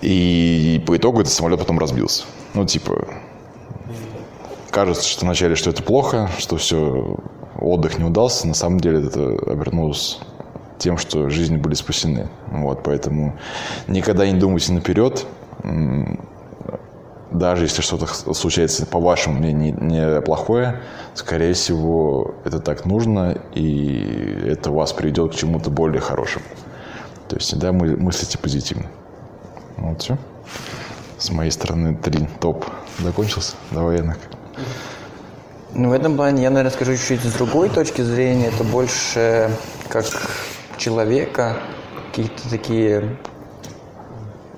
[0.00, 2.24] и по итогу этот самолет потом разбился.
[2.54, 3.08] Ну, типа,
[4.70, 7.16] кажется, что вначале, что это плохо, что все,
[7.58, 8.46] отдых не удался.
[8.46, 10.20] На самом деле это обернулось
[10.78, 12.28] тем, что жизни были спасены.
[12.50, 13.36] Вот, поэтому
[13.88, 15.26] никогда не думайте наперед
[17.30, 20.80] даже если что-то случается, по вашему мнению, не плохое,
[21.14, 26.44] скорее всего, это так нужно, и это вас приведет к чему-то более хорошему.
[27.28, 28.86] То есть всегда мы мыслите позитивно.
[29.76, 30.18] Вот все.
[31.18, 32.64] С моей стороны три топ
[32.98, 33.54] закончился.
[33.70, 34.18] Давай, Янок.
[35.72, 38.48] Ну, в этом плане я, наверное, скажу чуть-чуть с другой точки зрения.
[38.48, 39.50] Это больше
[39.88, 40.06] как
[40.76, 41.58] человека,
[42.08, 43.16] какие-то такие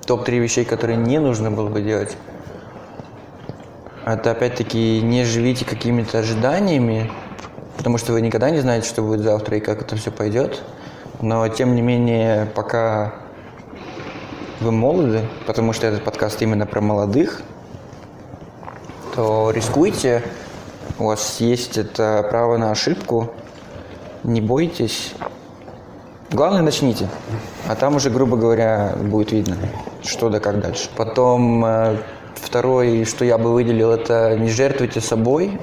[0.07, 2.17] топ-3 вещей, которые не нужно было бы делать.
[4.05, 7.09] Это опять-таки не живите какими-то ожиданиями,
[7.77, 10.61] потому что вы никогда не знаете, что будет завтра и как это все пойдет.
[11.21, 13.13] Но тем не менее, пока
[14.59, 17.41] вы молоды, потому что этот подкаст именно про молодых,
[19.15, 20.21] то рискуйте.
[20.99, 23.31] У вас есть это право на ошибку.
[24.23, 25.13] Не бойтесь.
[26.29, 27.07] Главное, начните.
[27.69, 29.55] А там уже, грубо говоря, будет видно,
[30.03, 30.89] что да как дальше.
[30.97, 31.65] Потом
[32.43, 35.59] э, Второй, что я бы выделил, это не жертвуйте собой.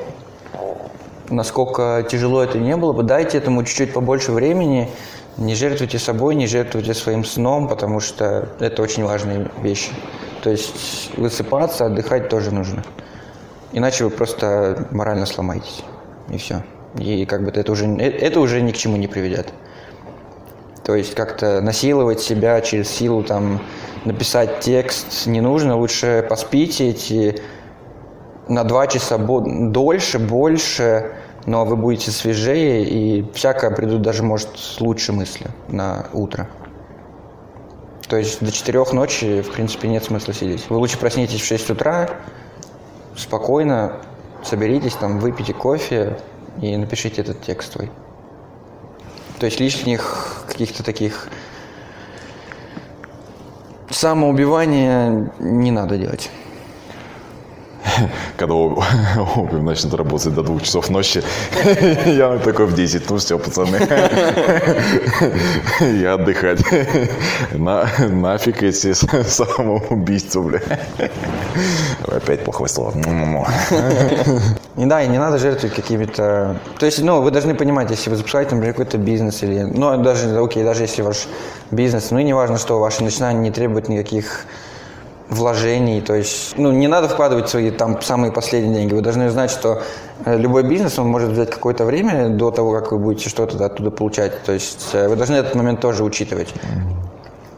[1.29, 4.89] Насколько тяжело это не было бы, дайте этому чуть-чуть побольше времени.
[5.37, 9.91] Не жертвуйте собой, не жертвуйте своим сном, потому что это очень важные вещи.
[10.43, 12.83] То есть высыпаться, отдыхать тоже нужно.
[13.73, 15.85] Иначе вы просто морально сломаетесь.
[16.31, 16.65] И все.
[16.99, 19.53] И как бы это уже, это уже ни к чему не приведет.
[20.91, 23.61] То есть как-то насиловать себя через силу там
[24.05, 27.41] написать текст не нужно, лучше поспите эти
[28.49, 31.13] на два часа дольше, больше,
[31.47, 34.49] но вы будете свежее, и всякое придут даже, может,
[34.81, 36.49] лучше мысли на утро.
[38.09, 40.69] То есть до четырех ночи, в принципе, нет смысла сидеть.
[40.71, 42.11] Вы лучше проснитесь в 6 утра,
[43.17, 43.99] спокойно
[44.43, 46.19] соберитесь, там, выпейте кофе
[46.61, 47.93] и напишите этот текст свой.
[49.41, 51.29] То есть лишних каких-то таких
[53.91, 56.31] Самоубивание не надо делать.
[58.37, 61.23] Когда опиум начнет работать до двух часов ночи,
[62.07, 63.79] я такой в 10, ну все, пацаны,
[65.81, 66.61] я отдыхать.
[67.53, 70.61] На, нафиг эти самоубийства, бля.
[72.07, 72.93] Опять плохое слово.
[74.77, 76.61] Не да, и не надо жертвовать какими-то...
[76.79, 79.63] То есть, ну, вы должны понимать, если вы запускаете, например, какой-то бизнес или...
[79.63, 81.29] Ну, даже, окей, даже если ваш
[81.71, 84.47] бизнес, ну, и не важно, что ваше начинание не требует никаких
[85.31, 88.95] вложений, то есть, ну, не надо вкладывать свои там самые последние деньги.
[88.95, 89.83] Вы должны знать, что
[90.25, 93.91] э, любой бизнес, он может взять какое-то время до того, как вы будете что-то оттуда
[93.91, 94.43] получать.
[94.43, 96.53] То есть э, вы должны этот момент тоже учитывать.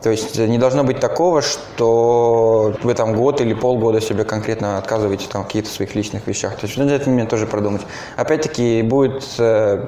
[0.03, 5.29] То есть не должно быть такого, что вы там год или полгода себе конкретно отказываете
[5.29, 6.57] там в каких-то своих личных вещах.
[6.57, 7.83] То есть надо этот момент тоже продумать.
[8.17, 9.87] Опять-таки будет, э,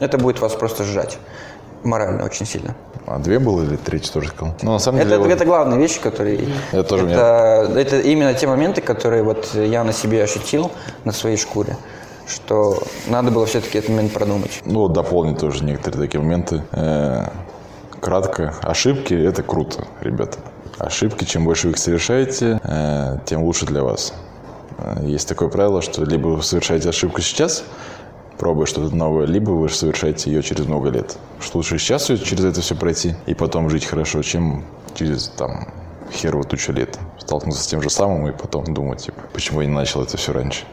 [0.00, 1.18] это будет вас просто сжать
[1.84, 2.74] морально очень сильно.
[3.10, 4.54] А две было или тоже сказал?
[4.62, 5.32] Ну, на самом это, деле...
[5.32, 6.48] это главные вещи, которые...
[6.72, 10.70] Это тоже это, это именно те моменты, которые вот я на себе ощутил,
[11.04, 11.76] на своей шкуре
[12.26, 14.60] что надо было все-таки этот момент продумать.
[14.66, 16.62] Ну, вот дополнить тоже некоторые такие моменты.
[16.72, 17.30] Э,
[18.00, 18.54] кратко.
[18.60, 20.38] Ошибки– это круто, ребята.
[20.76, 24.12] Ошибки, чем больше вы их совершаете, э, тем лучше для вас.
[24.76, 27.64] Э, есть такое правило, что либо вы совершаете ошибку сейчас–
[28.38, 31.18] пробуя что-то новое, либо вы совершаете ее через много лет.
[31.40, 35.68] Что лучше сейчас через это все пройти и потом жить хорошо, чем через там
[36.12, 36.98] херово тучу лет.
[37.18, 40.32] Столкнуться с тем же самым и потом думать, типа, почему я не начал это все
[40.32, 40.64] раньше.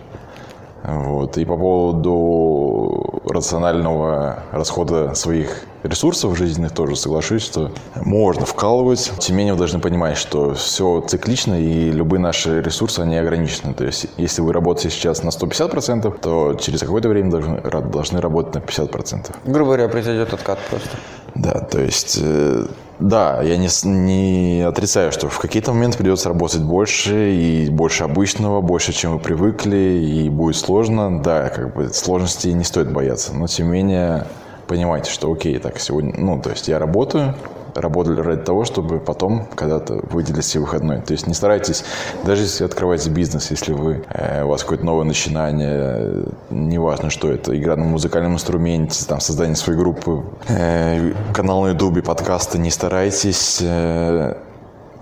[0.83, 1.37] Вот.
[1.37, 9.11] И по поводу рационального расхода своих ресурсов жизненных тоже соглашусь, что можно вкалывать.
[9.19, 13.73] Тем не менее, вы должны понимать, что все циклично и любые наши ресурсы, они ограничены.
[13.73, 18.55] То есть, если вы работаете сейчас на 150%, то через какое-то время должны, должны работать
[18.55, 19.35] на 50%.
[19.45, 20.89] Грубо говоря, произойдет откат просто.
[21.35, 22.65] Да, то есть э,
[22.99, 28.61] да, я не, не отрицаю, что в какие-то моменты придется работать больше и больше обычного,
[28.61, 31.21] больше, чем вы привыкли, и будет сложно.
[31.21, 34.27] Да, как бы сложностей не стоит бояться, но тем не менее
[34.67, 37.35] понимайте, что окей, так сегодня, ну, то есть я работаю,
[37.75, 41.01] работали ради того, чтобы потом когда-то выделить себе выходной.
[41.01, 41.83] То есть не старайтесь,
[42.23, 47.57] даже если открываете бизнес, если вы, э, у вас какое-то новое начинание, неважно, что это,
[47.57, 53.59] игра на музыкальном инструменте, там, создание своей группы, э, канал на ютубе, подкасты, не старайтесь
[53.61, 54.35] э,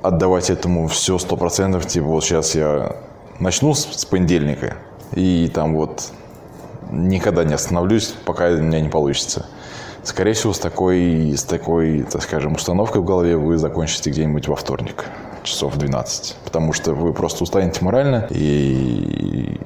[0.01, 2.95] отдавать этому все сто процентов, типа вот сейчас я
[3.39, 4.75] начну с, с понедельника,
[5.13, 6.11] и там вот
[6.93, 9.45] никогда не остановлюсь, пока у меня не получится.
[10.03, 14.55] Скорее всего, с такой, с такой, так скажем, установкой в голове вы закончите где-нибудь во
[14.55, 15.05] вторник,
[15.43, 16.37] часов 12.
[16.43, 19.57] Потому что вы просто устанете морально и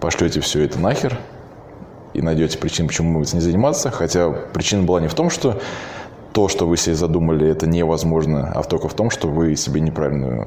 [0.00, 1.18] пошлете все это нахер
[2.14, 3.90] и найдете причину, почему вы не заниматься.
[3.90, 5.60] Хотя причина была не в том, что
[6.32, 10.46] то, что вы себе задумали, это невозможно, а только в том, что вы себе неправильный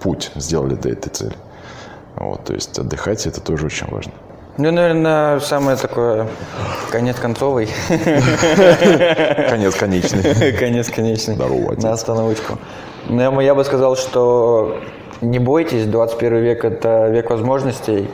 [0.00, 1.36] путь сделали до этой цели.
[2.16, 4.12] Вот, то есть отдыхать это тоже очень важно.
[4.58, 6.26] Ну, наверное, самое такое
[6.90, 7.68] конец концовый.
[9.48, 10.52] Конец конечный.
[10.52, 11.36] Конец конечный.
[11.36, 11.80] Здорово.
[11.80, 12.58] На остановочку.
[13.08, 14.80] Но я бы сказал, что
[15.20, 18.10] не бойтесь, 21 век– это век возможностей.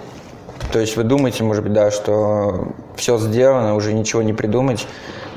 [0.70, 4.86] То есть вы думаете, может быть, да, что все сделано, уже ничего не придумать.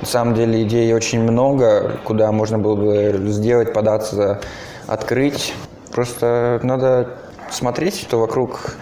[0.01, 4.41] На самом деле идей очень много, куда можно было бы сделать, податься,
[4.87, 5.53] открыть.
[5.93, 7.11] Просто надо
[7.49, 8.75] смотреть, что вокруг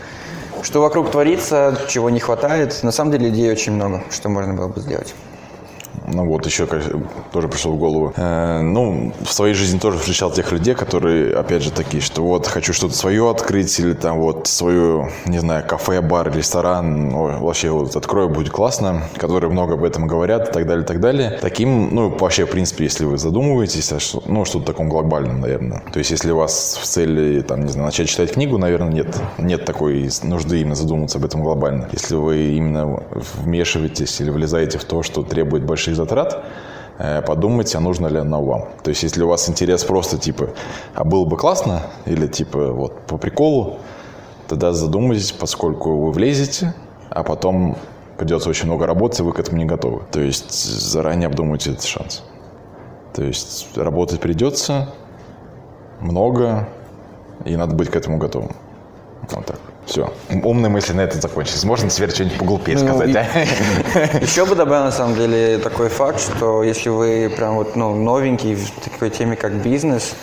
[0.66, 2.82] что вокруг творится, чего не хватает.
[2.82, 5.14] На самом деле идей очень много, что можно было бы сделать.
[6.08, 8.14] Ну вот, еще тоже пришел в голову.
[8.16, 12.48] Э, ну, в своей жизни тоже встречал тех людей, которые, опять же, такие, что вот
[12.48, 17.70] хочу что-то свое открыть, или там вот свою, не знаю, кафе, бар, ресторан, ой, вообще
[17.70, 21.40] вот открою, будет классно, которые много об этом говорят и так далее, и так далее.
[21.42, 23.92] Таким, ну, вообще, в принципе, если вы задумываетесь,
[24.26, 25.84] ну, что-то таком глобальном, наверное.
[25.92, 29.16] То есть, если у вас в цели, там, не знаю, начать читать книгу, наверное, нет,
[29.38, 31.88] нет такой нужды именно задуматься об этом глобально.
[31.92, 33.04] Если вы именно
[33.44, 36.44] вмешиваетесь или влезаете в то, что требует больших затрат,
[36.98, 38.70] э, подумайте, а нужно ли оно вам.
[38.84, 40.50] То есть, если у вас интерес просто типа,
[40.94, 43.78] а было бы классно, или типа вот по приколу,
[44.48, 46.74] тогда задумайтесь, поскольку вы влезете,
[47.10, 47.78] а потом
[48.18, 50.02] придется очень много работать, и вы к этому не готовы.
[50.12, 52.24] То есть, заранее обдумайте этот шанс.
[53.14, 54.90] То есть, работать придется
[56.00, 56.68] много,
[57.46, 58.56] и надо быть к этому готовым.
[59.32, 59.60] Вот так.
[59.86, 60.12] Все.
[60.44, 61.64] Умные мысли на это закончились.
[61.64, 63.24] Можно теперь что-нибудь поглупее ну, сказать, да?
[64.20, 68.56] Еще бы добавил, на самом деле, такой факт, что если вы прям вот, ну, новенький
[68.56, 70.16] в такой теме, как бизнес,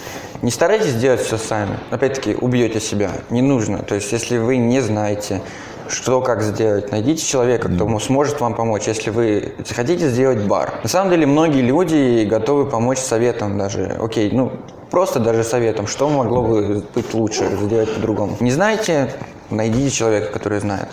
[0.43, 1.79] не старайтесь делать все сами.
[1.91, 3.13] Опять-таки, убьете себя.
[3.31, 3.79] Не нужно.
[3.79, 5.41] То есть, если вы не знаете,
[5.89, 6.91] что как сделать.
[6.91, 10.75] Найдите человека, кто сможет вам помочь, если вы хотите сделать бар.
[10.83, 13.97] На самом деле многие люди готовы помочь советом даже.
[14.01, 14.53] Окей, ну
[14.91, 18.37] просто даже советом, что могло бы быть лучше, сделать по-другому.
[18.41, 19.13] Не знаете,
[19.53, 20.89] найдите человека, который знает.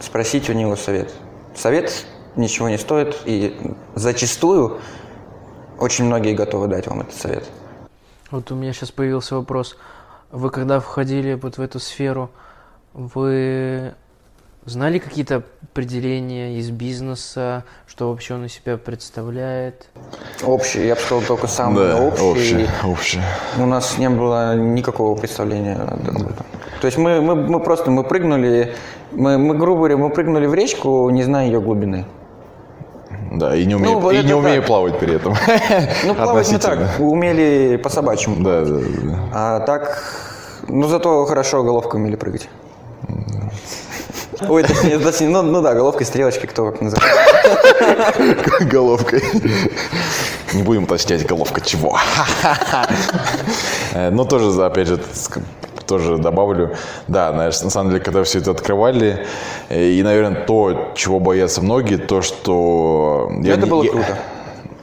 [0.00, 1.12] Спросите у него совет.
[1.54, 4.80] Совет ничего не стоит, и зачастую
[5.78, 7.44] очень многие готовы дать вам этот совет.
[8.30, 9.76] Вот у меня сейчас появился вопрос.
[10.30, 12.30] Вы когда входили вот в эту сферу,
[12.92, 13.94] вы
[14.64, 15.42] знали какие-то
[15.72, 19.88] определения из бизнеса, что вообще он из себя представляет?
[20.44, 22.22] Общий, я бы сказал, только самый Да, общий.
[22.22, 23.22] общее, общее.
[23.58, 26.34] У нас не было никакого представления об этом.
[26.80, 28.74] То есть мы, мы, мы просто мы прыгнули,
[29.12, 32.06] мы, мы, грубо говоря, мы прыгнули в речку, не зная ее глубины.
[33.32, 34.66] Да, и не умею, вот и не умею так.
[34.66, 35.34] плавать при этом.
[36.04, 38.42] Ну, плавать мы так, умели по собачьему.
[38.42, 39.18] Да, да, да.
[39.32, 40.02] А так,
[40.68, 42.48] ну зато хорошо головкой умели прыгать.
[44.48, 47.14] Ой, точнее, точнее, ну, ну да, головкой, стрелочкой, кто как называет.
[48.72, 49.22] Головкой.
[50.54, 51.98] Не будем уточнять, головка чего.
[53.92, 55.00] Э, Но тоже, за- опять же,
[55.86, 56.76] тоже добавлю,
[57.08, 59.26] да, знаешь, на самом деле, когда все это открывали,
[59.68, 63.28] э, и, наверное, то, чего боятся многие, то, что...
[63.42, 64.18] я Это не- было я- круто.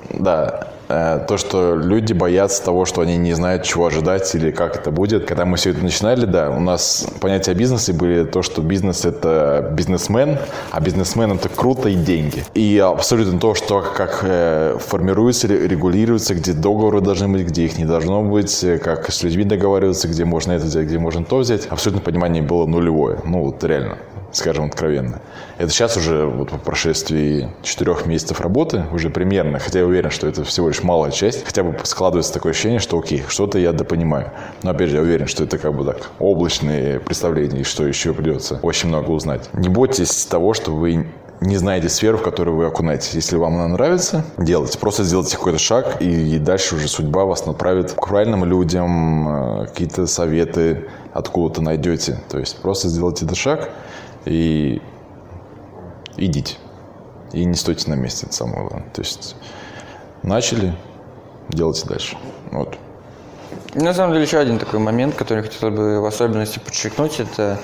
[0.10, 4.92] Да, то, что люди боятся того, что они не знают, чего ожидать или как это
[4.92, 5.26] будет.
[5.26, 9.70] Когда мы все это начинали, да, у нас понятия бизнеса были то, что бизнес– это
[9.74, 10.38] бизнесмен,
[10.72, 12.44] а бизнесмен– это круто и деньги.
[12.54, 17.78] И абсолютно то, что как э, формируется, ре- регулируется, где договоры должны быть, где их
[17.78, 21.38] не должно быть, э, как с людьми договариваться, где можно это взять, где можно то
[21.40, 21.68] взять.
[21.68, 23.20] Абсолютно понимание было нулевое.
[23.26, 23.98] Ну, вот реально
[24.38, 25.22] скажем откровенно.
[25.58, 30.28] Это сейчас уже вот по прошествии четырех месяцев работы уже примерно, хотя я уверен, что
[30.28, 34.32] это всего лишь малая часть, хотя бы складывается такое ощущение, что окей, что-то я допонимаю.
[34.64, 38.14] Но опять же, я уверен, что это как бы так облачные представления, и что еще
[38.14, 39.50] придется очень много узнать.
[39.54, 41.08] Не бойтесь того, что вы
[41.42, 43.14] не знаете сферу, в которую вы окунаетесь.
[43.14, 44.78] Если вам она нравится, делайте.
[44.80, 50.08] Просто сделайте какой-то шаг, и, дальше уже судьба вас направит к правильным людям, э, какие-то
[50.08, 52.20] советы откуда-то найдете.
[52.30, 53.70] То есть просто сделайте этот шаг
[54.28, 54.82] и
[56.18, 56.58] идите.
[57.34, 58.90] И не стойте на месте, это самое главное.
[58.92, 59.36] То есть
[60.24, 60.74] начали,
[61.50, 62.18] делайте дальше.
[62.52, 62.78] Вот.
[63.76, 67.60] На самом деле еще один такой момент, который я хотел бы в особенности подчеркнуть, это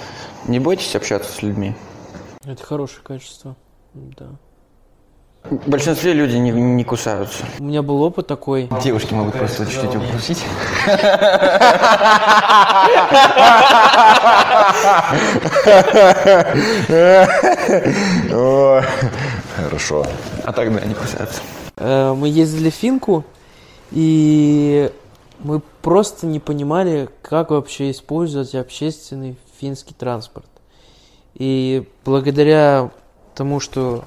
[0.48, 1.76] не бойтесь общаться с людьми.
[2.46, 3.56] Это хорошее качество.
[3.94, 4.28] Да.
[5.50, 7.44] В большинстве люди не, не кусаются.
[7.60, 8.70] У меня был опыт такой.
[8.82, 10.44] Девушки могут просто чуть-чуть укусить.
[19.56, 20.06] Хорошо.
[20.44, 21.42] А так, да, не кусаются.
[21.78, 23.24] Э, Мы ездили в Финку,
[23.92, 24.92] и
[25.40, 30.46] мы просто не понимали, как вообще использовать общественный финский транспорт.
[31.36, 32.92] И благодаря
[33.36, 34.06] тому, что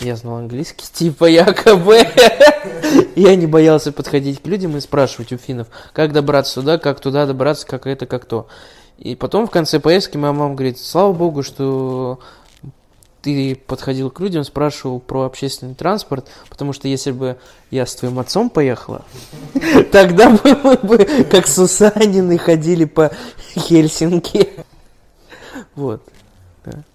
[0.00, 2.00] я знал английский, типа якобы,
[3.16, 7.26] я не боялся подходить к людям и спрашивать у финнов, как добраться туда, как туда
[7.26, 8.48] добраться, как это, как то.
[8.98, 12.20] И потом в конце поездки моя мама говорит, слава богу, что
[13.22, 17.38] ты подходил к людям, спрашивал про общественный транспорт, потому что если бы
[17.70, 19.04] я с твоим отцом поехала,
[19.92, 20.98] тогда бы мы бы,
[21.30, 23.10] как Сусанины, ходили по
[23.56, 24.50] Хельсинки.
[25.76, 26.02] Вот.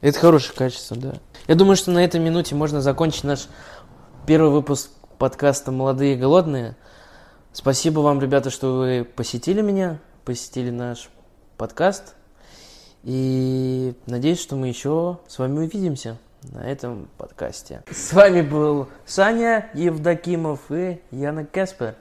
[0.01, 1.13] Это хорошее качество, да.
[1.49, 3.47] Я думаю, что на этой минуте можно закончить наш
[4.27, 6.75] первый выпуск подкаста «Молодые и голодные».
[7.53, 11.09] Спасибо вам, ребята, что вы посетили меня, посетили наш
[11.57, 12.13] подкаст.
[13.01, 17.81] И надеюсь, что мы еще с вами увидимся на этом подкасте.
[17.89, 21.95] С вами был Саня Евдокимов и Яна Кеспер.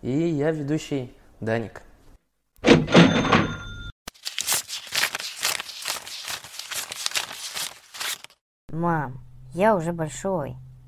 [0.00, 1.82] И я ведущий Даник.
[8.76, 9.20] Мам,
[9.54, 10.58] я уже большой.